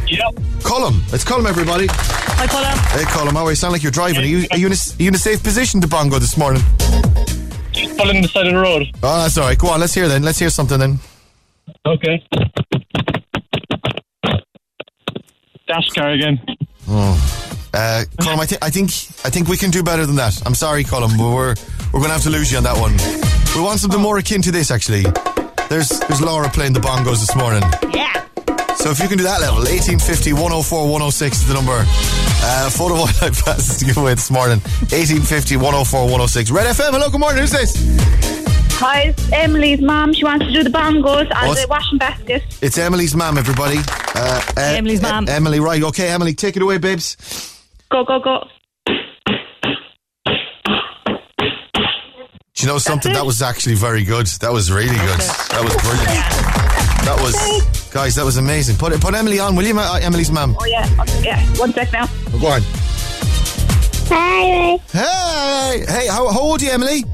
Yep. 0.07 0.43
Colum. 0.63 1.03
It's 1.13 1.25
Colum, 1.25 1.47
everybody. 1.47 1.87
Hi, 2.41 2.47
Colin. 2.47 2.79
Hey, 2.99 3.05
Colum. 3.11 3.35
How 3.35 3.45
are 3.47 3.51
you? 3.51 3.57
Sound 3.57 3.73
like 3.73 3.83
you're 3.83 3.91
driving. 3.93 4.23
Are 4.23 4.27
you, 4.27 4.47
are 4.53 4.57
you, 4.59 4.67
in, 4.67 4.73
a, 4.73 4.77
are 4.77 5.03
you 5.03 5.09
in 5.09 5.15
a 5.15 5.19
safe 5.19 5.43
position 5.43 5.81
to 5.81 5.89
bongo 5.89 6.19
this 6.19 6.37
morning? 6.37 6.63
Just 7.73 7.97
pulling 7.99 8.23
the 8.23 8.29
side 8.29 8.47
of 8.47 8.53
the 8.55 8.61
road. 8.61 8.87
Oh, 9.03 9.23
that's 9.23 9.37
all 9.37 9.45
right. 9.45 9.59
Go 9.59 9.69
on. 9.69 9.81
Let's 9.81 9.95
hear 9.95 10.09
then. 10.09 10.23
Let's 10.23 10.39
hear 10.39 10.51
something 10.51 10.79
then. 10.79 10.99
Okay. 11.85 12.25
Dash 15.67 15.89
car 15.91 16.11
again. 16.11 16.41
Oh. 16.89 17.45
Uh, 17.75 18.05
Colum, 18.23 18.41
I, 18.41 18.47
thi- 18.47 18.57
I 18.63 18.71
think 18.71 18.87
I 19.25 19.31
think 19.31 19.49
we 19.49 19.57
can 19.57 19.71
do 19.71 19.83
better 19.83 20.07
than 20.07 20.17
that. 20.17 20.41
I'm 20.47 20.55
sorry, 20.55 20.85
Colum, 20.85 21.11
but 21.19 21.31
we're 21.35 21.55
we're 21.93 22.01
going 22.01 22.07
to 22.07 22.13
have 22.15 22.23
to 22.23 22.31
lose 22.31 22.51
you 22.51 22.57
on 22.59 22.65
that 22.65 22.77
one. 22.79 22.93
We 23.55 23.63
want 23.63 23.79
something 23.81 24.01
more 24.01 24.17
akin 24.19 24.41
to 24.43 24.51
this, 24.51 24.71
actually. 24.71 25.03
There's 25.69 25.89
there's 26.01 26.23
Laura 26.23 26.49
playing 26.49 26.73
the 26.73 26.81
bongos 26.81 27.19
this 27.21 27.37
morning. 27.37 27.63
Yeah. 27.93 28.25
So 28.89 28.93
if 28.93 29.01
you 29.01 29.09
can 29.09 29.19
do 29.19 29.25
that 29.25 29.43
level, 29.43 29.59
1850 29.69 30.33
104 30.33 30.85
106 30.89 31.37
is 31.37 31.47
the 31.47 31.53
number. 31.53 31.73
Uh, 31.77 32.71
Fota 32.73 32.93
wildlife 32.97 33.45
passes 33.45 33.77
to 33.77 33.85
give 33.85 33.99
away 33.99 34.15
this 34.17 34.31
morning. 34.31 34.61
1850 34.89 35.57
104 35.57 36.05
106. 36.05 36.51
Red 36.51 36.67
FM, 36.75 36.93
hello, 36.97 37.11
good 37.11 37.21
morning. 37.21 37.41
Who's 37.43 37.51
this? 37.53 37.77
Hi, 38.81 39.13
it's 39.13 39.31
Emily's 39.31 39.83
mum. 39.83 40.15
She 40.15 40.25
wants 40.25 40.47
to 40.47 40.53
do 40.55 40.63
the 40.63 40.71
bongos 40.71 41.29
and 41.37 41.49
What's- 41.49 41.61
the 41.61 41.69
washing 41.69 41.99
basket. 41.99 42.43
It's 42.63 42.79
Emily's 42.79 43.15
mum, 43.15 43.37
everybody. 43.37 43.77
Uh, 44.15 44.41
uh, 44.57 44.61
Emily's 44.61 45.01
E- 45.01 45.03
mum. 45.03 45.29
Emily, 45.29 45.61
right. 45.61 45.83
Okay, 45.83 46.09
Emily, 46.09 46.33
take 46.33 46.57
it 46.57 46.63
away, 46.63 46.79
babes. 46.79 47.19
Go, 47.91 48.07
go, 48.07 48.19
go. 48.21 48.49
Do 48.87 48.95
you 52.57 52.67
know 52.69 52.79
something? 52.79 53.13
That 53.13 53.27
was 53.27 53.43
actually 53.43 53.75
very 53.75 54.03
good. 54.03 54.29
That 54.41 54.51
was 54.51 54.73
really 54.73 54.97
good. 54.97 55.21
That 55.53 55.61
was 55.63 55.77
brilliant. 55.77 56.25
That 57.05 57.21
was, 57.21 57.35
guys, 57.91 58.15
that 58.17 58.25
was 58.25 58.37
amazing. 58.37 58.77
Put 58.77 58.93
it, 58.93 59.01
put 59.01 59.15
Emily 59.15 59.39
on, 59.41 59.57
will 59.57 59.65
you, 59.65 59.75
ma- 59.75 59.95
uh, 59.95 59.99
Emily's 60.01 60.31
mum? 60.31 60.57
Oh, 60.59 60.65
yeah. 60.67 60.89
Oh, 60.99 61.21
yeah. 61.23 61.41
One 61.57 61.73
sec 61.73 61.93
now. 61.93 62.07
Go 62.41 62.47
on. 62.49 62.63
Hi. 64.11 64.79
Hey, 64.93 65.85
hey, 65.87 66.07
how, 66.07 66.31
how 66.31 66.41
old 66.41 66.63
are 66.63 66.65
you, 66.65 66.71
Emily? 66.71 67.05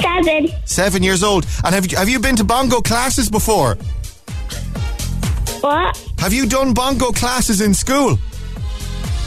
Seven. 0.00 0.48
Seven 0.64 1.02
years 1.02 1.22
old. 1.22 1.46
And 1.64 1.74
have 1.74 1.90
you, 1.90 1.96
have 1.96 2.08
you 2.08 2.18
been 2.18 2.36
to 2.36 2.44
bongo 2.44 2.80
classes 2.80 3.28
before? 3.28 3.76
What? 5.60 5.96
Have 6.18 6.32
you 6.32 6.46
done 6.46 6.74
bongo 6.74 7.10
classes 7.10 7.60
in 7.60 7.74
school? 7.74 8.18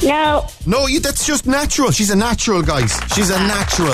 No. 0.03 0.45
No, 0.65 0.87
you, 0.87 0.99
that's 0.99 1.25
just 1.25 1.47
natural. 1.47 1.91
She's 1.91 2.09
a 2.11 2.15
natural, 2.15 2.61
guys. 2.61 2.99
She's 3.15 3.29
a 3.29 3.39
natural. 3.39 3.93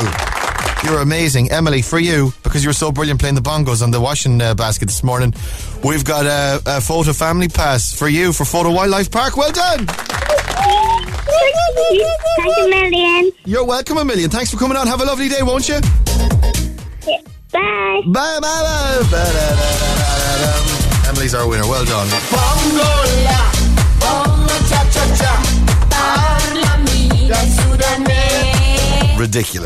You're 0.84 1.02
amazing. 1.02 1.50
Emily, 1.52 1.82
for 1.82 1.98
you, 1.98 2.34
because 2.43 2.62
you 2.63 2.69
were 2.69 2.74
so 2.74 2.91
brilliant 2.91 3.19
playing 3.19 3.34
the 3.36 3.41
bongos 3.41 3.82
on 3.82 3.89
the 3.91 4.02
washing 4.02 4.41
uh, 4.41 4.54
basket 4.54 4.86
this 4.88 5.02
morning, 5.04 5.34
we've 5.84 6.04
got 6.04 6.26
a, 6.26 6.58
a 6.65 6.80
Fota 6.82 7.17
family 7.17 7.48
pass 7.48 7.93
for 7.93 8.10
you 8.10 8.34
for 8.34 8.43
Fota 8.43 8.74
Wildlife 8.74 9.10
Park. 9.10 9.38
Well 9.38 9.52
done. 9.52 9.88
Thank 9.88 11.56
you, 12.58 12.69
million. 12.69 13.32
You're 13.46 13.65
welcome 13.65 13.98
a 13.98 14.04
million. 14.06 14.30
Thanks 14.30 14.52
for 14.52 14.58
coming 14.58 14.78
on. 14.78 14.86
Have 14.88 15.00
a 15.02 15.06
lovely 15.06 15.30
day, 15.30 15.41
won't 15.41 15.67
you? 15.69 15.76
Yeah. 17.08 17.17
Bye. 17.52 18.02
Bye, 18.08 18.39
bye, 18.41 18.41
bye. 18.41 19.00
Ba-da-da-da-da-da. 19.10 21.10
Emily's 21.10 21.34
our 21.34 21.48
winner. 21.48 21.65
Well 21.67 21.86
done. 21.86 22.08
Bongola, 22.30 23.52
bongo 24.00 24.58
cha 24.67 24.84
cha 24.91 25.06
cha, 25.15 25.34
parlami 25.89 27.28
del 27.28 27.48
Sudane. 27.56 28.23
Più. 29.24 29.64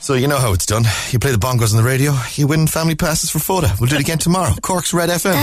So 0.00 0.14
you 0.14 0.26
know 0.26 0.38
how 0.38 0.54
it's 0.54 0.64
done. 0.64 0.84
You 1.10 1.18
play 1.18 1.32
the 1.32 1.38
bongos 1.38 1.72
on 1.72 1.76
the 1.76 1.82
radio, 1.86 2.14
you 2.34 2.46
win 2.46 2.66
family 2.66 2.94
passes 2.94 3.30
for 3.30 3.38
Fota. 3.38 3.78
We'll 3.78 3.90
do 3.90 3.96
it 3.96 4.00
again 4.00 4.18
tomorrow. 4.18 4.54
Cork's 4.62 4.94
Red 4.94 5.10
FM. 5.10 5.34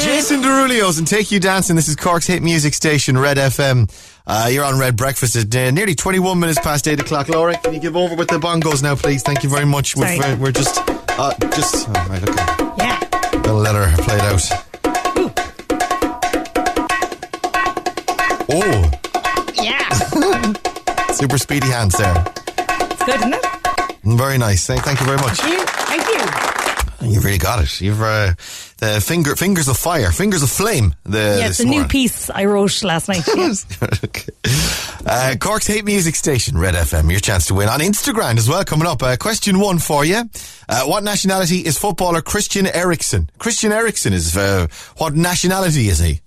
Jason 0.00 0.40
Derulios 0.40 0.98
and 0.98 1.06
Take 1.06 1.32
You 1.32 1.40
Dancing. 1.40 1.74
This 1.74 1.88
is 1.88 1.96
Cork's 1.96 2.28
hit 2.28 2.44
music 2.44 2.74
station, 2.74 3.18
Red 3.18 3.38
FM. 3.38 3.88
Uh, 4.26 4.48
you're 4.52 4.64
on 4.64 4.78
Red 4.78 4.96
Breakfast 4.96 5.34
at 5.36 5.54
uh, 5.54 5.70
nearly 5.72 5.94
21 5.94 6.38
minutes 6.38 6.58
past 6.60 6.86
8 6.86 7.00
o'clock. 7.00 7.28
Laura, 7.28 7.56
can 7.58 7.74
you 7.74 7.80
give 7.80 7.96
over 7.96 8.14
with 8.14 8.28
the 8.28 8.38
bongos 8.38 8.82
now, 8.82 8.94
please? 8.94 9.22
Thank 9.22 9.42
you 9.42 9.48
very 9.50 9.66
much. 9.66 9.96
We're, 9.96 10.16
Sorry. 10.20 10.34
we're 10.36 10.52
just, 10.52 10.78
uh, 11.18 11.34
just, 11.54 11.88
oh, 11.88 11.92
right, 12.08 12.22
okay. 12.22 12.74
Yeah. 12.78 13.00
Gotta 13.42 13.54
let 13.54 13.74
her 13.74 14.02
play 14.02 14.16
it 14.16 14.22
out. 14.22 14.42
Oh, 18.54 18.90
Yeah. 19.54 19.88
super 21.12 21.38
speedy 21.38 21.66
hands 21.68 21.96
there. 21.98 22.24
It's 22.58 23.04
good, 23.04 23.16
isn't 23.16 23.34
it? 23.34 23.44
Very 24.04 24.38
nice. 24.38 24.66
Thank, 24.66 24.82
thank 24.82 25.00
you 25.00 25.06
very 25.06 25.18
much. 25.18 25.40
Thank 27.02 27.14
you. 27.14 27.14
Thank 27.14 27.14
you. 27.14 27.20
You 27.20 27.26
really 27.26 27.38
got 27.38 27.62
it. 27.62 27.80
You've 27.80 28.00
uh, 28.00 28.34
the 28.78 29.00
finger 29.00 29.34
fingers 29.34 29.68
of 29.68 29.76
fire, 29.76 30.12
fingers 30.12 30.42
of 30.42 30.50
flame. 30.50 30.94
The 31.04 31.36
yeah, 31.40 31.48
it's 31.48 31.60
a 31.60 31.64
new 31.64 31.84
piece 31.86 32.30
I 32.30 32.44
wrote 32.44 32.82
last 32.84 33.08
night. 33.08 33.26
Yeah. 33.26 33.52
okay. 34.04 34.32
uh, 35.06 35.34
Cork's 35.40 35.66
hate 35.66 35.84
music 35.84 36.14
station, 36.14 36.56
Red 36.56 36.74
FM. 36.74 37.10
Your 37.10 37.20
chance 37.20 37.46
to 37.46 37.54
win 37.54 37.68
on 37.68 37.80
Instagram 37.80 38.38
as 38.38 38.48
well. 38.48 38.64
Coming 38.64 38.86
up, 38.86 39.02
uh, 39.02 39.16
question 39.16 39.58
one 39.58 39.78
for 39.78 40.04
you: 40.04 40.22
uh, 40.68 40.84
What 40.84 41.02
nationality 41.02 41.58
is 41.58 41.76
footballer 41.76 42.22
Christian 42.22 42.66
Eriksen? 42.66 43.28
Christian 43.38 43.72
Eriksen 43.72 44.12
is 44.12 44.36
uh, 44.36 44.68
what 44.96 45.14
nationality 45.14 45.88
is 45.88 45.98
he? 45.98 46.20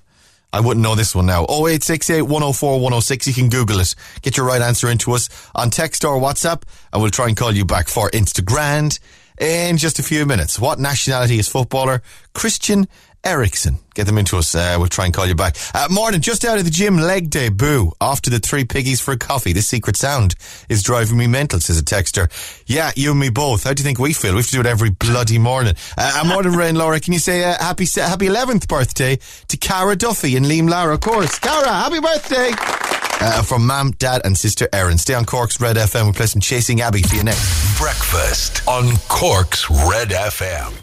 I 0.51 0.61
wouldn't 0.61 0.83
know 0.83 0.95
this 0.95 1.13
one 1.15 1.25
now. 1.25 1.43
0868 1.43 2.21
104 2.21 2.73
106. 2.75 3.27
You 3.27 3.33
can 3.33 3.49
Google 3.49 3.79
it. 3.79 3.95
Get 4.21 4.37
your 4.37 4.45
right 4.45 4.61
answer 4.61 4.89
into 4.89 5.11
us 5.13 5.29
on 5.53 5.69
text 5.69 6.05
or 6.05 6.17
WhatsApp, 6.19 6.63
and 6.91 7.01
we'll 7.01 7.11
try 7.11 7.27
and 7.27 7.35
call 7.35 7.51
you 7.51 7.65
back 7.65 7.87
for 7.87 8.09
Instagram 8.11 8.97
in 9.39 9.77
just 9.77 9.99
a 9.99 10.03
few 10.03 10.25
minutes. 10.25 10.59
What 10.59 10.79
nationality 10.79 11.39
is 11.39 11.47
footballer 11.47 12.01
Christian 12.33 12.87
Eriksen? 13.23 13.79
Get 13.95 14.05
them 14.05 14.17
into 14.17 14.37
us. 14.37 14.53
Uh, 14.53 14.75
we'll 14.77 14.87
try 14.87 15.05
and 15.05 15.13
call 15.13 15.25
you 15.25 15.35
back. 15.35 15.55
Uh, 15.73 15.87
morning, 15.89 16.21
just 16.21 16.45
out 16.45 16.57
of 16.57 16.65
the 16.65 16.71
gym, 16.71 16.97
leg 16.97 17.29
day, 17.29 17.49
boo. 17.49 17.91
Off 17.99 18.21
to 18.21 18.29
the 18.29 18.39
three 18.39 18.65
piggies 18.65 19.01
for 19.01 19.13
a 19.13 19.17
coffee. 19.17 19.53
This 19.53 19.67
secret 19.67 19.95
sound 19.95 20.35
is 20.69 20.83
driving 20.83 21.17
me 21.17 21.27
mental, 21.27 21.59
says 21.59 21.79
a 21.79 21.83
texter. 21.83 22.29
Yeah, 22.67 22.91
you 22.95 23.11
and 23.11 23.19
me 23.19 23.29
both. 23.29 23.63
How 23.63 23.73
do 23.73 23.81
you 23.81 23.85
think 23.85 23.99
we 23.99 24.13
feel? 24.13 24.33
We 24.33 24.37
have 24.39 24.47
to 24.47 24.51
do 24.51 24.59
it 24.59 24.65
every 24.65 24.91
bloody 24.91 25.39
morning. 25.39 25.75
Uh, 25.97 26.21
uh, 26.21 26.27
morning, 26.27 26.53
Rain 26.53 26.75
Laura. 26.75 26.99
Can 26.99 27.13
you 27.13 27.19
say 27.19 27.43
uh, 27.43 27.57
happy 27.57 27.85
happy 27.95 28.27
11th 28.27 28.67
birthday 28.67 29.17
to 29.47 29.57
Cara 29.57 29.95
Duffy 29.95 30.35
and 30.35 30.45
Liam 30.45 30.69
Lara, 30.69 30.93
of 30.93 31.01
course. 31.01 31.39
Cara, 31.39 31.67
happy 31.67 31.99
birthday! 31.99 33.04
Uh, 33.21 33.41
from 33.41 33.65
Mam, 33.65 33.91
Dad, 33.91 34.21
and 34.25 34.37
Sister 34.37 34.67
Erin. 34.73 34.97
Stay 34.97 35.13
on 35.13 35.25
Cork's 35.25 35.59
Red 35.59 35.77
FM. 35.77 36.03
We'll 36.03 36.13
play 36.13 36.25
some 36.27 36.41
Chasing 36.41 36.81
Abby 36.81 37.01
for 37.01 37.15
you 37.15 37.23
next. 37.23 37.77
Breakfast 37.79 38.67
on 38.67 38.95
Cork's 39.07 39.69
Red 39.69 40.09
FM. 40.09 40.73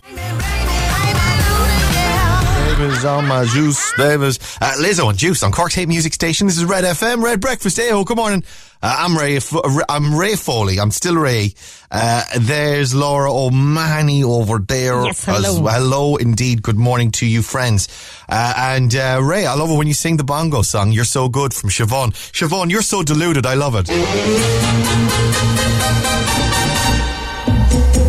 Babies 2.78 3.04
on 3.04 3.28
my 3.28 3.44
juice, 3.44 3.92
babies. 3.96 4.38
Uh, 4.60 4.72
Lizzo 4.78 5.08
and 5.10 5.18
Juice 5.18 5.42
on 5.42 5.52
Cork's 5.52 5.74
Hate 5.74 5.88
Music 5.88 6.14
Station. 6.14 6.46
This 6.46 6.56
is 6.56 6.64
Red 6.64 6.84
FM, 6.84 7.22
Red 7.22 7.40
Breakfast. 7.40 7.76
Hey, 7.76 7.90
oh, 7.92 8.02
good 8.02 8.16
morning. 8.16 8.42
Uh, 8.84 8.96
I'm 8.98 9.16
Ray. 9.16 9.38
I'm 9.88 10.14
Ray 10.18 10.34
Foley. 10.34 10.80
I'm 10.80 10.90
still 10.90 11.14
Ray. 11.16 11.54
Uh, 11.90 12.24
there's 12.38 12.94
Laura 12.94 13.32
O'Mahony 13.32 14.24
over 14.24 14.58
there. 14.58 15.04
Yes, 15.04 15.24
hello. 15.24 15.66
as- 15.68 15.74
hello, 15.76 16.16
indeed. 16.16 16.62
Good 16.62 16.76
morning 16.78 17.12
to 17.12 17.26
you, 17.26 17.42
friends. 17.42 17.86
Uh, 18.28 18.52
and 18.56 18.92
uh, 18.94 19.20
Ray, 19.22 19.46
I 19.46 19.54
love 19.54 19.70
it 19.70 19.76
when 19.76 19.86
you 19.86 19.94
sing 19.94 20.16
the 20.16 20.24
bongo 20.24 20.62
song. 20.62 20.90
You're 20.90 21.04
so 21.04 21.28
good 21.28 21.54
from 21.54 21.70
Siobhan. 21.70 22.12
Siobhan, 22.32 22.70
you're 22.70 22.82
so 22.82 23.02
deluded. 23.04 23.46
I 23.46 23.54
love 23.54 23.76
it. 23.78 23.86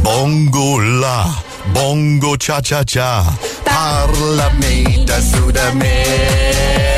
Bongo 0.04 0.78
la, 1.00 1.36
bongo 1.74 2.36
cha 2.36 2.62
cha 2.62 2.84
cha, 2.84 3.24
parlami 3.64 5.06
da 5.06 5.20
Sudamer. 5.20 6.93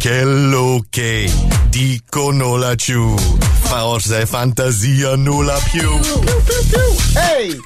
Che 0.00 0.24
lo 0.24 0.82
che 0.88 1.30
dicono 1.68 2.56
laggiù, 2.56 3.14
forse 3.60 4.24
fantasia 4.24 5.14
nulla 5.14 5.60
più. 5.70 6.00
Hey! 7.14 7.60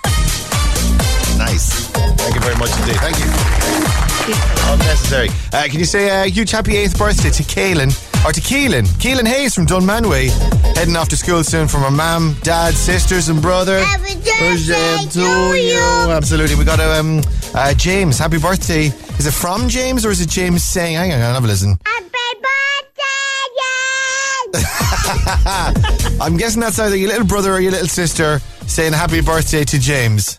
Nice. 1.38 1.90
Thank 2.16 2.34
you 2.34 2.40
very 2.40 2.56
much 2.56 2.76
indeed. 2.80 2.96
Thank 2.96 3.18
you. 3.20 3.30
Unnecessary. 4.72 5.28
Uh, 5.52 5.62
can 5.68 5.78
you 5.78 5.84
say 5.84 6.08
a 6.08 6.24
huge 6.28 6.50
happy 6.50 6.72
8th 6.72 6.98
birthday 6.98 7.30
to 7.30 7.42
Kaylin, 7.44 7.92
or 8.26 8.32
to 8.32 8.40
Keelan? 8.40 8.86
Keelan 8.98 9.28
Hayes 9.28 9.54
from 9.54 9.66
Dunmanway, 9.66 10.30
heading 10.76 10.96
off 10.96 11.08
to 11.10 11.16
school 11.16 11.44
soon 11.44 11.68
from 11.68 11.82
her 11.82 11.90
mum, 11.92 12.34
dad, 12.42 12.74
sisters, 12.74 13.28
and 13.28 13.40
brother. 13.40 13.78
Happy 13.78 14.14
Birthday 14.40 15.06
to 15.10 15.54
you. 15.56 16.10
Absolutely. 16.10 16.56
We 16.56 16.64
got 16.64 16.80
um, 16.80 17.22
uh, 17.54 17.74
James. 17.74 18.18
Happy 18.18 18.38
birthday. 18.38 18.86
Is 19.18 19.26
it 19.26 19.34
from 19.34 19.68
James 19.68 20.04
or 20.04 20.10
is 20.10 20.20
it 20.20 20.28
James 20.28 20.64
saying? 20.64 20.96
Hang 20.96 21.12
on, 21.12 21.20
have 21.20 21.44
a 21.44 21.46
listen. 21.46 21.78
I'm 26.20 26.36
guessing 26.36 26.60
that's 26.60 26.78
either 26.78 26.96
your 26.96 27.08
little 27.08 27.26
brother 27.26 27.52
or 27.52 27.60
your 27.60 27.72
little 27.72 27.88
sister 27.88 28.40
saying 28.66 28.92
happy 28.92 29.20
birthday 29.20 29.64
to 29.64 29.78
James. 29.78 30.38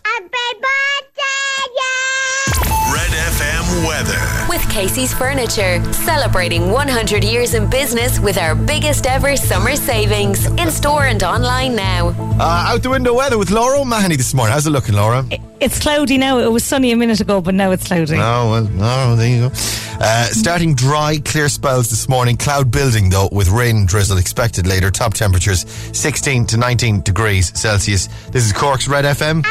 Weather. 3.84 4.46
With 4.48 4.68
Casey's 4.70 5.12
Furniture, 5.12 5.82
celebrating 5.92 6.70
100 6.70 7.24
years 7.24 7.54
in 7.54 7.68
business 7.68 8.20
with 8.20 8.38
our 8.38 8.54
biggest 8.54 9.06
ever 9.06 9.36
summer 9.36 9.76
savings. 9.76 10.46
In 10.46 10.70
store 10.70 11.04
and 11.06 11.22
online 11.22 11.74
now. 11.74 12.08
Uh, 12.38 12.72
out 12.72 12.82
the 12.82 12.90
window 12.90 13.14
weather 13.14 13.38
with 13.38 13.50
Laura 13.50 13.80
O'Mahony 13.80 14.16
this 14.16 14.34
morning. 14.34 14.52
How's 14.52 14.66
it 14.66 14.70
looking, 14.70 14.94
Laura? 14.94 15.24
It's 15.60 15.78
cloudy 15.78 16.18
now. 16.18 16.38
It 16.38 16.52
was 16.52 16.64
sunny 16.64 16.92
a 16.92 16.96
minute 16.96 17.20
ago, 17.20 17.40
but 17.40 17.54
now 17.54 17.70
it's 17.70 17.86
cloudy. 17.86 18.16
Oh, 18.16 18.50
well, 18.50 18.64
no, 18.64 19.16
there 19.16 19.28
you 19.28 19.48
go. 19.48 19.54
Uh, 19.98 20.26
starting 20.26 20.74
dry, 20.74 21.18
clear 21.24 21.48
spells 21.48 21.88
this 21.88 22.08
morning. 22.08 22.36
Cloud 22.36 22.70
building, 22.70 23.08
though, 23.08 23.28
with 23.32 23.48
rain 23.48 23.76
and 23.78 23.88
drizzle 23.88 24.18
expected 24.18 24.66
later. 24.66 24.90
Top 24.90 25.14
temperatures 25.14 25.60
16 25.92 26.46
to 26.46 26.56
19 26.58 27.00
degrees 27.00 27.58
Celsius. 27.58 28.08
This 28.30 28.44
is 28.44 28.52
Cork's 28.52 28.88
Red 28.88 29.04
FM. 29.06 29.42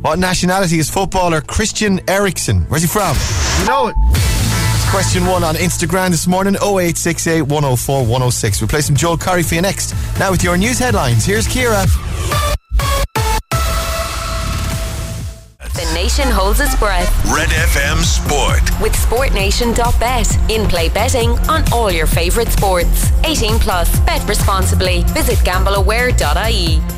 What 0.00 0.18
nationality 0.20 0.78
is 0.78 0.88
footballer 0.88 1.40
Christian 1.40 2.00
Eriksen? 2.08 2.62
Where's 2.62 2.82
he 2.82 2.88
from? 2.88 3.16
You 3.60 3.66
know 3.66 3.88
it. 3.88 3.96
It's 4.14 4.90
question 4.90 5.26
one 5.26 5.42
on 5.42 5.56
Instagram 5.56 6.10
this 6.10 6.26
morning 6.28 6.54
0868 6.54 7.42
104 7.42 8.00
106. 8.02 8.60
We'll 8.60 8.68
play 8.68 8.80
some 8.80 8.94
Joel 8.94 9.16
Corry 9.16 9.46
for 9.46 9.56
you 9.56 9.62
next. 9.62 9.94
Now 10.18 10.30
with 10.30 10.44
your 10.44 10.56
news 10.56 10.78
headlines. 10.78 11.24
Here's 11.24 11.48
Kira. 11.48 11.84
The 15.74 15.92
nation 15.94 16.28
holds 16.28 16.60
its 16.60 16.76
breath. 16.76 17.08
Red 17.32 17.48
FM 17.50 17.98
Sport. 18.02 18.80
With 18.80 18.92
SportNation.bet. 18.92 20.50
In 20.50 20.68
play 20.68 20.88
betting 20.88 21.30
on 21.50 21.64
all 21.72 21.90
your 21.90 22.06
favourite 22.06 22.48
sports. 22.48 23.10
18 23.24 23.58
plus. 23.58 23.98
Bet 24.00 24.26
responsibly. 24.28 25.02
Visit 25.08 25.38
gambleaware.ie. 25.38 26.97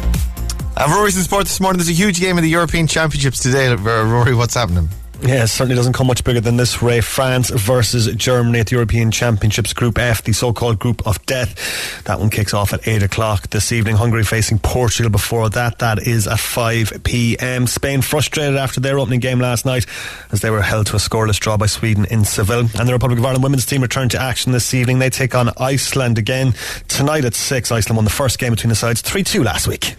Uh, 0.80 0.86
Rory's 0.96 1.14
in 1.14 1.22
sport 1.22 1.44
this 1.44 1.60
morning. 1.60 1.76
There's 1.76 1.90
a 1.90 1.92
huge 1.92 2.20
game 2.20 2.38
in 2.38 2.42
the 2.42 2.48
European 2.48 2.86
Championships 2.86 3.40
today. 3.40 3.66
Uh, 3.66 3.76
Rory, 3.76 4.34
what's 4.34 4.54
happening? 4.54 4.88
Yeah, 5.20 5.44
it 5.44 5.48
certainly 5.48 5.76
doesn't 5.76 5.92
come 5.92 6.06
much 6.06 6.24
bigger 6.24 6.40
than 6.40 6.56
this, 6.56 6.80
Ray. 6.80 7.02
France 7.02 7.50
versus 7.50 8.06
Germany 8.14 8.60
at 8.60 8.68
the 8.68 8.76
European 8.76 9.10
Championships 9.10 9.74
Group 9.74 9.98
F, 9.98 10.24
the 10.24 10.32
so-called 10.32 10.78
Group 10.78 11.06
of 11.06 11.22
Death. 11.26 12.02
That 12.04 12.18
one 12.18 12.30
kicks 12.30 12.54
off 12.54 12.72
at 12.72 12.88
8 12.88 13.02
o'clock 13.02 13.50
this 13.50 13.72
evening. 13.72 13.96
Hungary 13.96 14.24
facing 14.24 14.58
Portugal 14.58 15.10
before 15.10 15.50
that. 15.50 15.80
That 15.80 16.06
is 16.06 16.26
at 16.26 16.40
5 16.40 17.04
p.m. 17.04 17.66
Spain 17.66 18.00
frustrated 18.00 18.56
after 18.56 18.80
their 18.80 18.98
opening 18.98 19.20
game 19.20 19.38
last 19.38 19.66
night 19.66 19.84
as 20.32 20.40
they 20.40 20.48
were 20.48 20.62
held 20.62 20.86
to 20.86 20.96
a 20.96 20.98
scoreless 20.98 21.38
draw 21.38 21.58
by 21.58 21.66
Sweden 21.66 22.06
in 22.06 22.24
Seville. 22.24 22.70
And 22.78 22.88
the 22.88 22.94
Republic 22.94 23.18
of 23.18 23.24
Ireland 23.26 23.42
women's 23.42 23.66
team 23.66 23.82
return 23.82 24.08
to 24.08 24.18
action 24.18 24.52
this 24.52 24.72
evening. 24.72 24.98
They 24.98 25.10
take 25.10 25.34
on 25.34 25.50
Iceland 25.58 26.16
again 26.16 26.54
tonight 26.88 27.26
at 27.26 27.34
6. 27.34 27.70
Iceland 27.70 27.96
won 27.96 28.04
the 28.06 28.10
first 28.10 28.38
game 28.38 28.52
between 28.52 28.70
the 28.70 28.74
sides 28.74 29.02
3-2 29.02 29.44
last 29.44 29.68
week. 29.68 29.94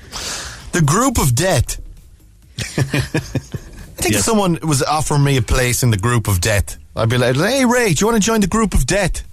The 0.71 0.81
Group 0.81 1.17
of 1.19 1.35
Death. 1.35 1.79
I 2.59 4.03
think 4.03 4.15
if 4.15 4.21
someone 4.21 4.57
was 4.63 4.81
offering 4.83 5.23
me 5.23 5.37
a 5.37 5.41
place 5.41 5.83
in 5.83 5.91
the 5.91 5.97
Group 5.97 6.27
of 6.27 6.41
Death, 6.41 6.77
I'd 6.95 7.09
be 7.09 7.17
like, 7.17 7.35
"Hey 7.35 7.65
Ray, 7.65 7.93
do 7.93 8.01
you 8.03 8.07
want 8.11 8.21
to 8.21 8.25
join 8.25 8.41
the 8.41 8.47
Group 8.47 8.73
of 8.73 8.85
Death?" 8.85 9.23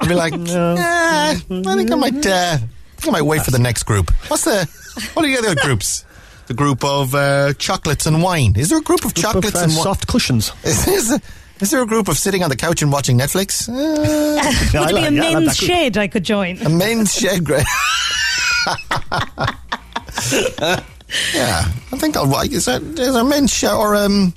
I'd 0.00 0.08
be 0.08 0.14
like, 0.14 0.32
"Nah, 0.38 0.74
I 0.78 1.34
think 1.36 1.90
I 1.90 1.94
might. 1.94 2.26
Uh, 2.26 2.58
I 2.60 3.00
think 3.00 3.08
I 3.08 3.10
might 3.20 3.22
wait 3.22 3.42
for 3.42 3.50
the 3.50 3.58
next 3.58 3.84
group. 3.84 4.10
What's 4.28 4.44
the? 4.44 4.66
What 5.14 5.24
are 5.24 5.28
the 5.28 5.38
other 5.38 5.54
groups? 5.60 6.04
The 6.48 6.54
group 6.54 6.82
of 6.84 7.14
uh, 7.14 7.52
chocolates 7.54 8.06
and 8.06 8.22
wine. 8.22 8.54
Is 8.56 8.70
there 8.70 8.78
a 8.78 8.82
group 8.82 9.04
of 9.04 9.14
Group 9.14 9.16
of, 9.18 9.22
chocolates 9.22 9.56
uh, 9.56 9.64
and 9.64 9.72
wine? 9.72 9.82
soft 9.82 10.06
cushions. 10.08 10.50
Is, 10.64 10.88
is, 10.88 11.20
is 11.60 11.70
there 11.70 11.82
a 11.82 11.86
group 11.86 12.08
of 12.08 12.16
sitting 12.16 12.42
on 12.42 12.48
the 12.50 12.56
couch 12.56 12.80
and 12.82 12.90
watching 12.90 13.18
Netflix? 13.18 13.68
Uh, 13.68 14.80
Would 14.80 14.90
it 14.90 14.94
be 14.96 15.04
a 15.06 15.10
men's 15.10 15.56
shed 15.56 15.96
I 15.98 16.08
could 16.08 16.24
join? 16.24 16.56
a 16.64 16.68
men's 16.70 17.14
shed, 17.14 17.44
great. 17.44 17.66
yeah, 21.34 21.64
I 21.92 21.96
think 21.96 22.16
I'll. 22.16 22.32
Is 22.42 22.64
there, 22.64 22.80
is 22.80 22.94
there 22.94 23.22
a 23.22 23.24
men's 23.24 23.52
shed 23.52 23.74
or 23.74 23.94
um? 23.96 24.34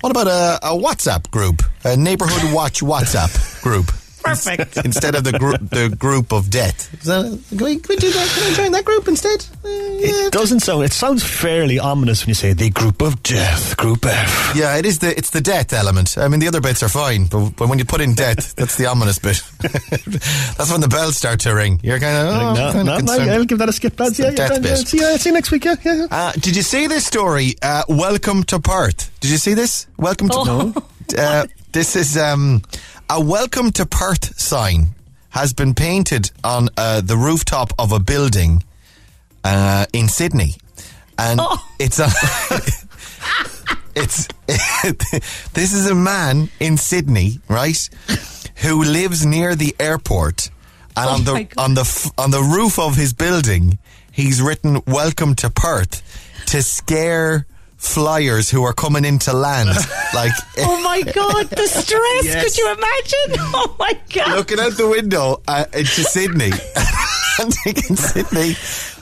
What 0.00 0.10
about 0.10 0.28
a, 0.28 0.58
a 0.62 0.70
WhatsApp 0.70 1.30
group? 1.30 1.62
A 1.84 1.96
neighborhood 1.96 2.54
watch 2.54 2.80
WhatsApp 2.80 3.62
group. 3.62 3.92
Perfect. 4.22 4.76
Instead 4.84 5.14
of 5.14 5.24
the 5.24 5.32
group, 5.32 5.60
the 5.70 5.94
group 5.98 6.32
of 6.32 6.50
death. 6.50 6.92
Is 6.94 7.04
that, 7.04 7.42
can, 7.48 7.64
we, 7.64 7.76
can 7.76 7.88
we 7.88 7.96
do 7.96 8.10
that? 8.10 8.28
Can 8.28 8.52
I 8.52 8.54
join 8.54 8.72
that 8.72 8.84
group 8.84 9.08
instead? 9.08 9.44
It 9.64 10.32
doesn't 10.32 10.60
sound. 10.60 10.84
It 10.84 10.92
sounds 10.92 11.22
fairly 11.24 11.78
ominous 11.78 12.22
when 12.24 12.30
you 12.30 12.34
say 12.34 12.52
the 12.52 12.70
group 12.70 13.02
of 13.02 13.22
death, 13.22 13.76
Group 13.76 14.04
F. 14.06 14.52
Yeah, 14.54 14.76
it 14.76 14.86
is 14.86 14.98
the 14.98 15.16
it's 15.16 15.30
the 15.30 15.40
death 15.40 15.72
element. 15.72 16.18
I 16.18 16.28
mean, 16.28 16.40
the 16.40 16.48
other 16.48 16.60
bits 16.60 16.82
are 16.82 16.88
fine, 16.88 17.26
but, 17.26 17.50
but 17.56 17.68
when 17.68 17.78
you 17.78 17.84
put 17.84 18.00
in 18.00 18.14
death, 18.14 18.54
that's 18.54 18.76
the 18.76 18.86
ominous 18.86 19.18
bit. 19.18 19.42
that's 19.60 20.70
when 20.70 20.80
the 20.80 20.88
bells 20.88 21.16
start 21.16 21.40
to 21.40 21.54
ring. 21.54 21.80
You're 21.82 21.98
kind 21.98 22.16
of 22.16 22.34
oh, 22.34 22.54
no, 22.54 22.72
kind 22.72 22.86
no, 22.86 22.96
of 22.96 23.04
no. 23.04 23.32
I'll 23.32 23.44
give 23.44 23.58
that 23.58 23.68
a 23.68 23.72
skip, 23.72 23.98
lads. 23.98 24.18
Yeah, 24.18 24.26
the 24.26 24.32
yeah, 24.32 24.48
death 24.48 24.52
yeah, 24.52 24.58
bit. 24.70 24.88
See, 24.88 24.98
you- 24.98 25.18
see 25.18 25.28
you 25.30 25.34
next 25.34 25.50
week. 25.50 25.64
Yeah, 25.64 25.76
yeah. 25.84 25.94
yeah. 25.94 26.06
Uh, 26.10 26.32
did 26.32 26.56
you 26.56 26.62
see 26.62 26.86
this 26.86 27.06
story? 27.06 27.54
Uh, 27.62 27.84
welcome 27.88 28.44
to 28.44 28.60
Perth. 28.60 29.10
Did 29.20 29.30
you 29.30 29.38
see 29.38 29.54
this? 29.54 29.86
Welcome 29.96 30.28
to 30.28 30.36
Oh. 30.38 30.74
Uh, 31.18 31.44
this 31.72 31.96
is 31.96 32.16
um, 32.16 32.62
a 33.10 33.20
welcome 33.20 33.72
to 33.72 33.84
Perth 33.84 34.38
sign 34.38 34.94
has 35.30 35.52
been 35.52 35.74
painted 35.74 36.30
on 36.44 36.68
uh, 36.76 37.00
the 37.00 37.16
rooftop 37.16 37.72
of 37.76 37.90
a 37.90 37.98
building 37.98 38.62
uh, 39.42 39.86
in 39.92 40.08
Sydney, 40.08 40.54
and 41.18 41.40
it's 41.80 41.98
a. 41.98 42.06
it's 43.96 44.28
this 45.54 45.72
is 45.72 45.90
a 45.90 45.94
man 45.94 46.50
in 46.60 46.76
Sydney, 46.76 47.40
right, 47.48 47.90
who 48.56 48.84
lives 48.84 49.26
near 49.26 49.56
the 49.56 49.74
airport, 49.80 50.48
and 50.96 51.08
Oh 51.08 51.14
on 51.14 51.24
the 51.24 51.54
on 51.56 51.74
the 51.74 52.12
on 52.16 52.30
the 52.30 52.42
roof 52.42 52.78
of 52.78 52.94
his 52.94 53.12
building, 53.12 53.80
he's 54.12 54.40
written 54.40 54.82
"Welcome 54.86 55.34
to 55.36 55.50
Perth" 55.50 56.00
to 56.46 56.62
scare 56.62 57.44
flyers 57.80 58.50
who 58.50 58.62
are 58.62 58.72
coming 58.74 59.04
into 59.04 59.32
land. 59.32 59.70
like 60.14 60.32
Oh 60.58 60.80
my 60.82 61.02
god, 61.02 61.48
the 61.50 61.66
stress! 61.66 62.24
Yes. 62.24 62.44
Could 62.44 62.58
you 62.58 62.66
imagine? 62.72 63.46
Oh 63.54 63.74
my 63.78 63.98
god! 64.12 64.36
looking 64.36 64.60
out 64.60 64.72
the 64.76 64.88
window 64.88 65.42
uh, 65.48 65.64
into 65.72 66.04
Sydney. 66.04 66.50
I'm 67.38 67.50
thinking 67.50 67.96
Sydney, 67.96 68.54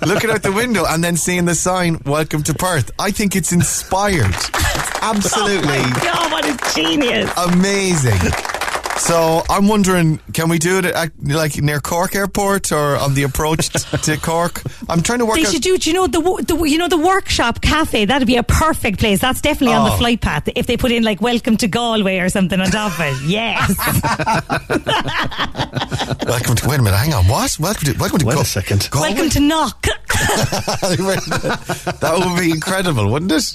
looking 0.07 0.31
out 0.31 0.43
the 0.43 0.53
window 0.53 0.85
and 0.89 1.03
then 1.03 1.17
seeing 1.17 1.45
the 1.45 1.55
sign 1.55 2.01
"Welcome 2.07 2.43
to 2.45 2.55
Perth." 2.55 2.91
I 2.99 3.11
think 3.11 3.35
it's 3.37 3.53
inspired. 3.53 4.31
It's 4.35 4.91
absolutely 5.03 5.79
Oh 5.79 5.91
my 5.91 6.01
god, 6.03 6.33
what 6.33 6.45
a 6.47 6.75
genius! 6.75 7.31
amazing. 7.37 8.58
So 8.99 9.43
I'm 9.49 9.69
wondering, 9.69 10.19
can 10.35 10.49
we 10.49 10.59
do 10.59 10.79
it 10.79 10.85
at, 10.85 11.13
like 11.23 11.57
near 11.63 11.79
Cork 11.81 12.15
Airport 12.15 12.73
or 12.73 12.97
on 12.97 13.15
the 13.15 13.23
approach 13.23 13.69
to 13.71 14.17
Cork? 14.19 14.63
I'm 14.89 15.03
trying 15.03 15.21
to 15.21 15.27
work 15.27 15.37
They 15.37 15.47
out. 15.47 15.53
should 15.53 15.63
do. 15.63 15.79
Do 15.79 15.89
you 15.89 15.95
know 15.95 16.07
the, 16.09 16.21
the 16.47 16.57
you 16.65 16.77
know 16.79 16.89
the 16.89 16.99
workshop 16.99 17.61
cafe? 17.63 18.05
That'd 18.07 18.27
be 18.27 18.37
a 18.37 18.43
perfect 18.43 18.99
place. 18.99 19.21
That's 19.21 19.41
definitely 19.41 19.75
on 19.77 19.85
the 19.89 19.95
Oh. 19.95 19.99
flight 19.99 20.21
path. 20.21 20.49
If 20.55 20.67
they 20.67 20.77
put 20.77 20.91
in 20.93 21.05
like 21.05 21.21
"Welcome 21.23 21.57
to 21.59 21.69
Galway" 21.69 22.19
or 22.19 22.29
something 22.29 22.61
on 22.61 22.71
top 22.71 22.93
of 22.99 23.07
it, 23.07 23.17
yes. 23.25 23.73
welcome 26.27 26.57
to. 26.57 26.69
Wait 26.69 26.81
a 26.81 26.83
minute, 26.83 26.97
hang 26.97 27.15
on. 27.15 27.27
What? 27.29 27.57
Welcome 27.59 27.93
to. 27.95 27.99
Welcome 27.99 28.19
to. 28.19 28.27
Wait 28.27 28.35
Go- 28.35 28.41
a 28.43 28.45
second. 28.45 28.89
Galway? 28.91 29.11
Welcome 29.11 29.31
to 29.31 29.41
Knock. 29.41 29.83
that 30.19 32.15
would 32.19 32.39
be 32.41 32.51
incredible, 32.51 33.11
wouldn't 33.11 33.33
it? 33.33 33.55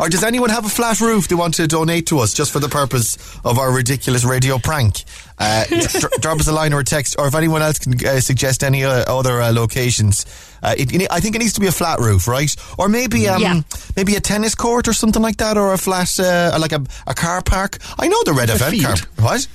Or 0.00 0.08
does 0.08 0.22
anyone 0.24 0.50
have 0.50 0.64
a 0.64 0.68
flat 0.68 1.00
roof 1.00 1.28
they 1.28 1.34
want 1.34 1.54
to 1.54 1.66
donate 1.66 2.06
to 2.06 2.18
us 2.18 2.34
just 2.34 2.52
for 2.52 2.60
the 2.60 2.68
purpose 2.68 3.16
of 3.44 3.58
our 3.58 3.72
ridiculous 3.72 4.24
radio 4.24 4.58
prank? 4.58 5.04
Uh, 5.38 5.64
dr- 5.98 6.12
drop 6.20 6.38
us 6.40 6.48
a 6.48 6.52
line 6.52 6.72
or 6.72 6.80
a 6.80 6.84
text, 6.84 7.16
or 7.18 7.26
if 7.26 7.34
anyone 7.34 7.62
else 7.62 7.78
can 7.78 7.94
uh, 8.06 8.20
suggest 8.20 8.62
any 8.62 8.84
uh, 8.84 9.04
other 9.12 9.40
uh, 9.40 9.52
locations. 9.52 10.24
Uh, 10.62 10.74
it, 10.78 10.92
it- 10.94 11.08
I 11.10 11.20
think 11.20 11.34
it 11.36 11.40
needs 11.40 11.52
to 11.54 11.60
be 11.60 11.66
a 11.66 11.72
flat 11.72 11.98
roof, 11.98 12.28
right? 12.28 12.54
Or 12.78 12.88
maybe 12.88 13.28
um, 13.28 13.42
Yeah. 13.42 13.60
maybe 13.96 14.14
a 14.16 14.20
tennis 14.20 14.54
court 14.54 14.86
or 14.88 14.92
something 14.92 15.22
like 15.22 15.36
that, 15.38 15.56
or 15.56 15.72
a 15.72 15.78
flat, 15.78 16.18
uh, 16.20 16.56
like 16.60 16.72
a, 16.72 16.82
a 17.06 17.14
car 17.14 17.42
park. 17.42 17.78
I 17.98 18.08
know 18.08 18.22
the 18.24 18.32
Red 18.32 18.50
Event 18.50 18.82
car. 18.82 18.96
What? 19.18 19.46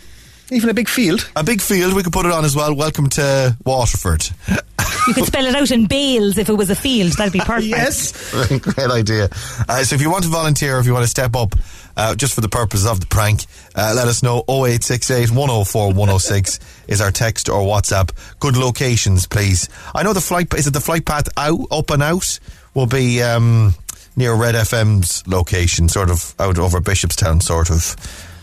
Even 0.52 0.70
a 0.70 0.74
big 0.74 0.88
field. 0.88 1.30
A 1.36 1.44
big 1.44 1.62
field. 1.62 1.94
We 1.94 2.04
could 2.04 2.14
put 2.14 2.26
it 2.26 2.32
on 2.32 2.46
as 2.46 2.56
well. 2.56 2.74
Welcome 2.74 3.10
to 3.10 3.58
Waterford. 3.66 4.30
You 5.08 5.14
could 5.14 5.26
spell 5.26 5.46
it 5.46 5.56
out 5.56 5.72
in 5.72 5.88
bales 5.88 6.38
if 6.38 6.48
it 6.50 6.54
was 6.54 6.70
a 6.70 6.76
field. 6.76 7.14
That'd 7.14 7.34
be 7.34 7.40
perfect. 7.40 7.68
Yes. 7.68 8.32
Great 8.60 8.92
idea. 8.92 9.30
Uh, 9.68 9.84
so 9.84 9.96
if 9.96 10.02
you 10.02 10.10
want 10.10 10.24
to 10.24 10.30
volunteer, 10.30 10.80
if 10.80 10.86
you 10.86 10.94
want 10.94 11.04
to 11.04 11.10
step 11.10 11.36
up, 11.36 11.54
uh, 11.98 12.16
just 12.16 12.34
for 12.34 12.42
the 12.42 12.50
purpose 12.50 12.86
of 12.86 13.00
the 13.00 13.08
prank, 13.08 13.46
uh, 13.76 13.94
let 13.96 14.08
us 14.08 14.24
know. 14.24 14.44
0868 14.48 15.32
104 15.32 15.88
106 15.88 16.60
is 16.88 17.02
our 17.02 17.12
text 17.12 17.50
or 17.50 17.62
WhatsApp. 17.62 18.12
Good 18.40 18.56
locations, 18.56 19.28
please. 19.28 19.68
I 19.96 20.04
know 20.04 20.14
the 20.14 20.22
flight, 20.22 20.54
is 20.54 20.68
it 20.68 20.74
the 20.74 20.82
flight 20.82 21.06
path 21.06 21.28
out, 21.38 21.60
up 21.72 21.90
and 21.90 22.04
out, 22.04 22.40
will 22.74 22.88
be 22.88 23.22
um, 23.22 23.74
near 24.16 24.34
Red 24.34 24.56
FM's 24.56 25.26
location, 25.28 25.90
sort 25.90 26.10
of 26.10 26.36
out 26.40 26.58
over 26.58 26.80
Bishopstown, 26.80 27.42
sort 27.42 27.70
of. 27.70 27.96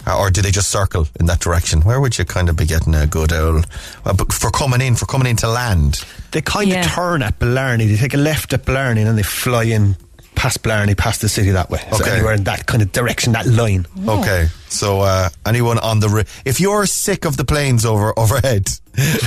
Uh, 0.07 0.18
or 0.18 0.30
do 0.30 0.42
they 0.42 0.50
just 0.50 0.70
circle 0.70 1.07
in 1.18 1.26
that 1.26 1.40
direction? 1.40 1.80
Where 1.82 2.00
would 2.00 2.18
you 2.18 2.24
kind 2.24 2.48
of 2.48 2.57
be 2.57 2.66
getting 2.66 2.94
a 2.94 3.07
good 3.07 3.32
old 3.32 3.66
well, 4.05 4.14
but 4.14 4.32
for 4.32 4.50
coming 4.50 4.80
in, 4.82 4.96
for 4.96 5.07
coming 5.07 5.26
into 5.28 5.48
land? 5.48 6.05
They 6.32 6.42
kind 6.42 6.68
Yeah. 6.68 6.80
of 6.84 6.90
turn 6.92 7.22
at 7.22 7.38
Blarney. 7.38 7.86
They 7.86 7.96
take 7.96 8.14
a 8.14 8.18
left 8.18 8.52
at 8.52 8.64
Blarney 8.66 9.00
and 9.00 9.09
then 9.09 9.16
they 9.16 9.22
fly 9.22 9.64
in 9.64 9.96
past 10.34 10.62
Blarney, 10.62 10.94
past 10.94 11.20
the 11.22 11.28
city 11.28 11.50
that 11.52 11.70
way. 11.70 11.80
So 11.90 12.02
Okay. 12.02 12.11
anywhere 12.16 12.34
in 12.34 12.44
that 12.44 12.66
kind 12.66 12.82
of 12.82 12.92
direction, 12.92 13.32
that 13.32 13.46
line. 13.46 13.86
Okay, 14.07 14.48
so 14.68 15.00
uh, 15.00 15.30
anyone 15.46 15.78
on 15.78 16.00
the 16.00 16.09
ri- 16.09 16.24
if 16.44 16.61
you're 16.61 16.84
sick 16.86 17.24
of 17.24 17.36
the 17.36 17.44
planes 17.44 17.86
over 17.86 18.12
overhead 18.18 18.68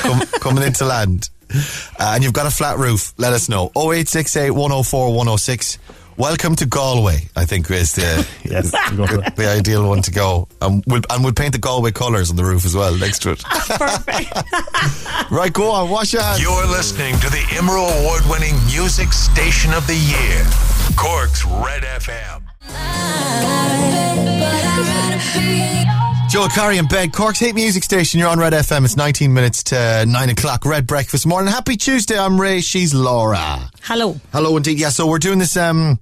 com- 0.02 0.20
coming 0.42 0.64
into 0.64 0.86
land, 0.86 1.30
uh, 1.50 2.12
and 2.14 2.24
you've 2.24 2.34
got 2.34 2.46
a 2.46 2.52
flat 2.52 2.78
roof, 2.78 3.14
let 3.18 3.32
us 3.34 3.48
know. 3.50 3.72
0868 3.76 4.52
104 4.52 5.14
106. 5.16 5.78
Welcome 6.18 6.56
to 6.56 6.66
Galway. 6.66 7.30
I 7.36 7.46
think 7.46 7.70
is 7.70 7.94
the 7.94 8.28
Yes, 8.44 8.74
we'll 8.90 9.06
go 9.06 9.08
for 9.08 9.18
that. 9.18 9.36
the 9.36 9.48
ideal 9.48 9.88
one 9.88 10.02
to 10.02 10.12
go. 10.12 10.48
Um, 10.62 10.82
we'll, 10.88 11.02
and 11.12 11.24
we'll 11.24 11.34
paint 11.34 11.52
the 11.54 11.60
Galway 11.60 11.92
colours 11.92 12.32
on 12.32 12.36
the 12.36 12.44
roof 12.44 12.66
as 12.66 12.76
well 12.76 12.96
next 12.98 13.20
to 13.24 13.32
it. 13.34 13.44
Perfect. 13.44 14.34
right, 15.32 15.54
go 15.54 15.70
on, 15.70 15.92
wash 15.92 16.14
your 16.14 16.24
hands. 16.24 16.42
You're 16.42 16.66
listening 16.66 17.14
to 17.20 17.30
the 17.30 17.46
Emerald 17.56 17.92
Award 18.00 18.24
winning 18.30 18.56
music 18.66 19.14
station 19.14 19.74
of 19.74 19.86
the 19.86 19.96
year, 19.96 20.44
Cork's 20.96 21.46
Red 21.46 21.84
FM. 21.84 22.42
Joel 26.30 26.50
Corry 26.50 26.78
and 26.78 26.90
bed, 26.90 27.14
Cork's 27.14 27.40
Hate 27.40 27.56
music 27.56 27.84
station. 27.86 28.20
You're 28.20 28.28
on 28.28 28.38
Red 28.38 28.52
FM. 28.52 28.84
It's 28.84 28.98
19 28.98 29.34
minutes 29.34 29.64
to 29.64 30.06
9 30.06 30.30
o'clock. 30.30 30.66
Red 30.66 30.86
breakfast 30.86 31.26
morning. 31.26 31.50
Happy 31.50 31.78
Tuesday. 31.78 32.20
I'm 32.20 32.40
Ray. 32.40 32.60
She's 32.60 32.94
Laura. 32.94 33.72
Hello. 33.84 34.20
Hello, 34.34 34.58
indeed. 34.58 34.78
Yeah, 34.78 34.90
so 34.90 35.08
we're 35.08 35.20
doing 35.20 35.40
this. 35.40 35.56
Um, 35.56 36.00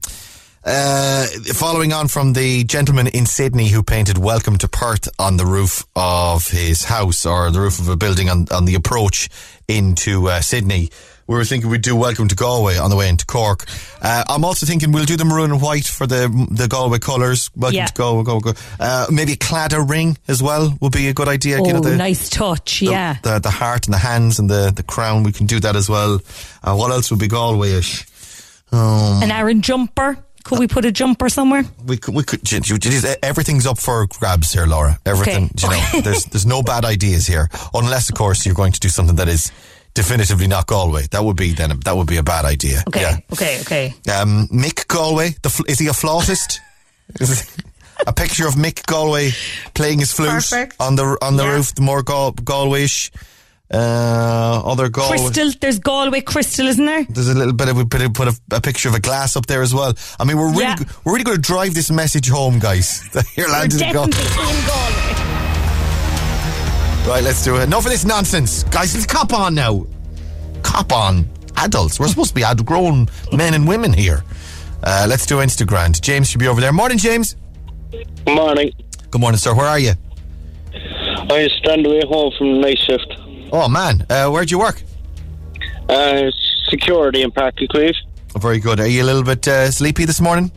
uh, 0.64 1.28
following 1.54 1.94
on 1.94 2.08
from 2.08 2.34
the 2.34 2.64
gentleman 2.64 3.06
in 3.06 3.28
Sydney 3.28 3.70
who 3.70 3.84
painted 3.84 4.18
"Welcome 4.18 4.58
to 4.58 4.68
Perth" 4.68 5.08
on 5.20 5.38
the 5.38 5.46
roof 5.46 5.86
of 5.96 6.48
his 6.48 6.86
house 6.86 7.24
or 7.28 7.52
the 7.52 7.60
roof 7.60 7.78
of 7.78 7.88
a 7.88 7.96
building 7.96 8.28
on, 8.28 8.48
on 8.50 8.66
the 8.66 8.74
approach 8.74 9.30
into 9.68 10.28
uh, 10.28 10.42
Sydney. 10.42 10.90
We 11.28 11.34
were 11.36 11.44
thinking 11.46 11.72
we'd 11.72 11.82
do 11.82 11.96
"Welcome 11.96 12.28
to 12.28 12.36
Galway" 12.36 12.78
on 12.78 12.90
the 12.92 12.96
way 12.96 13.10
into 13.10 13.26
Cork. 13.26 13.66
Uh, 14.02 14.24
I'm 14.30 14.46
also 14.46 14.66
thinking 14.68 14.92
we'll 14.92 15.06
do 15.06 15.18
the 15.18 15.26
maroon 15.26 15.52
and 15.52 15.60
white 15.62 15.86
for 15.86 16.06
the 16.06 16.28
the 16.52 16.68
Galway 16.68 17.00
colours. 17.00 17.50
Welcome 17.56 17.78
Yeah. 17.78 17.86
to 17.88 17.94
Galway. 17.94 18.24
Galway. 18.24 18.54
Uh, 18.80 19.08
maybe 19.12 19.34
a 19.34 19.38
Claddagh 19.38 19.90
ring 19.90 20.18
as 20.28 20.44
well 20.44 20.78
would 20.82 20.92
be 20.92 21.08
a 21.08 21.14
good 21.14 21.28
idea. 21.28 21.58
Oh, 21.60 21.66
you 21.66 21.74
know, 21.74 21.80
the, 21.80 21.96
nice 21.98 22.30
touch. 22.30 22.80
the, 22.82 22.88
yeah. 22.88 23.18
the 23.24 23.40
the 23.40 23.50
heart 23.50 23.88
and 23.88 23.94
the 23.94 23.98
hands 23.98 24.38
and 24.38 24.48
the 24.50 24.72
the 24.76 24.84
crown. 24.84 25.24
We 25.24 25.32
can 25.32 25.48
do 25.48 25.60
that 25.62 25.76
as 25.76 25.90
well. 25.90 26.20
Uh, 26.64 26.76
what 26.76 26.92
else 26.92 27.10
would 27.10 27.20
be 27.20 27.28
Galwayish? 27.28 28.06
Um, 28.72 29.24
An 29.24 29.32
Aran 29.32 29.62
jumper. 29.62 30.18
Could 30.44 30.60
we 30.60 30.68
put 30.68 30.86
a 30.86 30.92
jumper 30.92 31.28
somewhere? 31.28 31.64
We 31.88 31.98
could, 31.98 32.14
we 32.14 32.22
could, 32.24 32.42
everything's 33.24 33.66
up 33.66 33.80
for 33.80 34.06
grabs 34.20 34.54
here, 34.54 34.68
Laura. 34.68 35.00
Everything, 35.04 35.50
Okay. 35.58 35.76
you 35.76 35.94
know, 35.94 36.02
there's, 36.04 36.26
there's 36.26 36.46
no 36.46 36.62
bad 36.62 36.86
ideas 36.86 37.26
here. 37.26 37.50
Unless, 37.74 38.10
of 38.10 38.16
course, 38.16 38.46
you're 38.46 38.54
going 38.54 38.72
to 38.74 38.80
do 38.80 38.88
something 38.90 39.16
that 39.16 39.28
is 39.28 39.52
definitively 39.96 40.46
not 40.48 40.68
Galway. 40.68 41.08
That 41.12 41.24
would 41.24 41.36
be, 41.38 41.54
then, 41.54 41.80
that 41.86 41.96
would 41.98 42.06
be 42.08 42.18
a 42.18 42.24
bad 42.24 42.46
idea. 42.46 42.84
Okay, 42.88 43.02
Yeah. 43.02 43.18
okay, 43.34 43.62
okay. 43.62 43.94
Um, 44.12 44.48
Mick 44.52 44.88
Galway, 44.88 45.36
the, 45.42 45.50
fl- 45.50 45.66
is 45.68 45.80
he 45.80 45.88
a 45.88 45.94
flautist? 45.94 46.62
A 48.08 48.12
picture 48.14 48.46
of 48.46 48.56
Mick 48.56 48.86
Galway 48.86 49.32
playing 49.74 50.00
his 50.00 50.12
flute 50.12 50.30
Perfect. 50.30 50.76
on 50.82 50.96
the 50.98 51.18
on 51.22 51.38
the 51.38 51.44
Yeah. 51.46 51.54
roof, 51.54 51.74
the 51.74 51.82
more 51.82 52.04
Gal- 52.04 52.34
Galwayish. 52.34 53.10
Uh, 53.74 54.62
other 54.66 54.90
Galway. 54.90 55.18
Crystal, 55.18 55.52
there's 55.62 55.80
Galway 55.80 56.22
Crystal, 56.22 56.68
isn't 56.68 56.86
there? 56.86 57.04
There's 57.10 57.30
a 57.30 57.34
little 57.34 57.54
bit 57.54 57.70
of 57.70 57.78
we 57.78 57.86
put 57.86 58.02
a, 58.02 58.10
put 58.10 58.28
a, 58.28 58.36
a 58.52 58.62
picture 58.62 58.90
of 58.90 58.96
a 58.96 59.00
glass 59.00 59.36
up 59.36 59.46
there 59.48 59.62
as 59.64 59.74
well. 59.74 59.94
I 60.20 60.24
mean, 60.26 60.38
we're 60.38 60.52
really 60.52 60.62
Yeah. 60.64 60.76
we're 61.06 61.14
really 61.14 61.24
going 61.24 61.38
to 61.38 61.42
drive 61.42 61.74
this 61.74 61.90
message 61.90 62.28
home, 62.30 62.60
guys. 62.60 63.02
You're 63.38 63.48
We're 63.48 63.52
allowed 63.54 63.72
to 63.72 63.78
go. 63.94 64.06
definitely 64.08 64.60
in 64.60 64.68
Galway. 64.68 64.85
Right, 67.08 67.24
let's 67.24 67.44
do 67.44 67.58
it. 67.58 67.64
Enough 67.64 67.86
of 67.86 67.92
this 67.92 68.04
nonsense, 68.04 68.64
guys. 68.64 68.96
Let's 68.96 69.06
cop 69.06 69.32
on 69.32 69.54
now. 69.54 69.86
Cop 70.64 70.92
on, 70.92 71.30
adults. 71.58 72.00
We're 72.00 72.08
supposed 72.08 72.30
to 72.30 72.36
be 72.36 72.44
ad- 72.44 72.66
grown 72.66 73.08
men 73.32 73.54
and 73.54 73.68
women 73.68 73.94
here. 73.94 74.24
Uh, 74.84 75.06
let's 75.08 75.28
do 75.28 75.36
Instagram. 75.36 76.00
James 76.02 76.30
should 76.30 76.40
be 76.40 76.48
over 76.48 76.60
there. 76.60 76.74
Morning, 76.74 76.98
James. 76.98 77.36
Morning. 78.26 78.72
Good 79.12 79.22
morning, 79.22 79.38
sir. 79.38 79.54
Where 79.54 79.68
are 79.68 79.78
you? 79.78 79.94
I 80.74 81.48
stand 81.60 81.86
away 81.86 82.02
home 82.08 82.34
from 82.38 82.54
the 82.54 82.60
night 82.60 82.80
shift. 82.80 83.16
Oh 83.52 83.70
man, 83.70 84.04
uh, 84.10 84.30
where'd 84.30 84.50
you 84.50 84.58
work? 84.58 84.82
Uh, 85.88 86.32
security 86.70 87.22
in 87.22 87.30
Park 87.32 87.56
Queeve. 87.70 87.94
Very 88.36 88.58
good. 88.60 88.80
Are 88.80 88.88
you 88.88 89.04
a 89.04 89.06
little 89.06 89.24
bit 89.24 89.48
uh, 89.48 89.70
sleepy 89.70 90.06
this 90.06 90.20
morning? 90.20 90.52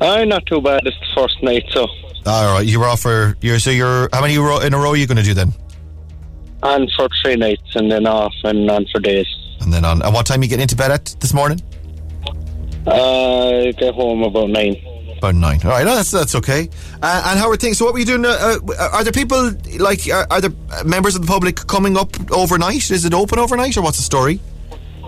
Uh, 0.00 0.24
not 0.24 0.46
too 0.46 0.62
bad. 0.62 0.80
It's 0.86 0.96
the 1.00 1.06
first 1.14 1.42
night, 1.42 1.64
so. 1.70 1.86
All 2.26 2.54
right, 2.54 2.66
you 2.66 2.78
were 2.78 2.86
off 2.86 3.00
for 3.00 3.36
you're 3.40 3.58
so 3.58 3.70
you're 3.70 4.08
how 4.12 4.20
many 4.20 4.34
in 4.34 4.74
a 4.74 4.78
row 4.78 4.90
are 4.90 4.96
you 4.96 5.06
going 5.06 5.16
to 5.16 5.22
do 5.22 5.34
then? 5.34 5.52
On 6.62 6.86
for 6.96 7.08
three 7.22 7.36
nights 7.36 7.74
and 7.74 7.90
then 7.90 8.06
off 8.06 8.34
and 8.44 8.70
on 8.70 8.86
for 8.92 9.00
days. 9.00 9.26
And 9.60 9.72
then 9.72 9.84
on. 9.84 10.02
And 10.02 10.12
what 10.12 10.26
time 10.26 10.42
you 10.42 10.48
getting 10.48 10.62
into 10.62 10.76
bed 10.76 10.90
at 10.90 11.16
this 11.20 11.32
morning? 11.32 11.60
Uh, 12.86 13.72
get 13.72 13.94
home 13.94 14.22
about 14.22 14.50
nine. 14.50 14.76
About 15.18 15.34
nine. 15.34 15.60
All 15.64 15.70
right, 15.70 15.84
no, 15.84 15.94
that's 15.94 16.10
that's 16.10 16.34
okay. 16.34 16.68
Uh, 17.02 17.22
and 17.26 17.38
how 17.38 17.48
are 17.50 17.56
things? 17.56 17.78
So, 17.78 17.84
what 17.84 17.94
were 17.94 18.00
you 18.00 18.06
doing? 18.06 18.24
Uh, 18.24 18.58
uh, 18.78 18.88
are 18.92 19.04
there 19.04 19.12
people 19.12 19.52
like 19.78 20.08
are, 20.08 20.26
are 20.30 20.40
there 20.40 20.52
members 20.84 21.14
of 21.14 21.22
the 21.22 21.26
public 21.26 21.56
coming 21.56 21.96
up 21.96 22.14
overnight? 22.30 22.90
Is 22.90 23.04
it 23.04 23.14
open 23.14 23.38
overnight, 23.38 23.76
or 23.76 23.82
what's 23.82 23.98
the 23.98 24.02
story? 24.02 24.40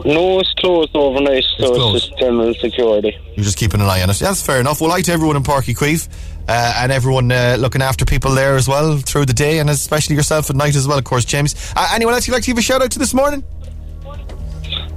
No, 0.04 0.40
it's 0.40 0.52
closed 0.54 0.96
overnight, 0.96 1.44
so 1.58 1.94
it's, 1.94 2.06
just 2.06 2.18
general 2.18 2.52
security. 2.54 3.16
You're 3.36 3.44
just 3.44 3.56
keeping 3.56 3.80
an 3.80 3.86
eye 3.86 4.02
on 4.02 4.10
it. 4.10 4.18
That's 4.18 4.44
fair 4.44 4.58
enough. 4.58 4.80
Well, 4.80 4.90
hi 4.90 5.00
to 5.02 5.12
everyone 5.12 5.36
in 5.36 5.42
Parky 5.42 5.74
Queeve. 5.74 6.08
Uh, 6.48 6.74
and 6.78 6.90
everyone 6.90 7.30
uh, 7.30 7.56
looking 7.58 7.82
after 7.82 8.04
people 8.04 8.32
there 8.32 8.56
as 8.56 8.66
well 8.66 8.98
through 8.98 9.24
the 9.24 9.32
day, 9.32 9.60
and 9.60 9.70
especially 9.70 10.16
yourself 10.16 10.50
at 10.50 10.56
night 10.56 10.74
as 10.74 10.88
well, 10.88 10.98
of 10.98 11.04
course, 11.04 11.24
James. 11.24 11.54
Uh, 11.76 11.88
anyone 11.94 12.14
else 12.14 12.26
you'd 12.26 12.34
like 12.34 12.42
to 12.42 12.50
give 12.50 12.58
a 12.58 12.62
shout 12.62 12.82
out 12.82 12.90
to 12.90 12.98
this 12.98 13.14
morning? 13.14 13.44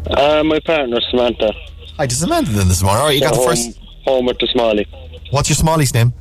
Uh, 0.09 0.43
my 0.43 0.59
partner, 0.61 0.99
Samantha. 1.11 1.53
Hi 1.97 2.07
to 2.07 2.15
Samantha 2.15 2.51
then 2.51 2.67
this 2.67 2.81
morning. 2.81 2.99
All 2.99 3.07
right, 3.07 3.15
you 3.15 3.21
got 3.21 3.33
the 3.33 3.39
home, 3.39 3.49
first. 3.49 3.79
Home 4.05 4.25
with 4.25 4.39
the 4.39 4.47
Smalley. 4.47 4.87
What's 5.29 5.49
your 5.49 5.55
Smalley's 5.55 5.93
name? 5.93 6.13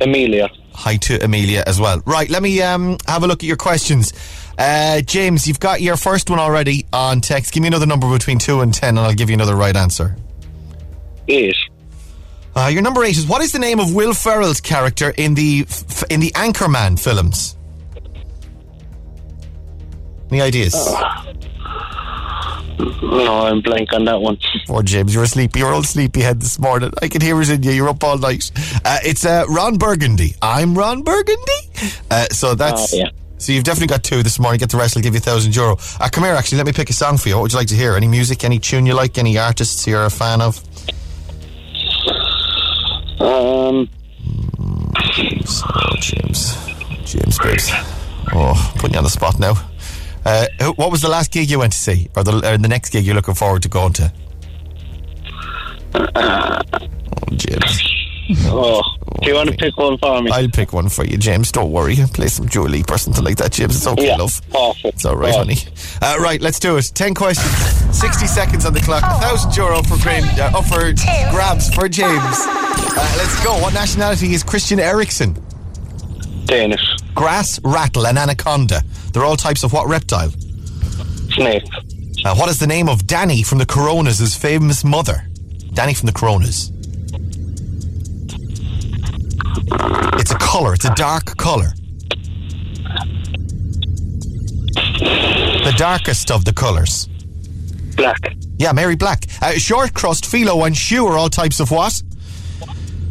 Amelia. 0.00 0.50
Hi 0.80 0.96
to 0.96 1.22
Amelia 1.22 1.62
as 1.66 1.78
well. 1.78 2.02
Right, 2.06 2.30
let 2.30 2.42
me 2.42 2.62
um, 2.62 2.96
have 3.06 3.22
a 3.22 3.26
look 3.26 3.40
at 3.40 3.46
your 3.46 3.58
questions. 3.58 4.14
Uh, 4.56 5.02
James, 5.02 5.46
you've 5.46 5.60
got 5.60 5.82
your 5.82 5.98
first 5.98 6.30
one 6.30 6.38
already 6.38 6.86
on 6.90 7.20
text. 7.20 7.52
Give 7.52 7.60
me 7.60 7.66
another 7.66 7.84
number 7.84 8.10
between 8.10 8.38
2 8.38 8.60
and 8.60 8.72
10, 8.72 8.96
and 8.96 9.00
I'll 9.00 9.12
give 9.12 9.28
you 9.28 9.34
another 9.34 9.56
right 9.56 9.76
answer. 9.76 10.16
Eight. 11.28 11.54
Uh, 12.56 12.70
your 12.72 12.80
number 12.80 13.04
8 13.04 13.14
is 13.14 13.26
what 13.26 13.42
is 13.42 13.52
the 13.52 13.58
name 13.58 13.78
of 13.78 13.94
Will 13.94 14.14
Ferrell's 14.14 14.62
character 14.62 15.12
in 15.18 15.34
the 15.34 15.66
f- 15.68 16.04
in 16.08 16.20
the 16.20 16.30
Anchorman 16.30 16.98
films? 16.98 17.56
Any 20.30 20.40
ideas? 20.40 20.72
No, 23.02 23.46
I'm 23.46 23.60
blank 23.60 23.92
on 23.92 24.04
that 24.06 24.20
one. 24.20 24.38
Poor 24.66 24.82
James, 24.82 25.14
you're 25.14 25.24
a 25.24 25.26
sleepy, 25.26 25.60
you're 25.60 25.72
old 25.72 25.86
sleepyhead 25.86 26.40
this 26.40 26.58
morning. 26.58 26.92
I 27.02 27.08
can 27.08 27.20
hear 27.20 27.40
it 27.40 27.50
in 27.50 27.62
you. 27.62 27.72
You're 27.72 27.88
up 27.88 28.02
all 28.04 28.18
night. 28.18 28.50
Uh, 28.84 28.98
it's 29.02 29.24
uh, 29.24 29.44
Ron 29.48 29.76
Burgundy. 29.78 30.34
I'm 30.42 30.76
Ron 30.76 31.02
Burgundy. 31.02 31.60
Uh, 32.10 32.26
so 32.26 32.54
that's. 32.54 32.94
Oh, 32.94 32.96
yeah. 32.96 33.08
So 33.38 33.52
you've 33.52 33.64
definitely 33.64 33.86
got 33.86 34.04
two 34.04 34.22
this 34.22 34.38
morning. 34.38 34.58
Get 34.58 34.70
the 34.70 34.76
rest. 34.76 34.96
I'll 34.96 35.02
give 35.02 35.14
you 35.14 35.18
a 35.18 35.22
thousand 35.22 35.56
euro. 35.56 35.78
Uh, 35.98 36.08
come 36.12 36.24
here, 36.24 36.34
actually. 36.34 36.58
Let 36.58 36.66
me 36.66 36.72
pick 36.72 36.90
a 36.90 36.92
song 36.92 37.16
for 37.16 37.30
you. 37.30 37.36
What 37.36 37.42
would 37.42 37.52
you 37.52 37.58
like 37.58 37.68
to 37.68 37.74
hear? 37.74 37.94
Any 37.94 38.06
music? 38.06 38.44
Any 38.44 38.58
tune 38.58 38.84
you 38.84 38.92
like? 38.94 39.16
Any 39.16 39.38
artists 39.38 39.86
you're 39.86 40.04
a 40.04 40.10
fan 40.10 40.42
of? 40.42 40.62
Um, 43.20 43.88
So, 45.46 45.66
James, 46.00 46.56
James, 47.04 47.38
babes. 47.38 47.70
Oh, 48.32 48.72
putting 48.76 48.92
you 48.94 48.98
on 48.98 49.04
the 49.04 49.10
spot 49.10 49.38
now. 49.38 49.54
Uh, 50.24 50.46
what 50.76 50.90
was 50.90 51.00
the 51.02 51.08
last 51.08 51.32
gig 51.32 51.50
you 51.50 51.58
went 51.58 51.72
to 51.72 51.78
see, 51.78 52.08
or 52.16 52.22
the, 52.24 52.32
or 52.52 52.58
the 52.58 52.68
next 52.68 52.90
gig 52.90 53.04
you're 53.04 53.14
looking 53.14 53.34
forward 53.34 53.62
to 53.62 53.68
going 53.68 53.92
to? 53.94 54.12
Oh, 55.94 56.60
James. 57.32 57.82
oh, 58.46 58.82
do 59.22 59.28
you 59.28 59.34
want 59.34 59.50
to 59.50 59.56
pick 59.56 59.76
one 59.76 59.98
for 59.98 60.22
me? 60.22 60.30
I'll 60.30 60.48
pick 60.48 60.72
one 60.72 60.88
for 60.88 61.04
you, 61.04 61.16
James. 61.16 61.50
Don't 61.50 61.72
worry. 61.72 61.96
Play 62.12 62.28
some 62.28 62.46
Lipa 62.46 62.94
or 62.94 62.98
something 62.98 63.24
like 63.24 63.36
that, 63.38 63.52
James. 63.52 63.76
It's 63.76 63.86
okay, 63.86 64.06
Yeah, 64.08 64.16
love. 64.16 64.40
awful. 64.52 64.90
It's 64.90 65.04
all 65.04 65.16
right, 65.16 65.34
honey. 65.34 65.56
Uh, 66.00 66.16
right, 66.20 66.40
let's 66.40 66.58
do 66.60 66.76
it. 66.76 66.90
Ten 66.94 67.14
questions, 67.14 67.50
sixty 67.98 68.26
seconds 68.26 68.64
on 68.64 68.72
the 68.72 68.80
clock. 68.80 69.02
A 69.02 69.20
thousand 69.20 69.56
euro 69.56 69.82
for 69.82 69.96
Graham, 70.02 70.24
uh, 70.38 70.58
up 70.58 70.64
for 70.66 70.92
grabs 71.32 71.74
for 71.74 71.88
James. 71.88 72.22
Uh, 72.22 73.14
let's 73.18 73.42
go. 73.44 73.58
What 73.60 73.74
nationality 73.74 74.32
is 74.34 74.42
Christian 74.42 74.78
Eriksen? 74.78 75.34
Danish. 76.44 76.82
Grass, 77.14 77.60
rattle, 77.64 78.06
and 78.06 78.18
anaconda. 78.18 78.82
They're 79.12 79.24
all 79.24 79.36
types 79.36 79.62
of 79.64 79.72
what 79.72 79.88
reptile? 79.88 80.30
Snake. 81.30 81.64
Uh, 82.24 82.34
what 82.34 82.48
is 82.48 82.58
the 82.58 82.66
name 82.66 82.88
of 82.88 83.06
Danny 83.06 83.42
from 83.42 83.58
the 83.58 83.66
Coronas' 83.66 84.34
famous 84.34 84.84
mother? 84.84 85.26
Danny 85.72 85.94
from 85.94 86.06
the 86.06 86.12
Coronas. 86.12 86.70
It's 90.20 90.30
a 90.30 90.38
colour. 90.38 90.74
It's 90.74 90.84
a 90.84 90.94
dark 90.94 91.36
colour. 91.36 91.72
The 95.64 95.74
darkest 95.76 96.30
of 96.30 96.44
the 96.44 96.52
colours. 96.52 97.08
Black. 97.96 98.18
Yeah, 98.58 98.72
Mary 98.72 98.96
Black. 98.96 99.24
Uh, 99.40 99.52
short 99.52 99.94
crust, 99.94 100.24
phyllo, 100.24 100.66
and 100.66 100.74
choux 100.74 101.06
are 101.06 101.16
all 101.16 101.30
types 101.30 101.60
of 101.60 101.70
what? 101.70 102.02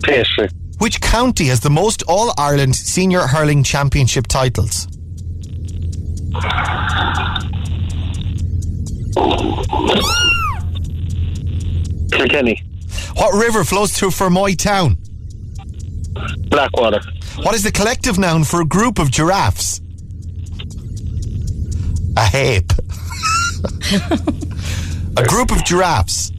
Pastry. 0.03 0.49
Which 0.77 1.01
county 1.01 1.45
has 1.45 1.59
the 1.59 1.69
most 1.69 2.03
All 2.07 2.33
Ireland 2.37 2.75
Senior 2.75 3.21
Hurling 3.21 3.63
Championship 3.63 4.27
titles? 4.27 4.87
Kilkenny. 12.11 12.63
What 13.15 13.33
river 13.33 13.63
flows 13.63 13.91
through 13.91 14.09
Fermoy 14.09 14.57
town? 14.57 14.97
Blackwater. 16.49 17.01
What 17.37 17.55
is 17.55 17.63
the 17.63 17.71
collective 17.71 18.17
noun 18.17 18.43
for 18.43 18.61
a 18.61 18.65
group 18.65 18.99
of 18.99 19.11
giraffes? 19.11 19.81
A 22.17 22.23
hape. 22.25 22.71
a 25.17 25.23
group 25.27 25.51
of 25.51 25.63
giraffes. 25.63 26.31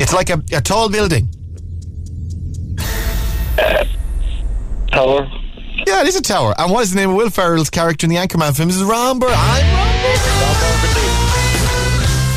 It's 0.00 0.12
like 0.12 0.30
a, 0.30 0.42
a 0.52 0.60
tall 0.60 0.88
building. 0.88 1.28
Tower. 4.90 5.28
Yeah, 5.90 6.02
it 6.02 6.06
is 6.06 6.14
a 6.14 6.22
tower. 6.22 6.54
And 6.56 6.70
what 6.70 6.82
is 6.82 6.92
the 6.92 7.00
name 7.00 7.10
of 7.10 7.16
Will 7.16 7.30
Ferrell's 7.30 7.68
character 7.68 8.06
in 8.06 8.10
the 8.10 8.16
Anchorman 8.16 8.56
film? 8.56 8.68
This 8.68 8.76
is 8.76 8.84
Ron 8.84 9.18
Burgundy. 9.18 9.36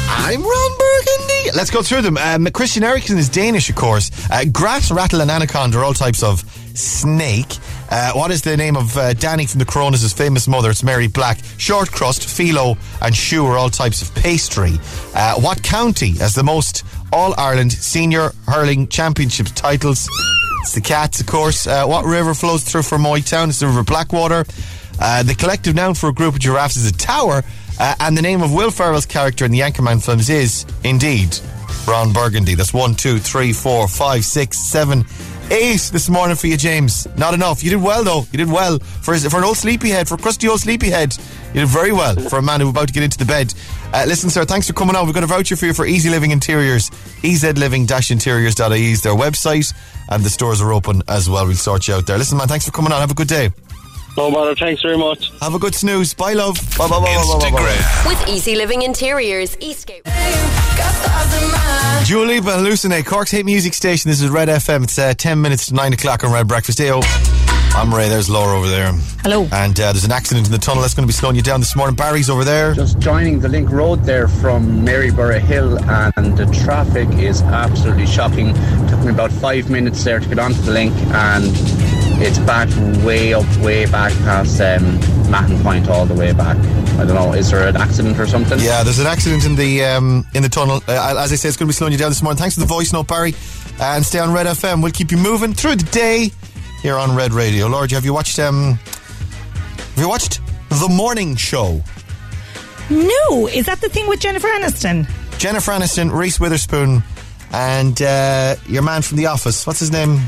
I'm 0.09 0.41
Ron 0.41 0.71
Burgundy. 0.79 1.51
Let's 1.55 1.69
go 1.69 1.83
through 1.83 2.01
them. 2.01 2.17
Um, 2.17 2.47
Christian 2.47 2.83
Eriksen 2.83 3.19
is 3.19 3.29
Danish, 3.29 3.69
of 3.69 3.75
course. 3.75 4.09
Uh, 4.31 4.45
grass, 4.45 4.89
rattle, 4.89 5.21
and 5.21 5.29
anaconda 5.29 5.77
are 5.77 5.83
all 5.83 5.93
types 5.93 6.23
of 6.23 6.39
snake. 6.73 7.59
Uh, 7.91 8.13
what 8.13 8.31
is 8.31 8.41
the 8.41 8.57
name 8.57 8.75
of 8.75 8.97
uh, 8.97 9.13
Danny 9.13 9.45
from 9.45 9.59
the 9.59 9.65
Coronas' 9.65 10.11
famous 10.13 10.47
mother? 10.47 10.71
It's 10.71 10.81
Mary 10.81 11.05
Black. 11.05 11.37
Short 11.59 11.91
crust, 11.91 12.21
phyllo, 12.21 12.75
and 13.03 13.13
choux 13.13 13.45
are 13.45 13.55
all 13.55 13.69
types 13.69 14.01
of 14.01 14.15
pastry. 14.15 14.79
Uh, 15.13 15.39
what 15.39 15.61
county 15.61 16.17
has 16.17 16.33
the 16.33 16.43
most 16.43 16.83
All 17.11 17.35
Ireland 17.37 17.71
Senior 17.71 18.31
Hurling 18.47 18.87
Championships 18.87 19.51
titles? 19.51 20.09
It's 20.63 20.71
the 20.71 20.79
Cats, 20.79 21.19
of 21.19 21.27
course. 21.27 21.67
Uh, 21.67 21.85
what 21.85 22.05
river 22.05 22.33
flows 22.33 22.63
through 22.63 22.83
Fermoy 22.83 23.27
town? 23.29 23.49
It's 23.49 23.59
the 23.59 23.67
River 23.67 23.83
Blackwater. 23.83 24.45
Uh, 24.97 25.21
the 25.21 25.35
collective 25.35 25.75
noun 25.75 25.93
for 25.93 26.07
a 26.07 26.13
group 26.13 26.35
of 26.35 26.39
giraffes 26.39 26.77
is 26.77 26.89
a 26.89 26.93
tower. 26.93 27.43
Uh, 27.77 27.95
and 27.99 28.15
the 28.17 28.21
name 28.21 28.41
of 28.41 28.53
Will 28.53 28.71
Ferrell's 28.71 29.05
character 29.05 29.43
in 29.43 29.51
the 29.51 29.59
Anchorman 29.59 30.03
films 30.03 30.29
is, 30.29 30.65
indeed, 30.85 31.37
Ron 31.85 32.13
Burgundy. 32.13 32.55
That's 32.55 32.73
one, 32.73 32.95
two, 32.95 33.19
three, 33.19 33.51
four, 33.51 33.89
five, 33.89 34.23
six, 34.23 34.57
seven, 34.57 35.03
eight 35.51 35.89
this 35.91 36.09
morning 36.09 36.37
for 36.37 36.47
you, 36.47 36.55
James. 36.55 37.09
Not 37.17 37.33
enough. 37.33 37.61
You 37.61 37.71
did 37.71 37.83
well, 37.83 38.05
though. 38.05 38.25
You 38.31 38.37
did 38.37 38.49
well. 38.49 38.79
For, 38.79 39.17
for 39.17 39.39
an 39.39 39.43
old 39.43 39.57
sleepyhead, 39.57 40.07
for 40.07 40.15
crusty 40.15 40.47
old 40.47 40.61
sleepyhead, 40.61 41.17
You 41.53 41.61
did 41.61 41.69
very 41.69 41.91
well 41.91 42.15
for 42.15 42.39
a 42.39 42.41
man 42.41 42.61
who's 42.61 42.71
about 42.71 42.87
to 42.87 42.93
get 42.93 43.03
into 43.03 43.17
the 43.17 43.25
bed. 43.25 43.53
Uh, 43.93 44.05
listen, 44.07 44.31
sir, 44.31 44.43
thanks 44.43 44.65
for 44.65 44.73
coming 44.73 44.95
on. 44.95 45.05
We've 45.05 45.13
got 45.13 45.23
a 45.23 45.27
voucher 45.27 45.55
for 45.55 45.67
you 45.67 45.73
for 45.73 45.85
EZ 45.85 46.05
Living 46.07 46.31
Interiors. 46.31 46.89
ezliving-interiors.ie 47.21 48.91
is 48.91 49.01
their 49.01 49.13
website, 49.13 49.71
and 50.09 50.23
the 50.23 50.31
stores 50.31 50.61
are 50.61 50.73
open 50.73 51.03
as 51.07 51.29
well. 51.29 51.45
We'll 51.45 51.55
sort 51.55 51.87
you 51.87 51.93
out 51.93 52.07
there. 52.07 52.17
Listen, 52.17 52.39
man, 52.39 52.47
thanks 52.47 52.65
for 52.65 52.71
coming 52.71 52.91
on. 52.91 53.01
Have 53.01 53.11
a 53.11 53.15
good 53.15 53.27
day. 53.27 53.51
No 54.17 54.31
matter. 54.31 54.55
Thanks 54.55 54.81
very 54.81 54.97
much. 54.97 55.31
Have 55.41 55.53
a 55.53 55.59
good 55.59 55.75
snooze. 55.75 56.13
Bye, 56.13 56.33
love. 56.33 56.57
Bye, 56.77 56.87
bye, 56.87 56.99
bye, 56.99 57.05
bye, 57.05 57.37
bye, 57.39 57.51
bye, 57.51 57.57
bye. 57.57 58.03
With 58.07 58.29
EZ 58.29 58.47
Living 58.57 58.81
Interiors, 58.81 59.55
Eastgate. 59.59 60.03
Dua 60.03 60.11
Lipa, 62.25 62.49
Hallucinate, 62.49 63.05
Cork's 63.05 63.31
hit 63.31 63.45
music 63.45 63.73
station. 63.73 64.09
This 64.09 64.21
is 64.21 64.29
Red 64.29 64.49
FM. 64.49 64.83
It's 64.83 64.99
uh, 64.99 65.13
10 65.15 65.41
minutes 65.41 65.67
to 65.67 65.73
9 65.73 65.93
o'clock 65.93 66.23
on 66.23 66.31
Red 66.31 66.47
Breakfast. 66.47 66.79
Ayo. 66.79 67.01
I'm 67.75 67.91
Ray. 67.91 68.07
There's 68.07 68.29
Laura 68.29 68.55
over 68.55 68.69
there. 68.69 68.91
Hello. 69.23 69.47
And 69.51 69.77
uh, 69.79 69.91
there's 69.91 70.05
an 70.05 70.11
accident 70.11 70.45
in 70.45 70.51
the 70.51 70.59
tunnel 70.59 70.83
that's 70.83 70.93
going 70.93 71.07
to 71.07 71.11
be 71.11 71.13
slowing 71.13 71.35
you 71.35 71.41
down 71.41 71.59
this 71.59 71.75
morning. 71.75 71.95
Barry's 71.95 72.29
over 72.29 72.43
there. 72.43 72.75
Just 72.75 72.99
joining 72.99 73.39
the 73.39 73.49
link 73.49 73.71
road 73.71 74.03
there 74.03 74.27
from 74.27 74.85
Maryborough 74.85 75.39
Hill, 75.39 75.79
and 75.89 76.37
the 76.37 76.45
traffic 76.63 77.09
is 77.13 77.41
absolutely 77.41 78.05
shocking. 78.05 78.53
Took 78.89 78.99
me 78.99 79.09
about 79.09 79.31
five 79.31 79.71
minutes 79.71 80.03
there 80.03 80.19
to 80.19 80.29
get 80.29 80.37
onto 80.37 80.61
the 80.61 80.71
link, 80.71 80.93
and 81.13 81.45
it's 82.21 82.37
back 82.39 82.69
way 83.03 83.33
up, 83.33 83.47
way 83.57 83.87
back 83.87 84.13
past 84.19 84.61
um, 84.61 84.99
Mahon 85.31 85.59
Point, 85.63 85.89
all 85.89 86.05
the 86.05 86.13
way 86.13 86.31
back. 86.31 86.57
I 86.99 87.05
don't 87.05 87.15
know. 87.15 87.33
Is 87.33 87.49
there 87.49 87.67
an 87.67 87.75
accident 87.75 88.19
or 88.19 88.27
something? 88.27 88.59
Yeah, 88.59 88.83
there's 88.83 88.99
an 88.99 89.07
accident 89.07 89.45
in 89.45 89.55
the 89.55 89.83
um, 89.83 90.27
in 90.35 90.43
the 90.43 90.49
tunnel. 90.49 90.79
Uh, 90.87 91.15
as 91.17 91.31
I 91.31 91.35
say, 91.35 91.49
it's 91.49 91.57
going 91.57 91.67
to 91.67 91.73
be 91.73 91.73
slowing 91.73 91.91
you 91.91 91.97
down 91.97 92.11
this 92.11 92.21
morning. 92.21 92.37
Thanks 92.37 92.53
for 92.53 92.61
the 92.61 92.67
voice 92.67 92.93
note, 92.93 93.07
Barry. 93.07 93.33
And 93.81 94.05
stay 94.05 94.19
on 94.19 94.31
Red 94.31 94.45
FM. 94.45 94.83
We'll 94.83 94.91
keep 94.91 95.11
you 95.11 95.17
moving 95.17 95.53
through 95.53 95.77
the 95.77 95.89
day 95.91 96.31
here 96.83 96.97
on 96.97 97.15
Red 97.15 97.33
Radio. 97.33 97.67
Lord, 97.67 97.89
have 97.91 98.05
you 98.05 98.13
watched 98.13 98.37
um, 98.37 98.73
have 98.73 99.97
you 99.97 100.07
watched 100.09 100.39
the 100.69 100.87
morning 100.89 101.35
show? 101.35 101.81
No, 102.91 103.47
is 103.47 103.65
that 103.65 103.79
the 103.81 103.89
thing 103.89 104.07
with 104.07 104.19
Jennifer 104.19 104.47
Aniston? 104.49 105.07
Jennifer 105.39 105.71
Aniston, 105.71 106.15
Reese 106.15 106.39
Witherspoon, 106.39 107.01
and 107.51 107.99
uh, 108.01 108.55
your 108.67 108.83
man 108.83 109.01
from 109.01 109.17
The 109.17 109.25
Office. 109.27 109.65
What's 109.65 109.79
his 109.79 109.91
name? 109.91 110.19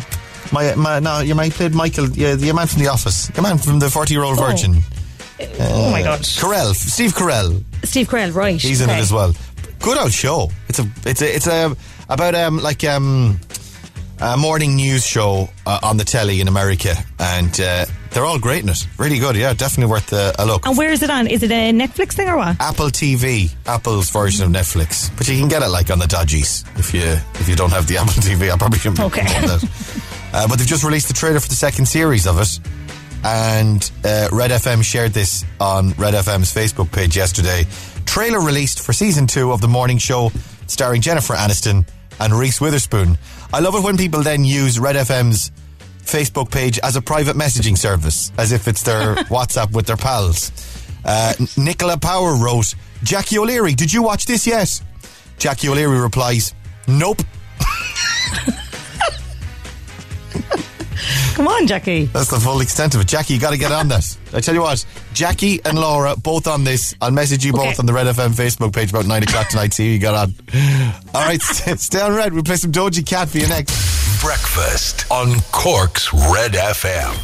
My, 0.53 0.73
my 0.75 0.99
no, 0.99 1.19
your 1.19 1.35
man 1.35 1.51
played 1.51 1.75
Michael. 1.75 2.09
Yeah, 2.09 2.35
your 2.35 2.55
man 2.55 2.67
from 2.67 2.81
The 2.81 2.87
Office. 2.87 3.29
Your 3.35 3.43
man 3.43 3.57
from 3.57 3.79
the 3.79 3.89
Forty-Year-Old 3.89 4.39
Oh. 4.39 4.45
Virgin. 4.47 4.77
oh 5.59 5.91
my 5.91 6.01
God. 6.01 6.21
Carell, 6.21 6.73
Steve 6.73 7.13
Carell. 7.13 7.61
Steve 7.83 8.07
Carell, 8.07 8.33
right? 8.33 8.59
He's 8.59 8.79
in 8.81 8.89
okay. 8.89 8.97
it 8.97 9.01
as 9.01 9.11
well. 9.11 9.33
Good 9.79 9.97
old 9.97 10.13
show. 10.13 10.49
It's 10.69 10.79
a 10.79 10.89
it's 11.05 11.21
a 11.21 11.35
it's 11.35 11.47
a 11.47 11.75
about 12.09 12.33
um 12.33 12.57
like 12.57 12.83
um 12.85 13.39
a 14.19 14.37
morning 14.37 14.75
news 14.75 15.05
show 15.05 15.49
uh, 15.65 15.79
on 15.83 15.97
the 15.97 16.03
telly 16.03 16.39
in 16.41 16.47
America, 16.47 16.95
and 17.19 17.59
uh, 17.59 17.85
they're 18.11 18.25
all 18.25 18.39
great 18.39 18.63
in 18.63 18.69
it. 18.69 18.87
Really 18.97 19.19
good. 19.19 19.35
Yeah, 19.35 19.53
definitely 19.53 19.91
worth 19.91 20.13
a, 20.13 20.33
a 20.39 20.45
look. 20.45 20.65
And 20.65 20.77
where 20.77 20.91
is 20.91 21.03
it 21.03 21.09
on? 21.09 21.27
Is 21.27 21.43
it 21.43 21.51
a 21.51 21.71
Netflix 21.73 22.13
thing 22.13 22.29
or 22.29 22.37
what? 22.37 22.55
Apple 22.59 22.87
TV, 22.87 23.53
Apple's 23.65 24.09
version 24.09 24.45
of 24.45 24.51
Netflix, 24.51 25.15
but 25.17 25.27
you 25.27 25.37
can 25.37 25.49
get 25.49 25.61
it 25.63 25.67
like 25.69 25.89
on 25.91 25.99
the 25.99 26.05
dodgies 26.05 26.65
if 26.79 26.93
you 26.93 27.01
if 27.01 27.49
you 27.49 27.55
don't 27.55 27.71
have 27.71 27.87
the 27.87 27.97
Apple 27.99 28.13
TV. 28.13 28.51
I 28.51 28.57
probably 28.57 28.79
shouldn't. 28.79 28.99
Okay. 29.01 29.23
that. 29.23 30.01
Uh, 30.33 30.45
but 30.49 30.57
they've 30.59 30.67
just 30.67 30.83
released 30.83 31.07
the 31.07 31.13
trailer 31.13 31.39
for 31.39 31.47
the 31.47 31.55
second 31.55 31.85
series 31.85 32.27
of 32.27 32.41
it, 32.41 32.59
and 33.23 33.89
uh, 34.03 34.27
Red 34.33 34.51
FM 34.51 34.83
shared 34.83 35.13
this 35.13 35.45
on 35.61 35.91
Red 35.91 36.13
FM's 36.13 36.53
Facebook 36.53 36.91
page 36.91 37.15
yesterday. 37.15 37.65
Trailer 38.05 38.41
released 38.41 38.81
for 38.85 38.91
season 38.91 39.27
two 39.27 39.53
of 39.53 39.61
the 39.61 39.69
morning 39.69 39.97
show, 39.97 40.31
starring 40.67 40.99
Jennifer 40.99 41.35
Aniston 41.35 41.87
and 42.19 42.33
Reese 42.33 42.59
Witherspoon. 42.59 43.17
I 43.53 43.59
love 43.59 43.75
it 43.75 43.83
when 43.83 43.97
people 43.97 44.21
then 44.21 44.43
use 44.43 44.79
Red 44.79 44.95
FM's 44.95 45.51
Facebook 46.03 46.51
page 46.51 46.79
as 46.79 46.95
a 46.95 47.01
private 47.01 47.35
messaging 47.35 47.77
service, 47.77 48.31
as 48.37 48.51
if 48.51 48.67
it's 48.67 48.83
their 48.83 49.15
WhatsApp 49.31 49.71
with 49.73 49.85
their 49.87 49.97
pals. 49.97 50.51
Uh, 51.03 51.33
Nicola 51.57 51.97
Power 51.97 52.35
wrote, 52.35 52.73
Jackie 53.03 53.37
O'Leary, 53.37 53.73
did 53.75 53.93
you 53.93 54.01
watch 54.03 54.25
this 54.25 54.45
yet? 54.47 54.81
Jackie 55.37 55.69
O'Leary 55.69 55.99
replies, 55.99 56.53
Nope. 56.87 57.21
Come 61.35 61.47
on, 61.47 61.67
Jackie. 61.67 62.05
That's 62.05 62.29
the 62.29 62.39
full 62.39 62.61
extent 62.61 62.95
of 62.95 63.01
it. 63.01 63.07
Jackie, 63.07 63.33
you 63.35 63.39
got 63.39 63.51
to 63.51 63.57
get 63.57 63.71
on 63.71 63.87
that. 63.89 64.17
I 64.33 64.39
tell 64.39 64.53
you 64.55 64.61
what, 64.61 64.85
Jackie 65.13 65.59
and 65.65 65.77
Laura 65.79 66.15
both 66.15 66.47
on 66.47 66.63
this. 66.63 66.95
I'll 67.01 67.11
message 67.11 67.45
you 67.45 67.53
both 67.53 67.79
on 67.79 67.85
the 67.85 67.93
Red 67.93 68.07
FM 68.07 68.29
Facebook 68.29 68.73
page 68.73 68.89
about 68.89 69.05
nine 69.05 69.23
o'clock 69.23 69.49
tonight. 69.49 69.73
See 69.73 69.85
who 69.87 69.91
you 69.93 69.99
got 69.99 70.15
on. 70.15 70.33
All 71.13 71.25
right, 71.25 71.41
stay, 71.43 71.75
stay 71.75 72.01
on 72.01 72.13
Red. 72.15 72.33
We'll 72.33 72.43
play 72.43 72.57
some 72.57 72.71
Doja 72.71 73.05
Cat 73.05 73.29
for 73.29 73.37
you 73.37 73.47
next. 73.47 74.21
Breakfast 74.21 75.09
on 75.11 75.39
Cork's 75.51 76.13
Red 76.13 76.53
FM. 76.53 77.15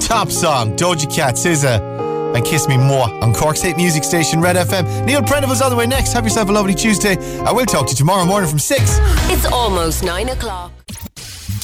Top 0.00 0.30
song, 0.30 0.74
Doja 0.76 1.14
Cat, 1.14 1.34
SZA, 1.34 1.97
and 2.34 2.44
Kiss 2.44 2.68
Me 2.68 2.76
More 2.76 3.08
on 3.22 3.34
Cork's 3.34 3.62
hit 3.62 3.76
music 3.76 4.04
station 4.04 4.40
Red 4.40 4.56
FM. 4.56 5.04
Neil 5.04 5.22
Prendeville's 5.22 5.62
on 5.62 5.70
the 5.70 5.76
way 5.76 5.86
next. 5.86 6.12
Have 6.12 6.24
yourself 6.24 6.48
a 6.48 6.52
lovely 6.52 6.74
Tuesday. 6.74 7.16
I 7.42 7.52
will 7.52 7.66
talk 7.66 7.86
to 7.86 7.92
you 7.92 7.96
tomorrow 7.96 8.24
morning 8.24 8.48
from 8.48 8.58
six. 8.58 8.98
It's 9.30 9.46
almost 9.46 10.02
nine 10.02 10.28
o'clock. 10.28 10.72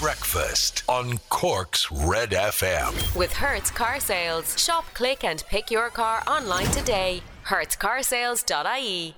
Breakfast 0.01 0.83
on 0.89 1.19
Cork's 1.31 1.91
Red 1.91 2.31
FM. 2.31 3.17
With 3.17 3.33
Hertz 3.33 3.71
Car 3.71 4.01
Sales. 4.01 4.63
Shop, 4.63 4.85
click, 4.93 5.25
and 5.25 5.43
pick 5.49 5.71
your 5.71 5.89
car 5.89 6.23
online 6.27 6.67
today. 6.67 7.23
HertzCarsales.ie. 7.47 9.15